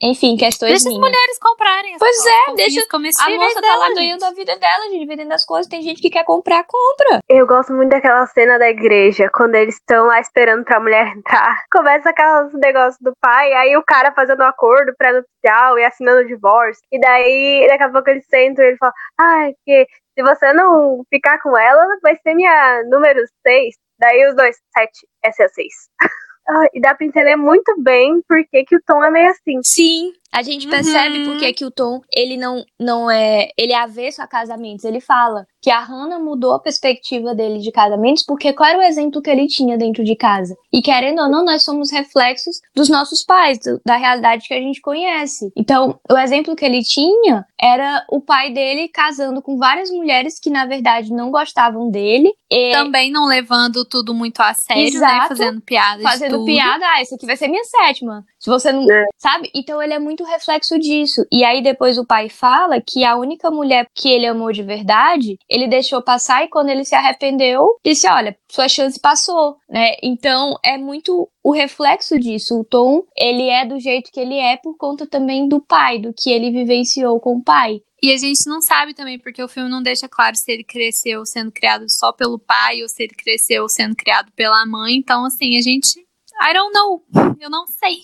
Enfim, 0.00 0.36
questões 0.36 0.70
Deixa 0.70 0.88
as 0.88 0.94
minhas. 0.94 1.00
mulheres 1.00 1.38
comprarem 1.40 1.94
as 1.94 1.98
Pois 1.98 2.24
é, 2.24 2.54
deixa- 2.54 2.82
A 2.82 3.30
moça 3.30 3.60
tá 3.60 3.74
lá 3.74 3.82
dela, 3.86 3.94
ganhando 3.96 4.20
gente. 4.20 4.30
a 4.30 4.32
vida 4.32 4.56
dela, 4.56 4.88
gente, 4.90 5.06
vendendo 5.06 5.32
as 5.32 5.44
coisas. 5.44 5.66
Tem 5.66 5.82
gente 5.82 6.00
que 6.00 6.08
quer 6.08 6.22
comprar, 6.24 6.62
compra. 6.64 7.18
Eu 7.28 7.44
gosto 7.48 7.72
muito 7.72 7.90
daquela 7.90 8.24
cena 8.28 8.60
da 8.60 8.68
igreja, 8.68 9.28
quando 9.34 9.56
eles 9.56 9.74
estão 9.74 10.06
lá 10.06 10.20
esperando 10.20 10.64
pra 10.64 10.78
mulher 10.78 11.08
entrar. 11.16 11.64
Começa 11.72 12.10
aqueles 12.10 12.52
negócios 12.54 12.96
do 13.00 13.12
pai, 13.20 13.52
aí 13.54 13.76
o 13.76 13.82
cara 13.82 14.12
fazendo 14.14 14.40
um 14.40 14.46
acordo 14.46 14.92
pré-nupcial 14.96 15.76
e 15.80 15.84
assinando 15.84 16.20
o 16.20 16.26
divórcio. 16.28 16.80
E 16.92 17.00
daí, 17.00 17.66
daqui 17.68 17.82
a 17.82 17.90
pouco 17.90 18.08
eles 18.08 18.24
sentam 18.30 18.64
e 18.64 18.68
ele 18.68 18.76
fala: 18.76 18.92
Ai, 19.20 19.52
porque 19.54 19.84
se 20.16 20.22
você 20.22 20.52
não 20.52 21.02
ficar 21.10 21.40
com 21.42 21.58
ela, 21.58 21.84
vai 22.04 22.16
ser 22.22 22.34
minha 22.34 22.84
número 22.88 23.18
6. 23.44 23.74
Daí 23.98 24.28
os 24.28 24.36
dois, 24.36 24.56
7, 24.76 24.90
essa 25.24 25.42
é 25.42 25.46
a 25.46 25.48
6. 25.48 25.66
e 26.74 26.80
dá 26.80 26.94
pra 26.94 27.06
entender 27.06 27.36
muito 27.36 27.74
bem 27.82 28.22
por 28.28 28.38
que, 28.48 28.64
que 28.64 28.76
o 28.76 28.82
Tom 28.86 29.02
é 29.04 29.10
meio 29.10 29.30
assim. 29.30 29.60
Sim. 29.62 30.12
A 30.32 30.42
gente 30.42 30.66
Uhum. 30.66 30.70
percebe 30.70 31.24
porque 31.24 31.52
que 31.52 31.64
o 31.64 31.70
Tom, 31.70 32.00
ele 32.12 32.36
não, 32.36 32.62
não 32.78 33.10
é. 33.10 33.48
Ele 33.56 33.72
é 33.72 33.78
avesso 33.78 34.20
a 34.20 34.26
casamentos. 34.26 34.84
Ele 34.84 35.00
fala 35.00 35.46
que 35.62 35.70
a 35.70 35.80
Hannah 35.80 36.18
mudou 36.18 36.52
a 36.54 36.60
perspectiva 36.60 37.34
dele 37.34 37.58
de 37.60 37.72
casamentos 37.72 38.22
porque 38.24 38.52
qual 38.52 38.68
era 38.68 38.78
o 38.78 38.82
exemplo 38.82 39.20
que 39.22 39.30
ele 39.30 39.46
tinha 39.46 39.76
dentro 39.78 40.04
de 40.04 40.14
casa? 40.14 40.54
E 40.72 40.80
querendo 40.82 41.20
ou 41.22 41.28
não, 41.30 41.44
nós 41.44 41.62
somos 41.64 41.90
reflexos 41.90 42.56
dos 42.76 42.88
nossos 42.88 43.24
pais, 43.24 43.58
do- 43.58 43.80
da 43.86 43.96
realidade 43.96 44.46
que 44.46 44.54
a 44.54 44.60
gente 44.60 44.80
conhece. 44.80 45.50
Então, 45.56 45.98
o 46.10 46.16
exemplo 46.18 46.54
que 46.54 46.64
ele 46.64 46.82
tinha 46.82 47.44
era 47.60 48.04
o 48.10 48.20
pai 48.20 48.52
dele 48.52 48.88
casando 48.88 49.42
com 49.42 49.56
várias 49.56 49.90
mulheres 49.90 50.38
que, 50.38 50.50
na 50.50 50.66
verdade, 50.66 51.10
não 51.12 51.30
gostavam 51.30 51.90
dele. 51.90 52.30
E 52.50 52.72
Também 52.72 53.10
não 53.10 53.26
levando 53.26 53.84
tudo 53.84 54.14
muito 54.14 54.40
a 54.40 54.54
sério, 54.54 54.82
né? 54.82 54.88
Exato. 54.88 55.28
Fazendo 55.28 55.60
piada 55.62 56.02
fazendo 56.02 56.44
piada, 56.44 56.84
ah, 56.86 57.02
esse 57.02 57.14
aqui 57.14 57.26
vai 57.26 57.36
ser 57.36 57.48
minha 57.48 57.64
sétima. 57.64 58.24
Se 58.38 58.50
você 58.50 58.72
não. 58.72 58.90
É. 58.90 59.06
Sabe? 59.16 59.50
Então 59.54 59.82
ele 59.82 59.94
é 59.94 59.98
muito 59.98 60.18
muito 60.18 60.24
reflexo 60.24 60.78
disso. 60.78 61.24
E 61.30 61.44
aí 61.44 61.62
depois 61.62 61.96
o 61.98 62.06
pai 62.06 62.28
fala 62.28 62.80
que 62.80 63.04
a 63.04 63.16
única 63.16 63.50
mulher 63.50 63.86
que 63.94 64.08
ele 64.08 64.26
amou 64.26 64.50
de 64.52 64.62
verdade, 64.62 65.38
ele 65.48 65.68
deixou 65.68 66.02
passar 66.02 66.44
e 66.44 66.48
quando 66.48 66.70
ele 66.70 66.84
se 66.84 66.94
arrependeu, 66.94 67.66
disse: 67.84 68.08
"Olha, 68.08 68.36
sua 68.50 68.68
chance 68.68 68.98
passou", 69.00 69.56
né? 69.68 69.92
Então 70.02 70.56
é 70.64 70.76
muito 70.76 71.28
o 71.42 71.52
reflexo 71.52 72.18
disso. 72.18 72.58
O 72.58 72.64
Tom, 72.64 73.02
ele 73.16 73.48
é 73.48 73.64
do 73.64 73.78
jeito 73.78 74.10
que 74.12 74.20
ele 74.20 74.36
é 74.38 74.56
por 74.56 74.76
conta 74.76 75.06
também 75.06 75.48
do 75.48 75.60
pai, 75.60 75.98
do 75.98 76.12
que 76.12 76.30
ele 76.30 76.50
vivenciou 76.50 77.20
com 77.20 77.36
o 77.36 77.42
pai. 77.44 77.80
E 78.02 78.12
a 78.12 78.16
gente 78.16 78.46
não 78.46 78.60
sabe 78.60 78.94
também, 78.94 79.18
porque 79.18 79.42
o 79.42 79.48
filme 79.48 79.68
não 79.68 79.82
deixa 79.82 80.08
claro 80.08 80.36
se 80.36 80.50
ele 80.52 80.62
cresceu 80.62 81.26
sendo 81.26 81.50
criado 81.50 81.84
só 81.88 82.12
pelo 82.12 82.38
pai 82.38 82.80
ou 82.82 82.88
se 82.88 83.02
ele 83.02 83.14
cresceu 83.14 83.68
sendo 83.68 83.96
criado 83.96 84.30
pela 84.36 84.64
mãe. 84.66 84.94
Então, 84.94 85.24
assim, 85.24 85.58
a 85.58 85.60
gente. 85.60 86.06
I 86.40 86.52
don't 86.52 86.72
know. 86.72 87.02
Eu 87.40 87.50
não 87.50 87.66
sei. 87.66 88.02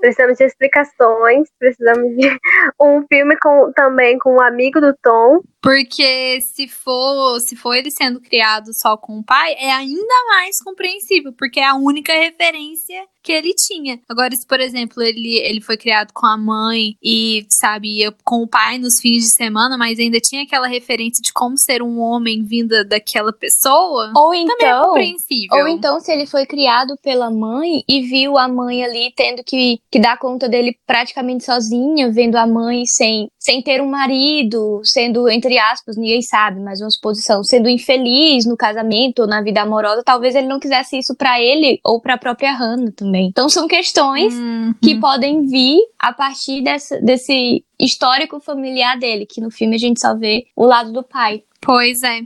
Precisamos 0.00 0.38
de 0.38 0.44
explicações, 0.44 1.48
precisamos 1.58 2.16
de 2.16 2.28
um 2.80 3.04
filme 3.06 3.36
com, 3.38 3.72
também 3.74 4.18
com 4.18 4.36
um 4.36 4.40
amigo 4.42 4.80
do 4.80 4.94
Tom. 5.02 5.40
Porque 5.60 6.40
se 6.40 6.68
for, 6.68 7.40
se 7.40 7.56
for 7.56 7.74
ele 7.74 7.90
sendo 7.90 8.20
criado 8.20 8.68
só 8.72 8.96
com 8.96 9.18
o 9.18 9.24
pai, 9.24 9.54
é 9.54 9.72
ainda 9.72 10.14
mais 10.28 10.62
compreensível, 10.62 11.32
porque 11.36 11.58
é 11.58 11.66
a 11.66 11.74
única 11.74 12.12
referência 12.12 13.04
que 13.22 13.32
ele 13.32 13.52
tinha. 13.52 14.00
Agora, 14.08 14.34
se, 14.34 14.46
por 14.46 14.58
exemplo, 14.58 15.02
ele, 15.02 15.36
ele 15.36 15.60
foi 15.60 15.76
criado 15.76 16.12
com 16.14 16.24
a 16.24 16.36
mãe 16.36 16.94
e, 17.02 17.44
sabe, 17.50 17.98
ia 17.98 18.10
com 18.24 18.42
o 18.42 18.48
pai 18.48 18.78
nos 18.78 19.00
fins 19.00 19.24
de 19.24 19.30
semana, 19.32 19.76
mas 19.76 19.98
ainda 19.98 20.18
tinha 20.18 20.44
aquela 20.44 20.66
referência 20.66 21.20
de 21.22 21.32
como 21.32 21.58
ser 21.58 21.82
um 21.82 21.98
homem 21.98 22.42
vinda 22.44 22.84
daquela 22.84 23.32
pessoa, 23.32 24.12
Ou 24.16 24.30
também 24.30 24.48
é 24.48 24.54
então, 24.54 24.84
compreensível. 24.84 25.58
ou 25.58 25.68
então 25.68 26.00
se 26.00 26.10
ele 26.10 26.26
foi 26.26 26.46
criado 26.46 26.96
pela 27.02 27.30
mãe 27.30 27.82
e 27.86 28.00
viu 28.02 28.38
a 28.38 28.48
mãe 28.48 28.82
ali 28.82 29.12
tendo 29.14 29.44
que, 29.44 29.78
que 29.90 29.98
dar 29.98 30.18
conta 30.18 30.48
dele 30.48 30.76
praticamente 30.86 31.44
sozinha, 31.44 32.10
vendo 32.10 32.36
a 32.36 32.46
mãe 32.46 32.84
sem, 32.84 33.28
sem 33.38 33.62
ter 33.62 33.80
um 33.80 33.88
marido, 33.88 34.80
sendo, 34.84 35.28
entre 35.28 35.58
aspas, 35.58 35.96
ninguém 35.96 36.20
sabe, 36.20 36.60
mas 36.60 36.80
uma 36.80 36.90
suposição, 36.90 37.42
sendo 37.42 37.68
infeliz 37.68 38.44
no 38.44 38.56
casamento 38.56 39.20
ou 39.20 39.26
na 39.26 39.40
vida 39.42 39.62
amorosa, 39.62 40.02
talvez 40.04 40.34
ele 40.34 40.46
não 40.46 40.60
quisesse 40.60 40.98
isso 40.98 41.14
pra 41.16 41.40
ele 41.40 41.80
ou 41.84 42.00
pra 42.00 42.18
própria 42.18 42.52
Hannah 42.52 42.92
também. 42.92 43.26
Então 43.28 43.48
são 43.48 43.66
questões 43.66 44.34
Uhum. 44.34 44.74
que 44.82 44.94
podem 45.00 45.46
vir 45.46 45.78
a 45.98 46.12
partir 46.12 46.62
dessa, 46.62 47.00
desse 47.00 47.64
histórico 47.80 48.40
familiar 48.40 48.98
dele, 48.98 49.24
que 49.26 49.40
no 49.40 49.50
filme 49.50 49.76
a 49.76 49.78
gente 49.78 50.00
só 50.00 50.14
vê 50.16 50.46
o 50.54 50.64
lado 50.66 50.92
do 50.92 51.02
pai. 51.02 51.42
Pois 51.60 52.02
é. 52.02 52.20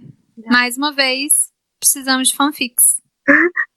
Mais 0.46 0.76
uma 0.76 0.92
vez, 0.92 1.50
precisamos 1.78 2.28
de 2.28 2.34
fanfics. 2.36 3.00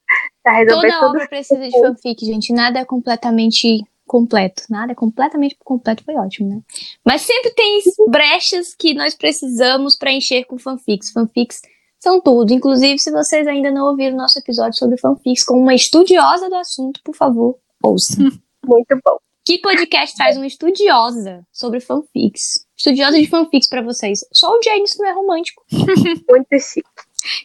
Resolver 0.46 0.88
Toda 0.90 1.00
tudo. 1.00 1.10
obra 1.10 1.28
precisa 1.28 1.68
de 1.68 1.80
fanfic, 1.80 2.26
gente. 2.26 2.54
Nada 2.54 2.80
é 2.80 2.86
completamente 2.86 3.84
completo. 4.06 4.64
Nada 4.70 4.92
é 4.92 4.96
completamente 4.96 5.58
completo, 5.64 6.04
foi 6.04 6.16
ótimo, 6.16 6.50
né? 6.50 6.62
Mas 7.04 7.24
sempre 7.24 7.52
tem 7.52 7.82
brechas 8.08 8.76
que 8.76 8.94
nós 8.94 9.16
precisamos 9.16 9.98
preencher 9.98 10.46
com 10.46 10.58
fanfics. 10.58 11.12
Fanfics 11.12 11.62
são 12.00 12.22
tudo. 12.22 12.54
Inclusive, 12.54 13.00
se 13.00 13.12
vocês 13.12 13.48
ainda 13.48 13.72
não 13.72 13.88
ouviram 13.88 14.16
nosso 14.16 14.38
episódio 14.38 14.78
sobre 14.78 14.98
fanfics 14.98 15.44
com 15.44 15.60
uma 15.60 15.74
estudiosa 15.74 16.50
do 16.50 16.56
assunto, 16.56 17.02
por 17.04 17.16
favor, 17.16 17.58
ouça. 17.82 18.16
Muito 18.66 19.00
bom. 19.04 19.18
Que 19.44 19.60
podcast 19.60 20.16
traz 20.16 20.38
uma 20.38 20.48
estudiosa 20.48 21.46
sobre 21.52 21.80
fanfics? 21.80 22.66
Estudiosa 22.76 23.20
de 23.20 23.28
fanfics 23.28 23.70
pra 23.70 23.84
vocês. 23.84 24.20
Só 24.34 24.50
o 24.50 24.60
James 24.64 24.98
não 24.98 25.08
é 25.08 25.14
romântico. 25.14 25.64
Muito 26.28 26.60
chique. 26.60 26.90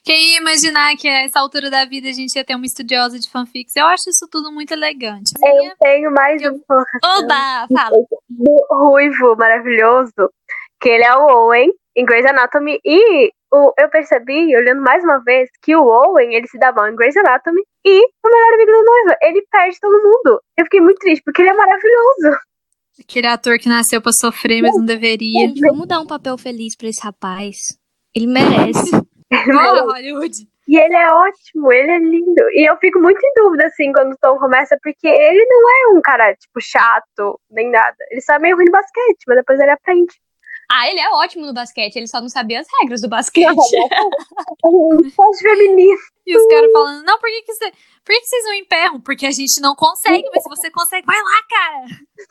Quem 0.05 0.33
ia 0.33 0.41
imaginar 0.41 0.97
que 0.97 1.09
a 1.09 1.24
essa 1.24 1.41
altura 1.41 1.70
da 1.70 1.85
vida 1.85 2.09
a 2.09 2.12
gente 2.12 2.35
ia 2.37 2.45
ter 2.45 2.55
uma 2.55 2.66
estudiosa 2.66 3.18
de 3.18 3.31
fanfics? 3.31 3.76
Eu 3.76 3.87
acho 3.87 4.09
isso 4.09 4.28
tudo 4.31 4.53
muito 4.53 4.72
elegante. 4.72 5.33
Eu 5.43 5.72
tenho 5.81 6.11
mais 6.12 6.41
uma 6.43 6.59
colocação 6.66 7.24
Oba! 7.24 7.66
Fala. 7.72 7.97
do 8.28 8.66
ruivo 8.70 9.37
maravilhoso, 9.37 10.31
que 10.81 10.89
ele 10.89 11.05
é 11.05 11.16
o 11.16 11.26
Owen 11.26 11.72
em 11.97 12.05
Grey's 12.05 12.26
Anatomy. 12.26 12.78
E 12.85 13.31
o, 13.53 13.72
eu 13.78 13.89
percebi, 13.91 14.57
olhando 14.57 14.83
mais 14.83 15.03
uma 15.03 15.18
vez, 15.22 15.49
que 15.62 15.74
o 15.74 15.85
Owen, 15.85 16.35
ele 16.35 16.47
se 16.47 16.59
dá 16.59 16.72
mal 16.72 16.89
em 16.89 16.97
Grey's 16.97 17.16
Anatomy. 17.16 17.62
E 17.85 18.01
o 18.01 18.31
melhor 18.31 18.55
amigo 18.55 18.72
da 18.72 18.83
noiva, 18.83 19.16
ele 19.22 19.47
perde 19.51 19.78
todo 19.81 20.03
mundo. 20.03 20.41
Eu 20.57 20.64
fiquei 20.64 20.81
muito 20.81 20.99
triste, 20.99 21.22
porque 21.24 21.43
ele 21.43 21.51
é 21.51 21.55
maravilhoso. 21.55 22.39
Aquele 23.01 23.26
ator 23.26 23.59
que 23.59 23.68
nasceu 23.68 24.03
pra 24.03 24.12
sofrer, 24.12 24.62
mas 24.62 24.74
não 24.74 24.85
deveria. 24.85 25.53
Vamos 25.68 25.89
dar 25.89 26.01
um 26.01 26.07
papel 26.07 26.37
feliz 26.37 26.76
pra 26.76 26.89
esse 26.89 27.03
rapaz. 27.03 27.78
Ele 28.14 28.26
merece. 28.26 28.91
Hollywood. 29.93 30.49
E 30.68 30.78
ele 30.78 30.95
é 30.95 31.12
ótimo, 31.12 31.72
ele 31.72 31.91
é 31.91 31.99
lindo. 31.99 32.43
E 32.53 32.68
eu 32.68 32.76
fico 32.76 33.01
muito 33.01 33.18
em 33.24 33.33
dúvida, 33.35 33.66
assim, 33.66 33.93
quando 33.93 34.12
o 34.12 34.18
Tom 34.20 34.39
começa, 34.39 34.78
porque 34.83 35.09
ele 35.09 35.45
não 35.47 35.68
é 35.68 35.99
um 35.99 36.01
cara, 36.01 36.35
tipo, 36.35 36.61
chato, 36.61 37.41
nem 37.51 37.70
nada. 37.70 37.97
Ele 38.11 38.20
só 38.20 38.35
é 38.35 38.39
meio 38.39 38.57
ruim 38.57 38.66
no 38.66 38.72
basquete, 38.72 39.24
mas 39.26 39.39
depois 39.39 39.59
ele 39.59 39.70
aprende. 39.70 40.14
Ah, 40.71 40.89
ele 40.89 41.01
é 41.01 41.11
ótimo 41.11 41.47
no 41.47 41.53
basquete, 41.53 41.97
ele 41.97 42.07
só 42.07 42.21
não 42.21 42.29
sabia 42.29 42.61
as 42.61 42.66
regras 42.81 43.01
do 43.01 43.09
basquete. 43.09 43.57
Esporte 45.05 45.39
feminino. 45.43 45.99
E 46.27 46.37
os 46.37 46.47
caras 46.47 46.71
falando, 46.73 47.03
não, 47.05 47.18
por 47.18 47.29
que, 47.29 47.43
que, 47.43 47.53
você, 47.55 47.71
por 47.71 48.12
que, 48.12 48.21
que 48.21 48.27
vocês 48.27 48.45
não 48.45 48.55
emperram? 48.55 49.01
Porque 49.01 49.27
a 49.27 49.33
gente 49.33 49.61
não 49.61 49.75
consegue, 49.75 50.29
mas 50.33 50.43
se 50.45 50.49
você 50.49 50.71
consegue, 50.71 51.05
vai 51.05 51.21
lá, 51.21 51.43
cara. 51.49 51.87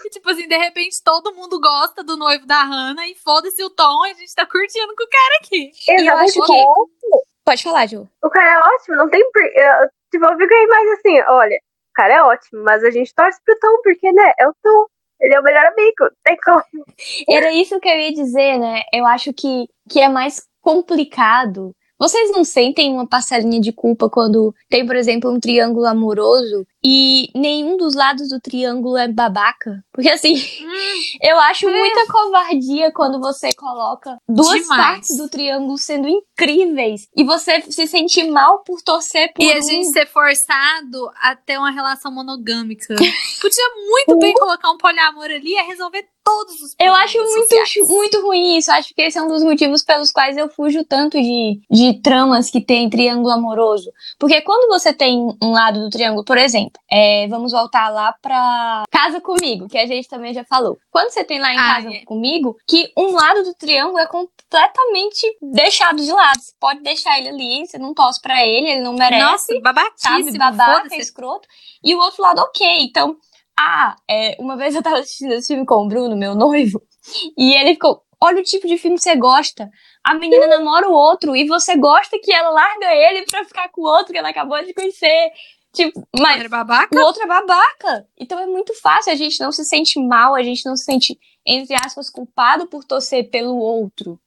E, 0.05 0.09
tipo 0.09 0.29
assim, 0.29 0.47
de 0.47 0.57
repente 0.57 1.03
todo 1.03 1.33
mundo 1.35 1.59
gosta 1.59 2.01
do 2.03 2.15
noivo 2.15 2.45
da 2.45 2.63
Hannah 2.63 3.07
e 3.07 3.15
foda-se 3.15 3.61
o 3.63 3.69
Tom, 3.69 4.03
a 4.05 4.13
gente 4.13 4.33
tá 4.33 4.45
curtindo 4.45 4.95
com 4.95 5.03
o 5.03 5.09
cara 5.09 5.39
aqui. 5.41 5.71
Exatamente. 5.89 6.33
que- 6.33 7.19
Pode 7.43 7.63
falar, 7.63 7.87
Ju. 7.87 8.07
O 8.23 8.29
cara 8.29 8.51
é 8.51 8.59
ótimo, 8.75 8.95
não 8.95 9.09
tem 9.09 9.29
por... 9.31 9.41
eu, 9.43 9.89
Tipo, 10.11 10.25
eu 10.25 10.31
aí 10.31 10.67
mais 10.67 10.89
assim, 10.91 11.21
olha, 11.27 11.55
o 11.55 11.93
cara 11.93 12.13
é 12.13 12.23
ótimo, 12.23 12.63
mas 12.63 12.83
a 12.83 12.89
gente 12.89 13.13
torce 13.13 13.39
pro 13.45 13.57
Tom, 13.59 13.81
porque, 13.83 14.11
né, 14.11 14.33
é 14.39 14.47
o 14.47 14.53
Tom. 14.63 14.85
Ele 15.21 15.35
é 15.35 15.39
o 15.39 15.43
melhor 15.43 15.65
amigo, 15.65 16.09
tem 16.23 16.37
como. 16.43 16.85
Era 17.29 17.51
isso 17.51 17.79
que 17.79 17.89
eu 17.89 17.99
ia 17.99 18.13
dizer, 18.13 18.57
né? 18.57 18.81
Eu 18.93 19.05
acho 19.05 19.33
que, 19.33 19.67
que 19.89 19.99
é 19.99 20.07
mais 20.07 20.41
complicado. 20.61 21.75
Vocês 21.99 22.31
não 22.31 22.45
sentem 22.45 22.93
uma 22.93 23.07
parcelinha 23.07 23.59
de 23.59 23.73
culpa 23.73 24.09
quando 24.09 24.55
tem, 24.69 24.85
por 24.85 24.95
exemplo, 24.95 25.29
um 25.29 25.39
triângulo 25.39 25.85
amoroso 25.85 26.65
e 26.83 27.29
nenhum 27.35 27.77
dos 27.77 27.93
lados 27.95 28.29
do 28.29 28.39
triângulo 28.39 28.97
é 28.97 29.07
babaca? 29.07 29.83
Porque 29.93 30.09
assim, 30.09 30.35
eu 31.21 31.39
acho 31.41 31.67
É. 31.67 31.71
muita 31.71 32.05
covardia 32.11 32.91
quando 32.91 33.19
você 33.19 33.53
coloca 33.53 34.17
duas 34.27 34.61
Demais. 34.61 34.81
partes 34.81 35.17
do 35.17 35.29
triângulo 35.29 35.77
sendo 35.77 36.07
incríveis 36.07 37.07
e 37.15 37.23
você 37.23 37.61
se 37.69 37.87
sente 37.87 38.23
mal 38.29 38.63
por 38.63 38.81
torcer 38.81 39.31
por 39.33 39.43
E 39.43 39.51
a 39.51 39.57
um. 39.57 39.61
gente 39.61 39.87
ser 39.91 40.07
forçado 40.07 41.09
a 41.21 41.35
ter 41.35 41.57
uma 41.57 41.71
relação 41.71 42.11
monogâmica. 42.11 42.95
Podia 42.95 43.65
muito 43.89 44.19
bem 44.19 44.33
colocar 44.39 44.71
um 44.71 44.77
poliamor 44.77 45.25
ali 45.25 45.53
e 45.53 45.61
resolver 45.63 46.05
todos 46.23 46.61
os 46.61 46.75
Eu 46.79 46.93
acho 46.93 47.17
muito, 47.17 47.55
muito 47.87 48.21
ruim 48.21 48.57
isso. 48.57 48.71
Acho 48.71 48.93
que 48.93 49.01
esse 49.01 49.17
é 49.17 49.21
um 49.21 49.27
dos 49.27 49.43
motivos 49.43 49.83
pelos 49.83 50.11
quais 50.11 50.37
eu 50.37 50.47
fujo 50.49 50.83
tanto 50.83 51.17
de, 51.19 51.59
de 51.71 52.01
tramas 52.01 52.49
que 52.51 52.61
tem 52.61 52.89
triângulo 52.89 53.31
amoroso. 53.31 53.91
Porque 54.19 54.41
quando 54.41 54.67
você 54.67 54.93
tem 54.93 55.17
um 55.41 55.51
lado 55.51 55.79
do 55.79 55.89
triângulo, 55.89 56.23
por 56.23 56.37
exemplo, 56.37 56.68
é, 56.91 57.27
vamos 57.27 57.51
voltar 57.51 57.89
lá 57.89 58.13
pra 58.21 58.83
Casa 58.91 59.21
Comigo, 59.21 59.67
que 59.67 59.77
a 59.77 59.85
gente 59.85 60.07
também 60.07 60.33
já 60.33 60.43
falou. 60.43 60.77
Quando 60.91 61.09
você 61.11 61.23
tem 61.23 61.39
lá 61.39 61.53
em 61.53 61.57
Ah, 61.57 61.75
Casa 61.75 61.93
é. 61.93 62.05
Comigo, 62.05 62.55
que 62.67 62.91
um 62.97 63.11
lado 63.11 63.43
do 63.43 63.53
triângulo 63.53 63.99
é 63.99 64.07
completamente 64.07 65.37
deixado 65.41 66.03
de 66.03 66.11
lado. 66.11 66.39
Você 66.39 66.53
pode 66.59 66.81
deixar 66.81 67.17
ele 67.19 67.29
ali, 67.29 67.65
você 67.65 67.77
não 67.77 67.93
torce 67.93 68.21
pra 68.21 68.45
ele, 68.45 68.69
ele 68.69 68.81
não 68.81 68.93
merece 68.93 69.23
Nossa, 69.23 69.53
sabe, 69.95 70.37
babaca, 70.37 70.95
escroto. 70.95 71.47
E 71.83 71.95
o 71.95 71.99
outro 71.99 72.21
lado, 72.21 72.39
ok. 72.41 72.67
Então, 72.81 73.15
ah, 73.57 73.95
é, 74.09 74.35
uma 74.39 74.55
vez 74.57 74.75
eu 74.75 74.81
tava 74.83 74.99
assistindo 74.99 75.33
esse 75.33 75.47
filme 75.47 75.65
com 75.65 75.75
o 75.85 75.87
Bruno, 75.87 76.15
meu 76.15 76.33
noivo, 76.33 76.81
e 77.37 77.53
ele 77.53 77.73
ficou, 77.73 78.01
olha 78.21 78.39
o 78.39 78.43
tipo 78.43 78.67
de 78.67 78.77
filme 78.77 78.97
que 78.97 79.03
você 79.03 79.15
gosta. 79.15 79.69
A 80.01 80.13
menina 80.13 80.47
namora 80.47 80.87
o 80.89 80.93
outro 80.93 81.35
e 81.35 81.45
você 81.45 81.75
gosta 81.75 82.17
que 82.23 82.31
ela 82.31 82.49
larga 82.49 82.93
ele 82.95 83.25
pra 83.25 83.43
ficar 83.43 83.69
com 83.69 83.81
o 83.81 83.85
outro 83.85 84.13
que 84.13 84.17
ela 84.17 84.29
acabou 84.29 84.63
de 84.63 84.73
conhecer. 84.73 85.31
Tipo, 85.73 86.07
mas 86.19 86.39
Era 86.39 86.49
babaca? 86.49 86.95
o 86.97 87.01
outro 87.03 87.21
é 87.23 87.27
babaca. 87.27 88.07
Então 88.17 88.39
é 88.39 88.45
muito 88.47 88.73
fácil, 88.73 89.11
a 89.13 89.15
gente 89.15 89.39
não 89.39 89.51
se 89.51 89.63
sente 89.63 89.99
mal, 89.99 90.33
a 90.35 90.41
gente 90.43 90.65
não 90.65 90.75
se 90.75 90.83
sente, 90.85 91.19
entre 91.45 91.75
aspas, 91.75 92.09
culpado 92.09 92.67
por 92.67 92.83
torcer 92.83 93.29
pelo 93.29 93.57
outro. 93.57 94.19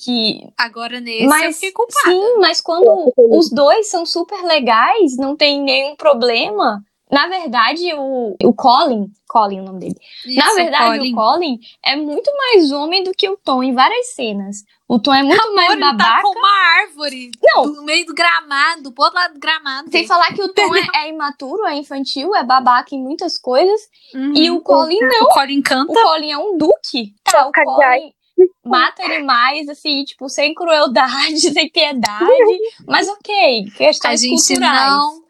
Que 0.00 0.48
Agora 0.56 1.00
nesse 1.00 1.24
eu 1.24 1.28
mas 1.28 1.56
fiquei 1.56 1.72
culpada. 1.72 2.10
sim, 2.10 2.36
mas 2.38 2.60
quando 2.60 3.12
os 3.16 3.50
dois 3.50 3.88
são 3.90 4.06
super 4.06 4.40
legais, 4.44 5.16
não 5.16 5.36
tem 5.36 5.60
nenhum 5.60 5.96
problema. 5.96 6.84
Na 7.10 7.26
verdade, 7.26 7.92
o, 7.94 8.36
o 8.42 8.52
Colin, 8.54 9.10
Colin 9.28 9.58
é 9.58 9.62
o 9.62 9.64
nome 9.64 9.80
dele. 9.80 9.96
Na 10.36 10.46
Isso, 10.46 10.54
verdade, 10.56 10.98
Colin. 10.98 11.12
o 11.12 11.16
Colin 11.16 11.58
é 11.84 11.96
muito 11.96 12.30
mais 12.36 12.70
homem 12.70 13.02
do 13.02 13.12
que 13.12 13.28
o 13.28 13.36
Tom 13.42 13.62
em 13.62 13.72
várias 13.74 14.08
cenas. 14.14 14.64
O 14.86 14.98
Tom 14.98 15.14
é 15.14 15.22
muito 15.22 15.40
Amor, 15.42 15.54
mais 15.54 15.72
ele 15.72 15.80
tá 15.80 15.92
babaca. 15.92 16.22
com 16.22 16.38
uma 16.38 16.80
árvore 16.82 17.30
Não. 17.42 17.66
no 17.66 17.82
meio 17.84 18.06
do 18.06 18.14
gramado, 18.14 18.92
pro 18.92 19.04
outro 19.04 19.18
lado 19.18 19.34
do 19.34 19.40
gramado. 19.40 19.90
Sem 19.90 20.06
falar 20.06 20.32
que 20.34 20.42
o 20.42 20.48
Tom 20.52 20.74
é, 20.74 21.04
é 21.04 21.08
imaturo, 21.10 21.66
é 21.66 21.74
infantil, 21.76 22.34
é 22.34 22.42
babaca 22.44 22.94
em 22.94 23.02
muitas 23.02 23.36
coisas. 23.38 23.80
Uhum. 24.14 24.32
E 24.34 24.50
o 24.50 24.60
Colin 24.60 24.98
não. 25.00 25.26
O 25.26 25.28
Colin 25.28 25.60
O 25.60 25.62
canta. 25.62 25.92
Colin 25.92 26.30
é 26.30 26.38
um 26.38 26.56
duque. 26.56 27.14
Tá, 27.24 27.46
o 27.48 27.52
Cagai. 27.52 28.00
Colin 28.00 28.12
mata 28.64 29.02
animais, 29.02 29.68
assim, 29.68 30.04
tipo, 30.04 30.28
sem 30.28 30.54
crueldade, 30.54 31.40
sem 31.52 31.68
piedade. 31.70 32.58
Mas 32.86 33.08
ok, 33.08 33.64
A 33.66 33.76
questões 33.76 34.20
gente 34.20 34.36
culturais. 34.46 34.90
não 34.92 35.27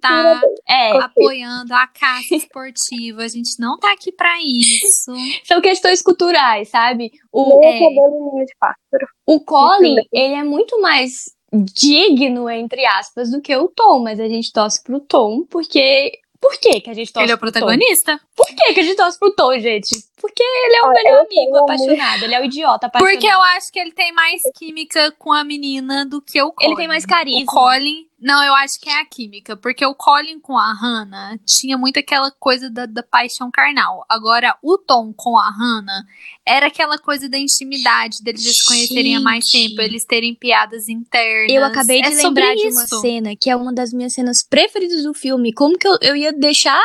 tá 0.00 0.40
É, 0.68 0.96
apoiando 0.98 1.74
a 1.74 1.86
caça 1.86 2.34
esportiva. 2.34 3.22
A 3.22 3.28
gente 3.28 3.58
não 3.58 3.78
tá 3.78 3.92
aqui 3.92 4.12
pra 4.12 4.34
isso. 4.42 5.12
são 5.44 5.60
questões 5.60 6.02
culturais, 6.02 6.68
sabe? 6.68 7.10
O, 7.32 7.64
é. 7.64 7.78
cabelo 7.78 8.44
de 8.44 8.54
pássaro. 8.58 9.06
o 9.26 9.40
Colin, 9.40 9.96
ele 10.12 10.34
é 10.34 10.44
muito 10.44 10.80
mais 10.80 11.10
digno, 11.52 12.48
entre 12.48 12.86
aspas, 12.86 13.30
do 13.30 13.40
que 13.40 13.54
o 13.56 13.68
Tom, 13.68 14.00
mas 14.00 14.20
a 14.20 14.28
gente 14.28 14.52
torce 14.52 14.82
pro 14.82 15.00
Tom 15.00 15.44
porque. 15.46 16.12
Por 16.40 16.58
que, 16.58 16.80
que 16.80 16.88
a 16.88 16.94
gente 16.94 17.12
torce 17.12 17.26
Ele 17.26 17.32
é 17.32 17.34
o 17.34 17.38
pro 17.38 17.52
Tom? 17.52 17.60
protagonista. 17.60 18.18
Por 18.34 18.46
que, 18.46 18.72
que 18.72 18.80
a 18.80 18.82
gente 18.82 18.96
torce 18.96 19.18
pro 19.18 19.34
Tom, 19.34 19.58
gente? 19.58 19.90
Porque 20.20 20.42
ele 20.42 20.76
é 20.76 20.82
o 20.82 20.86
Ah, 20.86 20.92
melhor 20.92 21.24
amigo 21.24 21.56
apaixonado, 21.56 22.24
ele 22.24 22.34
é 22.34 22.40
o 22.40 22.44
idiota 22.44 22.86
apaixonado. 22.86 23.12
Porque 23.14 23.26
eu 23.26 23.40
acho 23.56 23.72
que 23.72 23.78
ele 23.78 23.92
tem 23.92 24.12
mais 24.12 24.42
química 24.56 25.10
com 25.18 25.32
a 25.32 25.42
menina 25.42 26.04
do 26.04 26.20
que 26.20 26.40
o 26.42 26.52
Colin. 26.52 26.68
Ele 26.70 26.76
tem 26.76 26.88
mais 26.88 27.06
carisma. 27.06 27.42
O 27.42 27.46
Colin. 27.46 28.06
Não, 28.20 28.44
eu 28.44 28.54
acho 28.56 28.78
que 28.78 28.90
é 28.90 29.00
a 29.00 29.04
química. 29.06 29.56
Porque 29.56 29.84
o 29.86 29.94
Colin 29.94 30.38
com 30.40 30.58
a 30.58 30.74
Hannah 30.74 31.38
tinha 31.46 31.78
muito 31.78 31.98
aquela 31.98 32.30
coisa 32.30 32.68
da, 32.68 32.84
da 32.84 33.02
paixão 33.02 33.50
carnal. 33.50 34.04
Agora, 34.10 34.54
o 34.62 34.76
Tom 34.76 35.10
com 35.16 35.38
a 35.38 35.48
Hannah 35.50 36.02
era 36.46 36.66
aquela 36.66 36.98
coisa 36.98 37.28
da 37.28 37.38
intimidade, 37.38 38.22
deles 38.22 38.42
se 38.42 38.64
conhecerem 38.64 39.16
há 39.16 39.20
mais 39.20 39.46
tempo, 39.48 39.80
eles 39.80 40.04
terem 40.04 40.34
piadas 40.34 40.88
internas. 40.88 41.50
Eu 41.50 41.64
acabei 41.64 42.02
de 42.02 42.08
É 42.08 42.14
lembrar 42.14 42.54
de 42.54 42.68
uma 42.68 42.84
isso. 42.84 43.00
cena 43.00 43.34
que 43.34 43.48
é 43.48 43.56
uma 43.56 43.72
das 43.72 43.90
minhas 43.92 44.12
cenas 44.12 44.42
preferidas 44.46 45.02
do 45.02 45.14
filme. 45.14 45.52
Como 45.54 45.78
que 45.78 45.88
eu, 45.88 45.96
eu 46.02 46.14
ia 46.16 46.32
deixar 46.32 46.80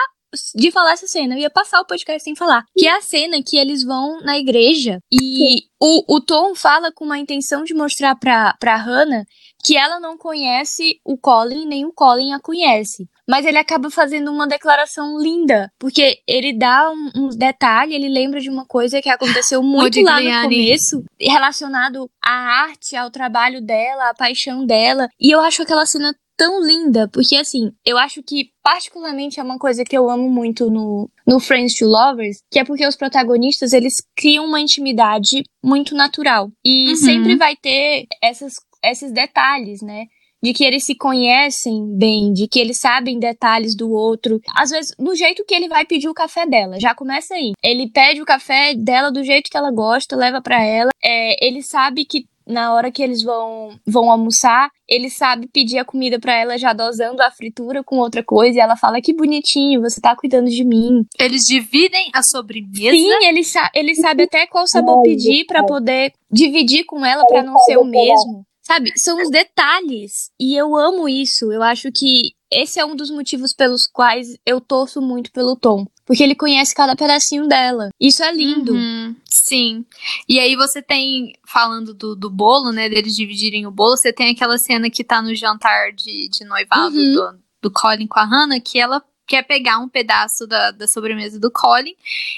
de 0.55 0.71
falar 0.71 0.93
essa 0.93 1.07
cena? 1.07 1.35
Eu 1.35 1.39
ia 1.39 1.49
passar 1.49 1.79
o 1.81 1.85
podcast 1.85 2.23
sem 2.23 2.35
falar. 2.35 2.63
Que 2.75 2.87
é 2.87 2.95
a 2.95 3.01
cena 3.01 3.41
que 3.45 3.57
eles 3.57 3.83
vão 3.83 4.21
na 4.21 4.37
igreja 4.37 4.99
e 5.11 5.63
o, 5.79 6.15
o 6.15 6.21
Tom 6.21 6.55
fala 6.55 6.91
com 6.91 7.05
uma 7.05 7.17
intenção 7.17 7.63
de 7.63 7.73
mostrar 7.73 8.15
pra, 8.15 8.55
pra 8.59 8.75
Hannah 8.75 9.25
que 9.65 9.75
ela 9.75 9.99
não 9.99 10.15
conhece 10.15 10.99
o 11.03 11.17
Colin, 11.17 11.65
nem 11.65 11.85
o 11.85 11.91
Colin 11.91 12.33
a 12.33 12.39
conhece. 12.39 13.07
Mas 13.27 13.45
ele 13.45 13.57
acaba 13.57 13.89
fazendo 13.89 14.31
uma 14.31 14.47
declaração 14.47 15.19
linda, 15.19 15.71
porque 15.79 16.19
ele 16.27 16.55
dá 16.55 16.91
um, 16.91 17.09
um 17.15 17.29
detalhe, 17.29 17.95
ele 17.95 18.07
lembra 18.07 18.39
de 18.39 18.47
uma 18.47 18.63
coisa 18.65 19.01
que 19.01 19.09
aconteceu 19.09 19.61
muito 19.65 19.99
lá 20.01 20.21
no 20.21 20.43
começo, 20.43 21.03
relacionado 21.19 22.07
à 22.23 22.31
arte, 22.65 22.95
ao 22.95 23.09
trabalho 23.09 23.59
dela, 23.59 24.11
à 24.11 24.13
paixão 24.13 24.63
dela. 24.63 25.09
E 25.19 25.31
eu 25.31 25.39
acho 25.39 25.63
aquela 25.63 25.87
cena 25.87 26.15
tão 26.37 26.61
linda, 26.65 27.07
porque 27.11 27.35
assim, 27.35 27.71
eu 27.85 27.97
acho 27.97 28.21
que 28.23 28.49
particularmente 28.63 29.39
é 29.39 29.43
uma 29.43 29.57
coisa 29.57 29.83
que 29.83 29.97
eu 29.97 30.09
amo 30.09 30.29
muito 30.29 30.69
no, 30.69 31.09
no 31.27 31.39
Friends 31.39 31.77
to 31.77 31.85
Lovers, 31.85 32.37
que 32.51 32.59
é 32.59 32.63
porque 32.63 32.85
os 32.85 32.95
protagonistas, 32.95 33.73
eles 33.73 33.95
criam 34.15 34.45
uma 34.45 34.59
intimidade 34.59 35.43
muito 35.63 35.95
natural. 35.95 36.49
E 36.65 36.89
Uhum. 36.89 36.95
sempre 36.95 37.35
vai 37.35 37.55
ter 37.55 38.05
essas, 38.21 38.55
esses 38.83 39.11
detalhes, 39.11 39.81
né? 39.81 40.05
De 40.43 40.53
que 40.53 40.63
eles 40.63 40.83
se 40.85 40.93
conhecem 40.93 41.97
bem, 41.97 42.31
de 42.31 42.47
que 42.47 42.59
eles 42.59 42.79
sabem 42.79 43.17
detalhes 43.17 43.75
do 43.75 43.89
outro. 43.91 44.39
Às 44.55 44.69
vezes, 44.69 44.93
no 44.99 45.15
jeito 45.15 45.43
que 45.43 45.55
ele 45.55 45.67
vai 45.67 45.85
pedir 45.85 46.07
o 46.07 46.13
café 46.13 46.45
dela. 46.45 46.79
Já 46.79 46.93
começa 46.93 47.33
aí. 47.33 47.53
Ele 47.63 47.89
pede 47.89 48.21
o 48.21 48.25
café 48.25 48.75
dela 48.75 49.11
do 49.11 49.23
jeito 49.23 49.49
que 49.49 49.57
ela 49.57 49.71
gosta, 49.71 50.15
leva 50.15 50.41
pra 50.41 50.61
ela. 50.63 50.91
É, 51.03 51.43
ele 51.43 51.63
sabe 51.63 52.05
que 52.05 52.25
na 52.47 52.73
hora 52.73 52.91
que 52.91 53.01
eles 53.01 53.23
vão, 53.23 53.77
vão 53.85 54.09
almoçar, 54.11 54.69
ele 54.87 55.09
sabe 55.09 55.47
pedir 55.47 55.79
a 55.79 55.85
comida 55.85 56.19
pra 56.19 56.33
ela 56.33 56.57
já 56.57 56.73
dosando 56.73 57.21
a 57.21 57.31
fritura 57.31 57.83
com 57.83 57.97
outra 57.97 58.23
coisa. 58.23 58.57
E 58.57 58.61
ela 58.61 58.75
fala: 58.75 59.01
Que 59.01 59.13
bonitinho, 59.13 59.81
você 59.81 59.99
tá 59.99 60.15
cuidando 60.15 60.49
de 60.49 60.63
mim. 60.63 61.05
Eles 61.19 61.43
dividem 61.43 62.09
a 62.13 62.21
sobremesa. 62.21 62.91
Sim, 62.91 63.25
ele, 63.25 63.43
sa 63.43 63.69
ele 63.73 63.95
sabe 63.95 64.23
até 64.23 64.45
qual 64.47 64.67
sabor 64.67 65.01
pedir 65.01 65.45
pra 65.45 65.61
ai. 65.61 65.65
poder 65.65 66.13
dividir 66.31 66.85
com 66.85 67.05
ela 67.05 67.25
pra 67.25 67.43
não 67.43 67.57
ser 67.59 67.77
o 67.77 67.85
mesmo. 67.85 68.45
Sabe? 68.61 68.91
São 68.97 69.21
os 69.21 69.29
detalhes. 69.29 70.31
E 70.39 70.55
eu 70.55 70.75
amo 70.75 71.07
isso. 71.07 71.51
Eu 71.51 71.61
acho 71.61 71.91
que 71.91 72.31
esse 72.51 72.79
é 72.79 72.85
um 72.85 72.95
dos 72.95 73.11
motivos 73.11 73.53
pelos 73.53 73.85
quais 73.85 74.37
eu 74.45 74.59
torço 74.59 75.01
muito 75.01 75.31
pelo 75.31 75.55
Tom. 75.55 75.85
Porque 76.05 76.21
ele 76.23 76.35
conhece 76.35 76.73
cada 76.75 76.95
pedacinho 76.95 77.47
dela. 77.47 77.89
Isso 77.99 78.23
é 78.23 78.31
lindo. 78.31 78.73
Uhum, 78.73 79.15
sim. 79.25 79.83
E 80.29 80.39
aí 80.39 80.55
você 80.55 80.81
tem, 80.81 81.33
falando 81.47 81.93
do, 81.93 82.15
do 82.15 82.29
bolo, 82.29 82.71
né? 82.71 82.87
Deles 82.87 83.15
dividirem 83.15 83.65
o 83.65 83.71
bolo, 83.71 83.97
você 83.97 84.13
tem 84.13 84.31
aquela 84.31 84.57
cena 84.57 84.89
que 84.89 85.03
tá 85.03 85.21
no 85.21 85.33
jantar 85.35 85.91
de, 85.93 86.29
de 86.29 86.45
noivado 86.45 86.95
Uhum. 86.95 87.13
do, 87.13 87.39
do 87.63 87.71
Colin 87.71 88.05
com 88.07 88.19
a 88.19 88.23
Hannah, 88.25 88.59
que 88.59 88.77
ela 88.79 89.03
quer 89.27 89.41
pegar 89.41 89.79
um 89.79 89.89
pedaço 89.89 90.45
da, 90.45 90.69
da 90.69 90.87
sobremesa 90.87 91.39
do 91.39 91.49
Colin. 91.51 91.95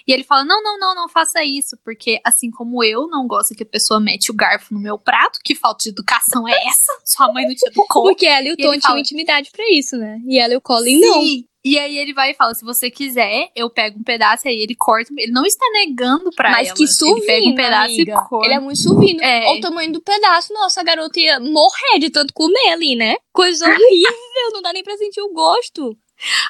E 0.08 0.14
ele 0.14 0.24
fala: 0.24 0.46
Não, 0.46 0.64
não, 0.64 0.80
não, 0.80 0.96
não 0.96 1.10
faça 1.10 1.44
isso. 1.44 1.78
Porque 1.84 2.22
assim 2.24 2.50
como 2.50 2.82
eu 2.82 3.08
não 3.10 3.28
gosto 3.28 3.54
que 3.54 3.64
a 3.64 3.66
pessoa 3.66 4.00
mete 4.00 4.32
o 4.32 4.34
garfo 4.34 4.74
no 4.74 4.80
meu 4.80 4.98
prato, 4.98 5.40
que 5.44 5.54
falta 5.54 5.84
de 5.84 5.90
educação 5.90 6.48
é 6.48 6.54
essa? 6.66 6.94
Sua 7.04 7.34
mãe 7.34 7.46
não 7.46 7.54
te 7.54 7.68
educou. 7.68 8.04
Porque 8.08 8.26
ela 8.26 8.48
e 8.48 8.54
o 8.54 8.56
Tom 8.56 8.70
tinham 8.70 8.82
fala- 8.82 9.00
intimidade 9.02 9.52
pra 9.52 9.66
isso, 9.70 9.98
né? 9.98 10.22
E 10.26 10.40
ela 10.40 10.54
e 10.54 10.56
o 10.58 10.62
Colin 10.62 11.02
não. 11.02 11.22
E 11.68 11.78
aí 11.80 11.98
ele 11.98 12.14
vai 12.14 12.32
e 12.32 12.34
fala: 12.34 12.54
se 12.54 12.64
você 12.64 12.90
quiser, 12.90 13.50
eu 13.56 13.70
pego 13.70 14.00
um 14.00 14.04
pedaço, 14.04 14.48
aí 14.48 14.56
ele 14.62 14.76
corta. 14.76 15.12
Ele 15.18 15.32
não 15.32 15.46
está 15.46 15.66
negando 15.74 16.30
pra 16.36 16.52
Mas 16.52 16.68
ela. 16.70 16.76
que 16.78 16.84
Ele 16.84 16.92
pega 16.92 17.16
suvino, 17.16 17.52
um 17.52 17.56
pedaço 17.56 17.86
amiga. 17.94 18.12
e 18.14 18.30
corta. 18.30 18.46
Ele 18.48 18.54
é 18.56 18.60
muito 18.60 18.82
suvino. 18.82 19.22
É. 19.24 19.46
Olha 19.48 19.58
o 19.58 19.62
tamanho 19.62 19.92
do 19.92 20.02
pedaço. 20.02 20.54
Nossa, 20.54 20.82
a 20.82 20.84
garota 20.84 21.20
ia 21.20 21.40
morrer 21.40 22.00
de 22.00 22.10
tanto 22.10 22.34
comer 22.34 22.70
ali, 22.70 22.96
né? 22.96 23.18
Coisa 23.34 23.66
horrível. 23.66 24.52
não 24.54 24.62
dá 24.62 24.72
nem 24.74 24.84
pra 24.84 24.98
sentir 24.98 25.22
o 25.22 25.34
gosto. 25.34 25.98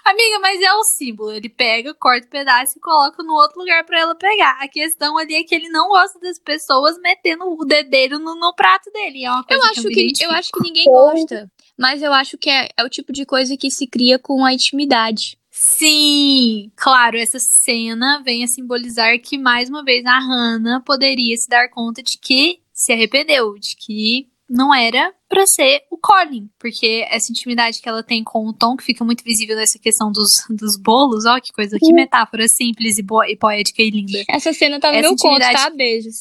Amiga, 0.05 0.39
mas 0.39 0.61
é 0.61 0.73
o 0.73 0.83
símbolo. 0.83 1.31
Ele 1.33 1.49
pega, 1.49 1.93
corta 1.93 2.25
o 2.25 2.29
pedaço 2.29 2.77
e 2.77 2.81
coloca 2.81 3.21
no 3.23 3.33
outro 3.33 3.59
lugar 3.59 3.83
pra 3.85 3.99
ela 3.99 4.15
pegar. 4.15 4.57
A 4.61 4.67
questão 4.67 5.17
ali 5.17 5.35
é 5.35 5.43
que 5.43 5.53
ele 5.53 5.69
não 5.69 5.89
gosta 5.89 6.19
das 6.19 6.39
pessoas 6.39 6.97
metendo 6.99 7.43
o 7.45 7.65
dedeiro 7.65 8.17
no, 8.19 8.35
no 8.35 8.53
prato 8.55 8.89
dele. 8.91 9.25
É 9.25 9.29
uma 9.29 9.39
Eu 9.41 9.43
coisa 9.45 9.71
acho 9.71 9.79
eu, 9.81 9.83
me 9.89 9.93
que, 9.93 9.99
eu 9.99 10.03
identifico. 10.05 10.33
acho 10.33 10.49
que 10.51 10.61
ninguém 10.61 10.85
gosta. 10.85 11.51
Mas 11.77 12.01
eu 12.01 12.11
acho 12.13 12.37
que 12.37 12.49
é, 12.49 12.69
é 12.77 12.83
o 12.83 12.89
tipo 12.89 13.11
de 13.13 13.25
coisa 13.25 13.55
que 13.57 13.69
se 13.69 13.85
cria 13.85 14.17
com 14.17 14.43
a 14.43 14.53
intimidade. 14.53 15.37
Sim, 15.51 16.71
claro, 16.75 17.17
essa 17.17 17.39
cena 17.39 18.21
vem 18.23 18.43
a 18.43 18.47
simbolizar 18.47 19.19
que, 19.19 19.37
mais 19.37 19.69
uma 19.69 19.83
vez, 19.83 20.05
a 20.05 20.19
Hannah 20.19 20.81
poderia 20.81 21.35
se 21.35 21.49
dar 21.49 21.67
conta 21.69 22.01
de 22.03 22.17
que 22.17 22.61
se 22.71 22.93
arrependeu, 22.93 23.55
de 23.57 23.75
que 23.75 24.27
não 24.49 24.73
era 24.73 25.13
pra 25.27 25.45
ser 25.45 25.81
o 25.91 25.97
Colin, 25.97 26.49
porque 26.57 27.05
essa 27.09 27.31
intimidade 27.31 27.81
que 27.81 27.87
ela 27.89 28.01
tem 28.03 28.23
com 28.23 28.47
o 28.47 28.53
Tom, 28.53 28.77
que 28.77 28.83
fica 28.83 29.03
muito 29.03 29.23
visível 29.23 29.55
nessa 29.55 29.77
questão 29.77 30.11
dos, 30.11 30.45
dos 30.49 30.77
bolos, 30.77 31.25
ó, 31.25 31.39
que 31.39 31.51
coisa, 31.51 31.77
que 31.79 31.91
metáfora 31.93 32.47
simples 32.47 32.97
e, 32.97 33.03
bo- 33.03 33.23
e 33.25 33.35
poética 33.35 33.81
e 33.81 33.89
linda. 33.89 34.23
Essa 34.29 34.53
cena 34.53 34.79
tá 34.79 34.89
no 34.89 34.95
Essa 34.97 35.01
meu 35.01 35.11
conto, 35.17 35.25
intimidade- 35.35 35.57
tá? 35.63 35.69
Beijos. 35.69 36.15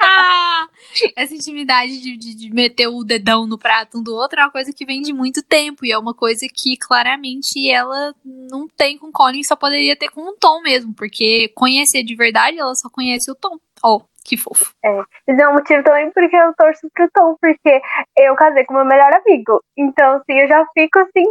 Ah, 0.00 0.68
essa 1.16 1.34
intimidade 1.34 2.00
de, 2.00 2.16
de, 2.16 2.34
de 2.34 2.50
meter 2.50 2.88
o 2.88 3.04
dedão 3.04 3.46
no 3.46 3.58
prato 3.58 3.98
um 3.98 4.02
do 4.02 4.14
outro 4.14 4.40
é 4.40 4.44
uma 4.44 4.50
coisa 4.50 4.72
que 4.72 4.84
vem 4.84 5.02
de 5.02 5.12
muito 5.12 5.42
tempo. 5.42 5.84
E 5.84 5.92
é 5.92 5.98
uma 5.98 6.14
coisa 6.14 6.46
que 6.52 6.76
claramente 6.76 7.68
ela 7.70 8.14
não 8.24 8.66
tem 8.68 8.96
com 8.98 9.08
o 9.08 9.12
Colin, 9.12 9.42
só 9.44 9.56
poderia 9.56 9.94
ter 9.96 10.08
com 10.10 10.22
o 10.22 10.36
Tom 10.36 10.62
mesmo. 10.62 10.94
Porque 10.94 11.48
conhecer 11.54 12.02
de 12.02 12.14
verdade, 12.14 12.58
ela 12.58 12.74
só 12.74 12.88
conhece 12.88 13.30
o 13.30 13.34
Tom. 13.34 13.58
Oh, 13.84 14.00
que 14.28 14.36
fofo. 14.36 14.72
Isso 15.26 15.40
é 15.42 15.48
um 15.48 15.54
motivo 15.54 15.82
também 15.82 16.10
porque 16.12 16.36
eu 16.36 16.52
torço 16.56 16.88
pro 16.94 17.10
Tom, 17.12 17.36
porque 17.40 17.80
eu 18.18 18.34
casei 18.36 18.64
com 18.64 18.74
meu 18.74 18.84
melhor 18.84 19.10
amigo. 19.14 19.62
Então, 19.76 20.16
assim, 20.16 20.38
eu 20.38 20.46
já 20.48 20.64
fico 20.74 20.98
assim. 20.98 21.24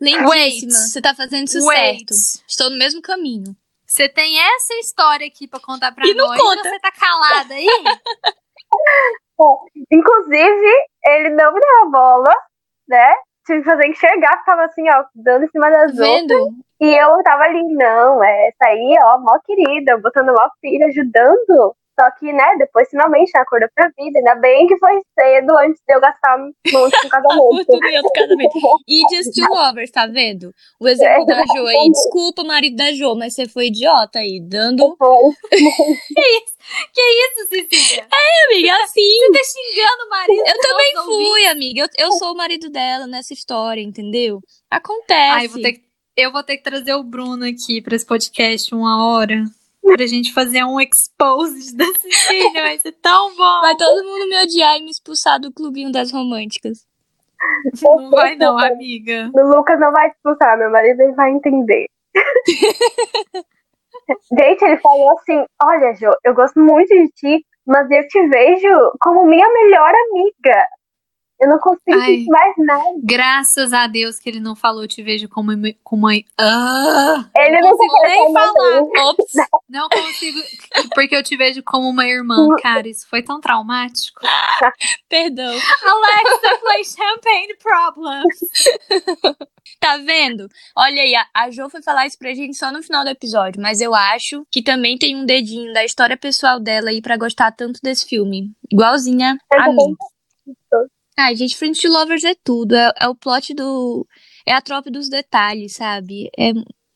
Lindíssima. 0.00 0.28
Wait. 0.30 0.70
Você 0.70 1.02
tá 1.02 1.14
fazendo 1.14 1.46
isso 1.46 1.66
Wait. 1.66 1.98
certo. 1.98 2.14
Estou 2.48 2.70
no 2.70 2.78
mesmo 2.78 3.02
caminho. 3.02 3.54
Você 3.86 4.08
tem 4.08 4.38
essa 4.40 4.74
história 4.74 5.26
aqui 5.26 5.48
pra 5.48 5.58
contar 5.60 5.92
pra 5.92 6.06
E 6.06 6.14
não 6.14 6.28
nós. 6.28 6.40
conta. 6.40 6.62
Você 6.62 6.78
tá 6.78 6.92
calada 6.92 7.54
aí? 7.54 7.66
Inclusive, 9.90 10.86
ele 11.06 11.30
não 11.30 11.52
me 11.52 11.60
dava 11.60 11.90
bola, 11.90 12.34
né? 12.88 13.14
Tive 13.46 13.60
que 13.60 13.70
fazer 13.70 13.86
enxergar, 13.86 14.38
ficava 14.38 14.64
assim, 14.64 14.84
ó, 14.90 15.04
dando 15.14 15.44
em 15.44 15.48
cima 15.48 15.70
das 15.70 15.92
outras. 15.92 16.08
Vendo? 16.08 16.34
E 16.80 16.94
eu 16.94 17.22
tava 17.22 17.44
ali, 17.44 17.62
não, 17.74 18.22
é 18.22 18.48
essa 18.48 18.70
aí, 18.70 18.96
ó, 19.02 19.18
mó 19.18 19.38
querida, 19.44 19.98
botando 19.98 20.28
mó 20.28 20.48
filha, 20.60 20.86
ajudando. 20.86 21.74
Só 22.00 22.10
que, 22.12 22.32
né, 22.32 22.56
depois 22.56 22.88
finalmente 22.88 23.30
ela 23.34 23.42
acordou 23.42 23.68
pra 23.74 23.90
vida. 23.94 24.18
Ainda 24.18 24.34
bem 24.36 24.66
que 24.66 24.78
foi 24.78 25.02
cedo 25.18 25.50
antes 25.58 25.82
de 25.86 25.94
eu 25.94 26.00
gastar 26.00 26.38
no 26.38 26.80
último 26.80 27.10
casamento. 27.10 27.66
Tudo 27.66 27.86
em 27.86 27.96
outro 27.98 28.12
casamento. 28.14 28.58
E 28.88 29.02
Just 29.14 29.34
Two 29.36 29.54
Lovers, 29.54 29.90
tá 29.90 30.06
vendo? 30.06 30.50
O 30.80 30.88
exemplo 30.88 31.26
da 31.26 31.44
Jo 31.44 31.66
aí. 31.66 31.90
Desculpa, 31.90 32.42
marido 32.42 32.76
da 32.76 32.90
Jo, 32.94 33.14
mas 33.14 33.34
você 33.34 33.46
foi 33.46 33.66
idiota 33.66 34.18
aí. 34.18 34.40
Dando. 34.40 34.96
Foi. 34.96 35.34
que 35.50 37.02
isso, 37.02 37.48
Cecília? 37.50 38.06
Amiga, 38.46 38.74
assim. 38.82 39.02
Você 39.02 39.32
tá 39.32 39.44
xingando 39.44 40.06
o 40.06 40.08
marido? 40.08 40.42
Eu 40.46 40.58
também 40.58 40.94
fui, 41.04 41.46
amiga. 41.48 41.80
Eu, 41.82 42.06
eu 42.06 42.12
sou 42.12 42.32
o 42.32 42.36
marido 42.36 42.70
dela 42.70 43.06
nessa 43.06 43.34
história, 43.34 43.82
entendeu? 43.82 44.40
Acontece. 44.70 45.32
Ai, 45.32 45.46
eu 45.46 45.50
vou 45.50 45.60
ter 45.60 45.72
que, 45.74 45.82
eu 46.16 46.32
vou 46.32 46.42
ter 46.42 46.56
que 46.56 46.62
trazer 46.62 46.94
o 46.94 47.04
Bruno 47.04 47.44
aqui 47.44 47.82
pra 47.82 47.94
esse 47.94 48.06
podcast 48.06 48.74
uma 48.74 49.06
hora. 49.06 49.44
Pra 49.82 50.06
gente 50.06 50.32
fazer 50.32 50.64
um 50.64 50.80
expose 50.80 51.74
da 51.76 51.86
Cecília. 51.86 52.62
Vai 52.62 52.78
ser 52.78 52.92
tão 52.92 53.34
bom. 53.34 53.60
Vai 53.60 53.76
todo 53.76 54.04
mundo 54.04 54.28
me 54.28 54.42
odiar 54.42 54.76
e 54.78 54.82
me 54.82 54.90
expulsar 54.90 55.40
do 55.40 55.52
clubinho 55.52 55.90
das 55.90 56.12
românticas. 56.12 56.86
Não 57.82 58.10
vai 58.10 58.36
não, 58.36 58.58
amiga. 58.58 59.30
O 59.34 59.56
Lucas 59.56 59.80
não 59.80 59.90
vai 59.92 60.10
te 60.10 60.16
expulsar, 60.16 60.58
meu 60.58 60.70
marido 60.70 61.00
ele 61.00 61.14
vai 61.14 61.30
entender. 61.30 61.86
Gente, 64.38 64.62
ele 64.62 64.76
falou 64.78 65.12
assim: 65.18 65.44
Olha, 65.62 65.94
Jo, 65.94 66.10
eu 66.24 66.34
gosto 66.34 66.60
muito 66.60 66.88
de 66.88 67.08
ti, 67.12 67.46
mas 67.66 67.90
eu 67.90 68.06
te 68.08 68.28
vejo 68.28 68.92
como 69.00 69.24
minha 69.24 69.48
melhor 69.52 69.92
amiga. 70.10 70.66
Eu 71.40 71.48
não 71.48 71.58
consigo 71.58 71.98
Ai. 71.98 72.06
sentir 72.06 72.26
mais 72.28 72.54
nada. 72.58 72.84
Graças 73.02 73.72
a 73.72 73.86
Deus 73.86 74.18
que 74.18 74.28
ele 74.28 74.40
não 74.40 74.54
falou 74.54 74.86
te 74.86 75.02
vejo 75.02 75.26
como, 75.28 75.52
como 75.82 76.02
mãe. 76.02 76.24
Ah, 76.38 77.24
Ele 77.34 77.60
não 77.60 77.70
consigo 77.76 78.02
nem 78.02 78.32
falar. 78.32 78.82
Ops. 79.08 79.32
não 79.68 79.88
consigo. 79.88 80.38
Porque 80.94 81.16
eu 81.16 81.22
te 81.22 81.36
vejo 81.36 81.62
como 81.62 81.88
uma 81.88 82.06
irmã. 82.06 82.46
Cara, 82.62 82.86
isso 82.86 83.08
foi 83.08 83.22
tão 83.22 83.40
traumático. 83.40 84.20
Perdão. 85.08 85.50
Alexa, 85.50 86.58
play 86.60 86.84
Champagne 86.84 87.56
Problems. 87.62 88.38
Tá 89.78 89.96
vendo? 89.98 90.46
Olha 90.76 91.02
aí, 91.02 91.14
a, 91.14 91.26
a 91.34 91.50
Jo 91.50 91.70
foi 91.70 91.82
falar 91.82 92.06
isso 92.06 92.18
pra 92.18 92.34
gente 92.34 92.56
só 92.56 92.70
no 92.72 92.82
final 92.82 93.02
do 93.04 93.10
episódio, 93.10 93.62
mas 93.62 93.80
eu 93.80 93.94
acho 93.94 94.44
que 94.50 94.62
também 94.62 94.98
tem 94.98 95.16
um 95.16 95.24
dedinho 95.24 95.72
da 95.72 95.84
história 95.84 96.16
pessoal 96.16 96.58
dela 96.60 96.90
aí 96.90 97.00
pra 97.00 97.16
gostar 97.16 97.52
tanto 97.52 97.80
desse 97.82 98.06
filme. 98.06 98.52
Igualzinha 98.70 99.38
Eu 99.52 99.62
a 99.62 99.68
mim. 99.68 99.96
Ai, 101.20 101.36
gente, 101.36 101.56
Friends 101.56 101.80
to 101.80 101.88
Lovers 101.88 102.24
é 102.24 102.34
tudo. 102.44 102.74
É, 102.74 102.92
é 103.00 103.08
o 103.08 103.14
plot 103.14 103.52
do. 103.54 104.06
É 104.46 104.52
a 104.54 104.60
tropa 104.62 104.90
dos 104.90 105.08
detalhes, 105.08 105.76
sabe? 105.76 106.30
É. 106.38 106.50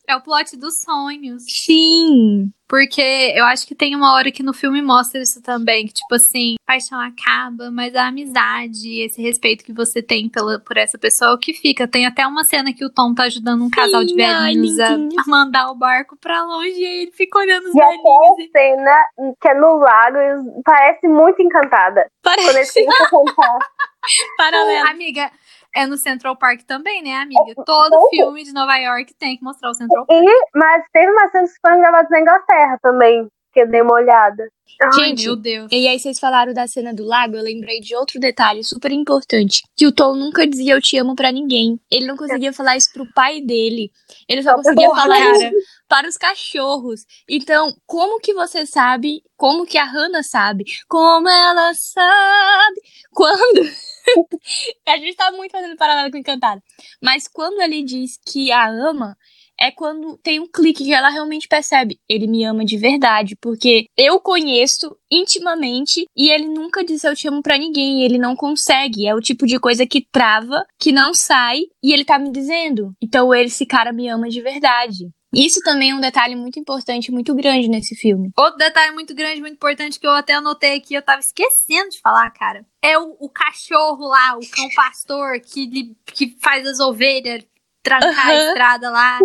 É 0.07 0.15
o 0.17 0.21
plot 0.23 0.55
dos 0.59 0.83
sonhos. 0.83 1.45
Sim! 1.49 2.51
Porque 2.69 3.01
eu 3.35 3.45
acho 3.45 3.67
que 3.67 3.75
tem 3.75 3.95
uma 3.95 4.15
hora 4.15 4.31
que 4.33 4.43
no 4.43 4.53
filme 4.53 4.83
mostra 4.83 5.21
isso 5.23 5.41
também, 5.43 5.87
que 5.87 5.93
tipo 5.95 6.15
assim, 6.15 6.57
a 6.67 6.73
paixão 6.73 6.99
acaba, 6.99 7.71
mas 7.71 7.95
a 7.95 8.09
amizade, 8.09 9.01
esse 9.01 9.21
respeito 9.23 9.65
que 9.65 9.73
você 9.73 10.03
tem 10.03 10.29
pela, 10.29 10.59
por 10.59 10.77
essa 10.77 10.99
pessoa 10.99 11.31
é 11.31 11.35
o 11.35 11.39
que 11.39 11.53
fica. 11.55 11.87
Tem 11.89 12.05
até 12.07 12.27
uma 12.27 12.43
cena 12.45 12.73
que 12.75 12.85
o 12.85 12.91
Tom 12.91 13.15
tá 13.15 13.25
ajudando 13.25 13.65
um 13.65 13.71
casal 13.71 14.03
de 14.03 14.11
Sim, 14.11 14.17
velhinhos 14.17 14.79
a, 14.81 14.95
a 14.95 15.27
mandar 15.27 15.71
o 15.71 15.75
barco 15.75 16.17
pra 16.21 16.43
longe 16.45 16.71
e 16.81 16.85
aí 16.87 17.03
ele 17.03 17.13
fica 17.13 17.39
olhando 17.39 17.65
os 17.69 17.75
E 17.75 17.79
velhinhos. 17.79 18.39
e- 18.41 18.51
cena 18.51 18.97
que 19.41 19.49
é 19.49 19.55
no 19.55 19.77
lago 19.77 20.17
e 20.19 20.63
parece 20.65 21.07
muito 21.07 21.41
encantada. 21.43 22.07
Quando 22.23 22.39
eles 22.41 22.73
Parece 22.73 22.81
a 22.81 23.09
cantar. 23.11 23.59
paralelo. 24.37 24.89
Amiga, 24.89 25.31
é 25.75 25.87
no 25.87 25.97
Central 25.97 26.37
Park 26.37 26.63
também, 26.63 27.03
né, 27.03 27.15
amiga? 27.15 27.51
É, 27.51 27.65
Todo 27.65 28.09
filme 28.11 28.45
de 28.45 28.53
Nova 28.53 28.77
York 28.77 29.13
tem 29.19 29.37
que 29.37 29.43
mostrar 29.43 29.71
o 29.71 29.75
Central 29.75 30.07
Park. 30.07 30.23
E, 30.23 30.49
mas 30.55 30.85
teve 30.93 31.11
umas 31.11 31.33
cenas 31.33 31.53
que 31.53 31.61
foram 31.61 31.81
gravadas 31.81 32.11
na 32.11 32.21
Inglaterra 32.21 32.79
também, 32.81 33.29
que 33.53 33.61
eu 33.61 33.69
dei 33.69 33.83
uma 33.83 33.95
olhada. 33.95 34.49
Ai, 34.83 34.93
Gente, 34.93 35.25
meu 35.25 35.37
Deus. 35.37 35.69
E 35.71 35.89
aí 35.89 35.99
vocês 35.99 36.19
falaram 36.19 36.53
da 36.53 36.67
cena 36.67 36.95
do 36.95 37.05
lago, 37.05 37.37
eu 37.37 37.43
lembrei 37.43 37.81
de 37.81 37.95
outro 37.95 38.21
detalhe 38.21 38.63
super 38.65 38.91
importante, 38.93 39.63
que 39.77 39.87
o 39.87 39.93
Tom 39.93 40.15
nunca 40.15 40.47
dizia 40.47 40.75
eu 40.75 40.81
te 40.81 40.97
amo 40.97 41.15
pra 41.15 41.33
ninguém. 41.33 41.79
Ele 41.91 42.07
não 42.07 42.17
conseguia 42.17 42.53
falar 42.53 42.77
isso 42.77 42.93
pro 42.93 43.13
pai 43.13 43.41
dele. 43.41 43.91
Ele 44.29 44.43
só 44.43 44.51
Só 44.51 44.57
conseguia 44.57 44.91
falar 44.91 45.19
isso 45.19 45.51
para 45.89 46.09
os 46.09 46.17
cachorros. 46.17 47.05
Então, 47.29 47.73
como 47.87 48.21
que 48.21 48.33
você 48.33 48.65
sabe, 48.65 49.23
como 49.37 49.67
que 49.67 49.79
a 49.79 49.85
Hannah 49.85 50.23
sabe, 50.23 50.65
como 50.89 51.29
ela 51.29 51.73
sabe, 51.75 52.81
quando 53.13 53.71
a 54.87 54.97
gente 54.97 55.17
tá 55.17 55.31
muito 55.33 55.53
fazendo 55.53 55.77
paralelo 55.77 56.11
com 56.11 56.19
Encantada. 56.19 56.63
Mas 57.03 57.29
quando 57.29 57.61
ele 57.61 57.83
diz 57.83 58.19
que 58.27 58.51
a 58.53 58.69
ama, 58.69 59.17
é 59.61 59.71
quando 59.71 60.19
tem 60.19 60.41
um 60.41 60.47
clique 60.47 60.85
que 60.85 60.93
ela 60.93 61.09
realmente 61.09 61.49
percebe. 61.49 61.99
Ele 62.09 62.27
me 62.27 62.45
ama 62.45 62.65
de 62.65 62.77
verdade, 62.77 63.37
porque 63.41 63.87
eu 63.97 64.21
conheço 64.21 64.97
intimamente 65.11 66.07
e 66.17 66.31
ele 66.31 66.49
nunca 66.49 66.85
disse 66.85 67.09
eu 67.09 67.15
te 67.15 67.29
amo 67.29 67.43
pra 67.43 67.59
ninguém. 67.59 68.03
Ele 68.03 68.19
não 68.19 68.35
consegue. 68.35 69.07
É 69.07 69.15
o 69.15 69.21
tipo 69.21 69.47
de 69.47 69.59
coisa 69.59 69.87
que 69.87 70.07
trava, 70.11 70.65
que 70.79 70.93
não 70.93 71.15
sai 71.15 71.61
e 71.83 71.93
ele 71.93 72.05
tá 72.05 72.19
me 72.19 72.31
dizendo. 72.31 72.93
Então 73.03 73.33
ele, 73.33 73.47
esse 73.47 73.67
cara 73.67 73.93
me 73.93 74.09
ama 74.09 74.29
de 74.29 74.41
verdade. 74.41 75.09
Isso 75.37 75.61
também 75.63 75.91
é 75.91 75.95
um 75.95 76.01
detalhe 76.01 76.35
muito 76.37 76.59
importante, 76.59 77.13
muito 77.13 77.35
grande 77.35 77.69
nesse 77.69 77.95
filme. 77.95 78.31
Outro 78.37 78.59
detalhe 78.59 78.93
muito 78.93 79.15
grande, 79.15 79.41
muito 79.41 79.55
importante, 79.55 79.99
que 79.99 80.07
eu 80.07 80.13
até 80.13 80.35
anotei 80.35 80.77
aqui, 80.77 80.95
eu 80.95 81.03
tava 81.03 81.21
esquecendo 81.21 81.91
de 81.91 82.01
falar, 82.01 82.31
cara. 82.31 82.65
É 82.83 82.99
o, 82.99 83.17
o 83.19 83.29
cachorro 83.29 84.07
lá, 84.07 84.37
o 84.37 84.51
cão 84.51 84.69
pastor, 84.75 85.41
que, 85.41 85.95
que 86.07 86.37
faz 86.41 86.67
as 86.67 86.81
ovelhas 86.81 87.45
trancar 87.85 88.29
a 88.29 88.35
estrada 88.35 88.91
lá. 88.91 89.19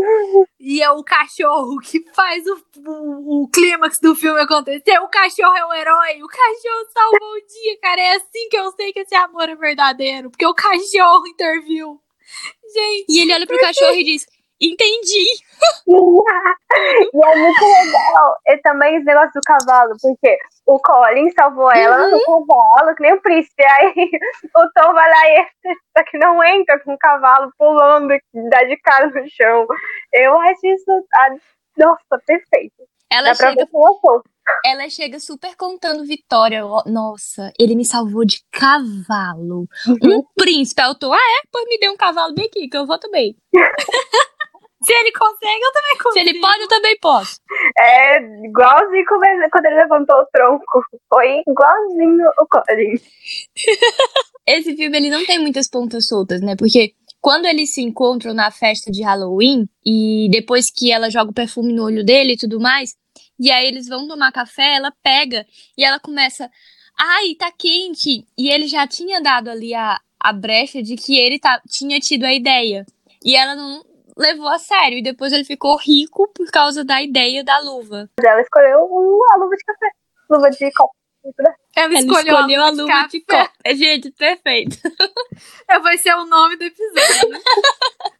E 0.59 0.83
é 0.83 0.91
o 0.91 1.03
cachorro 1.03 1.79
que 1.79 2.03
faz 2.13 2.43
o, 2.45 2.61
o, 2.85 3.43
o 3.43 3.47
clímax 3.47 3.99
do 3.99 4.13
filme 4.13 4.41
acontecer. 4.41 4.99
O 4.99 5.07
cachorro 5.07 5.55
é 5.55 5.65
o 5.65 5.73
herói, 5.73 6.21
o 6.21 6.27
cachorro 6.27 6.89
salvou 6.93 7.33
o 7.33 7.47
dia, 7.47 7.79
cara. 7.81 8.01
É 8.01 8.15
assim 8.15 8.49
que 8.49 8.57
eu 8.57 8.69
sei 8.73 8.91
que 8.91 8.99
esse 8.99 9.15
amor 9.15 9.47
é 9.47 9.55
verdadeiro, 9.55 10.29
porque 10.29 10.45
o 10.45 10.53
cachorro 10.53 11.25
interviu. 11.27 12.01
Gente, 12.73 13.05
E 13.09 13.21
ele 13.21 13.33
olha 13.33 13.47
pro 13.47 13.59
cachorro 13.59 13.95
e 13.95 14.03
diz: 14.03 14.27
Entendi. 14.61 15.25
e 15.87 17.25
é 17.25 17.35
muito 17.37 17.65
legal. 17.65 18.37
E 18.47 18.57
também 18.57 18.95
esse 18.95 19.05
negócio 19.05 19.31
do 19.33 19.41
cavalo, 19.45 19.95
porque 20.01 20.37
o 20.65 20.79
Colin 20.79 21.29
salvou 21.31 21.71
ela 21.71 22.09
no 22.09 22.19
cavalo, 22.23 22.95
que 22.95 23.03
nem 23.03 23.13
o 23.13 23.21
príncipe. 23.21 23.63
Aí 23.63 23.93
o 24.55 24.69
Tom 24.75 24.93
vai 24.93 25.09
lá 25.09 25.27
e 25.29 25.45
só 25.97 26.03
que 26.09 26.17
não 26.17 26.43
entra 26.43 26.79
com 26.79 26.93
o 26.93 26.97
cavalo 26.97 27.51
pulando, 27.57 28.09
dá 28.49 28.63
de 28.63 28.77
cara 28.77 29.07
no 29.07 29.29
chão. 29.29 29.65
Eu 30.13 30.39
acho 30.41 30.67
isso. 30.67 31.07
ah, 31.15 31.35
Nossa, 31.77 32.21
perfeito. 32.25 32.83
Ela 33.11 33.29
Dá 33.29 33.35
chega. 33.35 33.67
Ela 34.65 34.89
chega 34.89 35.19
super 35.19 35.55
contando 35.55 36.05
vitória. 36.05 36.61
Nossa, 36.85 37.51
ele 37.59 37.75
me 37.75 37.85
salvou 37.85 38.23
de 38.23 38.43
cavalo. 38.51 39.67
Uhum. 39.87 40.19
Um 40.19 40.23
príncipe. 40.35 40.81
Eu 40.81 40.93
tô, 40.95 41.11
ah, 41.11 41.17
é? 41.17 41.47
Pois 41.51 41.65
me 41.65 41.79
dê 41.79 41.89
um 41.89 41.97
cavalo 41.97 42.33
bem 42.33 42.45
aqui, 42.45 42.67
que 42.67 42.77
eu 42.77 42.85
vou 42.85 42.99
também. 42.99 43.35
se 44.81 44.93
ele 44.93 45.11
consegue, 45.11 45.61
eu 45.61 45.71
também 45.73 45.97
consigo. 45.97 46.13
Se 46.13 46.19
ele 46.19 46.39
pode, 46.39 46.61
eu 46.61 46.67
também 46.67 46.97
posso. 46.99 47.39
É 47.77 48.17
igualzinho 48.45 49.05
como 49.07 49.25
ele- 49.25 49.49
quando 49.49 49.65
ele 49.65 49.75
levantou 49.75 50.15
o 50.15 50.25
tronco. 50.31 50.83
Foi 51.09 51.41
igualzinho 51.47 52.27
o 52.39 52.47
Colin. 52.47 52.95
Esse 54.47 54.75
filme, 54.75 54.97
ele 54.97 55.09
não 55.09 55.25
tem 55.25 55.37
muitas 55.39 55.67
pontas 55.67 56.07
soltas, 56.07 56.41
né? 56.41 56.55
Porque 56.55 56.93
quando 57.21 57.45
eles 57.45 57.73
se 57.73 57.81
encontram 57.81 58.33
na 58.33 58.49
festa 58.51 58.89
de 58.91 59.03
Halloween, 59.03 59.67
e 59.85 60.29
depois 60.31 60.71
que 60.71 60.91
ela 60.91 61.09
joga 61.09 61.31
o 61.31 61.33
perfume 61.33 61.73
no 61.73 61.83
olho 61.83 62.03
dele 62.03 62.33
e 62.33 62.37
tudo 62.37 62.59
mais, 62.59 62.95
e 63.39 63.51
aí 63.51 63.67
eles 63.67 63.87
vão 63.87 64.07
tomar 64.07 64.31
café, 64.31 64.75
ela 64.75 64.91
pega 65.03 65.45
e 65.77 65.83
ela 65.83 65.99
começa. 65.99 66.49
Ai, 66.97 67.35
tá 67.35 67.51
quente! 67.51 68.25
E 68.37 68.49
ele 68.49 68.67
já 68.67 68.87
tinha 68.87 69.21
dado 69.21 69.49
ali 69.49 69.73
a, 69.73 69.99
a 70.19 70.33
brecha 70.33 70.81
de 70.81 70.95
que 70.95 71.17
ele 71.17 71.39
tá, 71.39 71.61
tinha 71.69 71.99
tido 71.99 72.23
a 72.25 72.33
ideia. 72.33 72.85
E 73.23 73.35
ela 73.35 73.55
não 73.55 73.83
levou 74.19 74.47
a 74.49 74.59
sério. 74.59 74.97
E 74.99 75.03
depois 75.03 75.31
ele 75.33 75.43
ficou 75.45 75.77
rico 75.77 76.27
por 76.33 76.45
causa 76.51 76.83
da 76.83 77.01
ideia 77.01 77.43
da 77.43 77.59
luva. 77.59 78.09
Ela 78.23 78.41
escolheu 78.41 78.83
uma 78.85 79.35
luva 79.37 79.55
de 79.55 79.63
café. 79.63 79.87
Luva 80.29 80.49
de 80.51 80.71
copo. 80.71 80.93
Ela 81.23 81.55
Ela 81.75 81.93
escolheu, 81.99 82.35
escolheu, 82.35 82.63
a 82.63 82.71
de 82.71 82.77
luva 82.81 83.07
de 83.09 83.21
café. 83.21 83.43
copo. 83.47 83.59
É, 83.65 83.73
Gente, 83.75 84.11
perfeito. 84.11 84.77
Vai 85.81 85.97
ser 85.97 86.13
o 86.15 86.25
nome 86.25 86.55
do 86.57 86.63
episódio. 86.65 87.41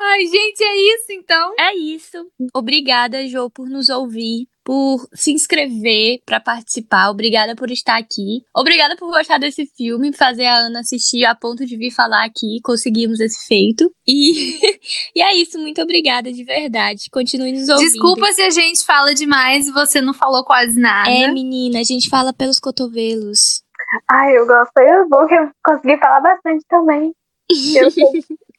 Ai, 0.00 0.26
gente, 0.26 0.62
é 0.62 0.76
isso 0.76 1.12
então. 1.12 1.54
É 1.58 1.74
isso. 1.74 2.26
Obrigada, 2.54 3.26
Jo, 3.26 3.48
por 3.48 3.68
nos 3.68 3.88
ouvir, 3.88 4.46
por 4.62 4.98
se 5.14 5.32
inscrever 5.32 6.20
para 6.26 6.40
participar. 6.40 7.10
Obrigada 7.10 7.56
por 7.56 7.70
estar 7.70 7.96
aqui. 7.96 8.42
Obrigada 8.54 8.96
por 8.96 9.10
gostar 9.10 9.38
desse 9.38 9.66
filme, 9.76 10.12
fazer 10.12 10.46
a 10.46 10.56
Ana 10.56 10.80
assistir 10.80 11.24
a 11.24 11.34
ponto 11.34 11.64
de 11.64 11.76
vir 11.76 11.90
falar 11.90 12.24
aqui. 12.24 12.60
Conseguimos 12.62 13.18
esse 13.18 13.46
feito. 13.46 13.90
E, 14.06 14.60
e 15.16 15.22
é 15.22 15.34
isso. 15.36 15.58
Muito 15.58 15.80
obrigada 15.80 16.30
de 16.30 16.44
verdade. 16.44 17.08
Continue 17.10 17.52
nos 17.52 17.68
ouvindo. 17.68 17.90
Desculpa 17.90 18.30
se 18.32 18.42
a 18.42 18.50
gente 18.50 18.84
fala 18.84 19.14
demais 19.14 19.66
e 19.66 19.72
você 19.72 20.00
não 20.00 20.12
falou 20.12 20.44
quase 20.44 20.78
nada. 20.78 21.10
É, 21.10 21.32
menina, 21.32 21.80
a 21.80 21.84
gente 21.84 22.10
fala 22.10 22.32
pelos 22.32 22.58
cotovelos. 22.58 23.62
Ai, 24.10 24.36
eu 24.36 24.46
gosto. 24.46 24.76
É 24.78 25.04
bom 25.06 25.26
que 25.26 25.34
eu 25.34 25.50
consegui 25.64 25.96
falar 25.98 26.20
bastante 26.20 26.64
também. 26.68 27.14
Eu 27.76 27.90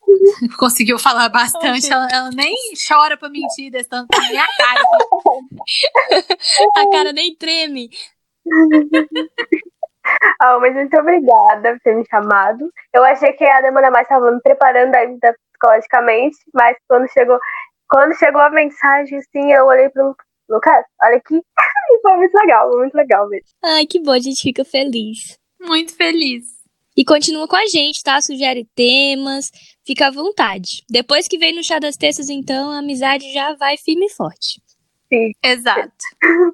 Conseguiu 0.58 0.98
falar 1.00 1.30
bastante. 1.30 1.92
Ela, 1.92 2.08
ela 2.12 2.30
nem 2.32 2.56
chora 2.88 3.18
pra 3.18 3.30
mentir, 3.30 3.72
desse 3.72 3.90
tanto 3.90 4.08
na 4.18 4.30
minha 4.30 4.46
cara. 4.58 4.82
A 6.76 6.90
cara 6.92 7.12
nem 7.14 7.36
treme. 7.36 7.90
Ah, 10.42 10.60
mas 10.60 10.74
muito 10.76 10.96
obrigada 10.98 11.72
por 11.74 11.80
ter 11.82 11.96
me 11.96 12.06
chamado. 12.10 12.72
Eu 12.94 13.04
achei 13.04 13.34
que 13.34 13.44
ia 13.44 13.62
demorar 13.62 13.92
mais, 13.92 14.04
estava 14.06 14.32
me 14.32 14.40
preparando 14.42 14.94
ainda 14.96 15.36
psicologicamente, 15.54 16.38
mas 16.54 16.78
quando 16.88 17.12
chegou, 17.12 17.40
quando 17.90 18.16
chegou 18.18 18.42
a 18.42 18.50
mensagem, 18.52 19.18
assim, 19.18 19.52
eu 19.52 19.66
olhei 19.66 19.90
pro 19.90 20.10
Lu- 20.10 20.16
Lucas, 20.50 20.86
olha 21.02 21.18
aqui, 21.18 21.36
e 21.36 22.02
foi 22.02 22.18
muito 22.18 22.36
legal, 22.36 22.70
foi 22.70 22.80
muito 22.82 22.94
legal 22.96 23.28
mesmo. 23.30 23.48
Ai, 23.64 23.86
que 23.88 24.00
bom, 24.00 24.12
a 24.12 24.20
gente 24.20 24.42
fica 24.42 24.64
feliz. 24.64 25.40
Muito 25.60 25.96
feliz. 25.96 26.55
E 26.96 27.04
continua 27.04 27.48
com 27.48 27.56
a 27.56 27.66
gente, 27.66 28.02
tá? 28.02 28.22
Sugere 28.22 28.68
temas, 28.74 29.52
fica 29.86 30.08
à 30.08 30.12
vontade. 30.12 30.84
Depois 30.90 31.28
que 31.28 31.38
vem 31.38 31.54
no 31.54 31.64
Chá 31.64 31.78
das 31.80 31.98
Terças, 31.98 32.30
então, 32.30 32.72
a 32.72 32.80
amizade 32.80 33.32
já 33.34 33.54
vai 33.56 33.78
firme 33.78 34.06
e 34.06 34.10
forte. 34.10 34.62
Exato. 35.44 35.92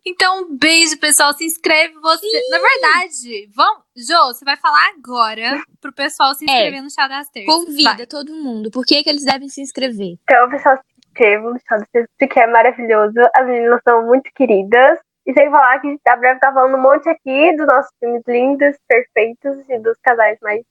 Então, 0.06 0.56
beijo, 0.58 1.00
pessoal. 1.00 1.34
Se 1.34 1.46
inscreve 1.46 1.94
você. 1.96 2.28
Na 2.50 2.60
verdade, 2.60 3.50
vamos. 3.56 3.84
Jô, 3.96 4.34
você 4.34 4.44
vai 4.44 4.58
falar 4.58 4.92
agora 4.98 5.62
pro 5.80 5.94
pessoal 5.94 6.34
se 6.36 6.46
inscrever 6.46 6.82
no 6.82 6.90
Chá 6.90 7.08
das 7.08 7.30
Terças. 7.30 7.54
Convida 7.54 7.98
Vai. 7.98 8.08
todo 8.08 8.34
mundo. 8.34 8.70
Por 8.70 8.86
que, 8.86 9.04
que 9.04 9.10
eles 9.10 9.26
devem 9.26 9.50
se 9.50 9.62
inscrever? 9.62 10.18
Então, 10.24 10.50
pessoal, 10.50 10.78
se 10.78 11.08
inscrevam 11.08 11.54
no 11.54 11.60
Chá 11.68 11.78
do 11.78 11.86
Sexto, 11.92 12.34
que 12.34 12.40
é 12.40 12.48
maravilhoso. 12.48 13.16
As 13.34 13.46
meninas 13.48 13.80
são 13.88 14.06
muito 14.06 14.30
queridas. 14.36 15.00
E 15.26 15.34
sem 15.34 15.50
falar 15.52 15.80
que 15.80 15.98
a 16.08 16.16
breve 16.16 16.40
tá 16.40 16.52
falando 16.52 16.78
um 16.78 16.82
monte 16.82 17.08
aqui 17.08 17.56
dos 17.56 17.68
nossos 17.68 17.92
filmes 18.00 18.24
lindos, 18.28 18.76
perfeitos 18.88 19.70
e 19.70 19.80
dos 19.80 19.98
casais 20.02 20.38
mais 20.42 20.64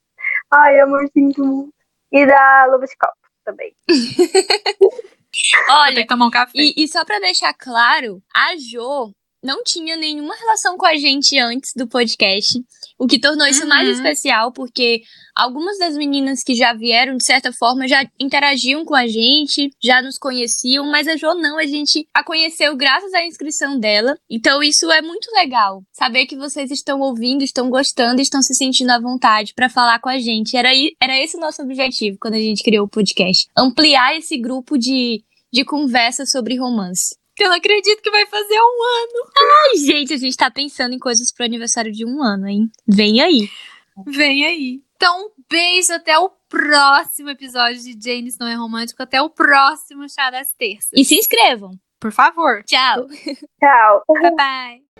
Ai, 0.51 0.79
amorzinho 0.79 1.31
do 1.33 1.45
mundo. 1.45 1.73
E 2.11 2.25
da 2.25 2.65
Loba 2.65 2.85
de 2.85 2.95
Copo 2.97 3.15
também. 3.45 3.73
Olha, 5.69 5.95
tem 5.95 6.03
que 6.03 6.09
tomar 6.09 6.27
um 6.27 6.31
café. 6.31 6.51
E, 6.55 6.73
e 6.77 6.87
só 6.87 7.05
pra 7.05 7.19
deixar 7.19 7.53
claro, 7.53 8.21
a 8.35 8.55
Jo 8.57 9.13
não 9.43 9.63
tinha 9.63 9.95
nenhuma 9.95 10.35
relação 10.35 10.77
com 10.77 10.85
a 10.85 10.95
gente 10.95 11.37
antes 11.39 11.73
do 11.75 11.87
podcast, 11.87 12.59
o 12.97 13.07
que 13.07 13.19
tornou 13.19 13.47
isso 13.47 13.63
uhum. 13.63 13.69
mais 13.69 13.89
especial, 13.89 14.51
porque 14.51 15.01
algumas 15.35 15.77
das 15.79 15.95
meninas 15.95 16.43
que 16.43 16.53
já 16.53 16.73
vieram, 16.73 17.17
de 17.17 17.23
certa 17.23 17.51
forma, 17.51 17.87
já 17.87 18.05
interagiam 18.19 18.85
com 18.85 18.95
a 18.95 19.07
gente, 19.07 19.71
já 19.83 20.01
nos 20.01 20.17
conheciam, 20.17 20.85
mas 20.85 21.07
a 21.07 21.15
Jo 21.15 21.33
não, 21.33 21.57
a 21.57 21.65
gente 21.65 22.07
a 22.13 22.23
conheceu 22.23 22.75
graças 22.75 23.13
à 23.13 23.25
inscrição 23.25 23.79
dela. 23.79 24.17
Então 24.29 24.61
isso 24.61 24.91
é 24.91 25.01
muito 25.01 25.31
legal, 25.31 25.83
saber 25.91 26.25
que 26.27 26.35
vocês 26.35 26.69
estão 26.69 26.99
ouvindo, 26.99 27.43
estão 27.43 27.69
gostando, 27.69 28.21
estão 28.21 28.41
se 28.41 28.53
sentindo 28.53 28.91
à 28.91 28.99
vontade 28.99 29.53
para 29.53 29.69
falar 29.69 29.99
com 29.99 30.09
a 30.09 30.19
gente. 30.19 30.55
Era, 30.55 30.69
era 31.01 31.17
esse 31.17 31.37
o 31.37 31.39
nosso 31.39 31.61
objetivo 31.61 32.17
quando 32.19 32.35
a 32.35 32.39
gente 32.39 32.63
criou 32.63 32.85
o 32.85 32.89
podcast, 32.89 33.47
ampliar 33.57 34.15
esse 34.15 34.37
grupo 34.37 34.77
de 34.77 35.23
de 35.51 35.65
conversa 35.65 36.25
sobre 36.25 36.57
romance. 36.57 37.15
Eu 37.41 37.49
não 37.49 37.57
acredito 37.57 38.03
que 38.03 38.11
vai 38.11 38.25
fazer 38.27 38.59
um 38.59 38.83
ano. 38.83 39.31
Ai, 39.35 39.77
gente, 39.77 40.13
a 40.13 40.17
gente 40.17 40.37
tá 40.37 40.51
pensando 40.51 40.93
em 40.93 40.99
coisas 40.99 41.31
pro 41.31 41.43
aniversário 41.43 41.91
de 41.91 42.05
um 42.05 42.21
ano, 42.21 42.47
hein? 42.47 42.69
Vem 42.87 43.19
aí. 43.19 43.49
Vem 44.05 44.45
aí. 44.45 44.81
Então, 44.95 45.25
um 45.25 45.29
beijo 45.49 45.91
até 45.91 46.19
o 46.19 46.29
próximo 46.47 47.31
episódio 47.31 47.81
de 47.81 47.97
James 47.99 48.37
Não 48.37 48.45
é 48.47 48.53
Romântico. 48.53 49.01
Até 49.01 49.19
o 49.19 49.29
próximo 49.29 50.07
Chá 50.07 50.29
das 50.29 50.53
Terças. 50.53 50.91
E 50.95 51.03
se 51.03 51.15
inscrevam. 51.15 51.71
Por 51.99 52.11
favor. 52.11 52.63
Tchau. 52.63 53.07
Tchau. 53.07 54.03
Bye 54.07 54.35
bye. 54.35 54.90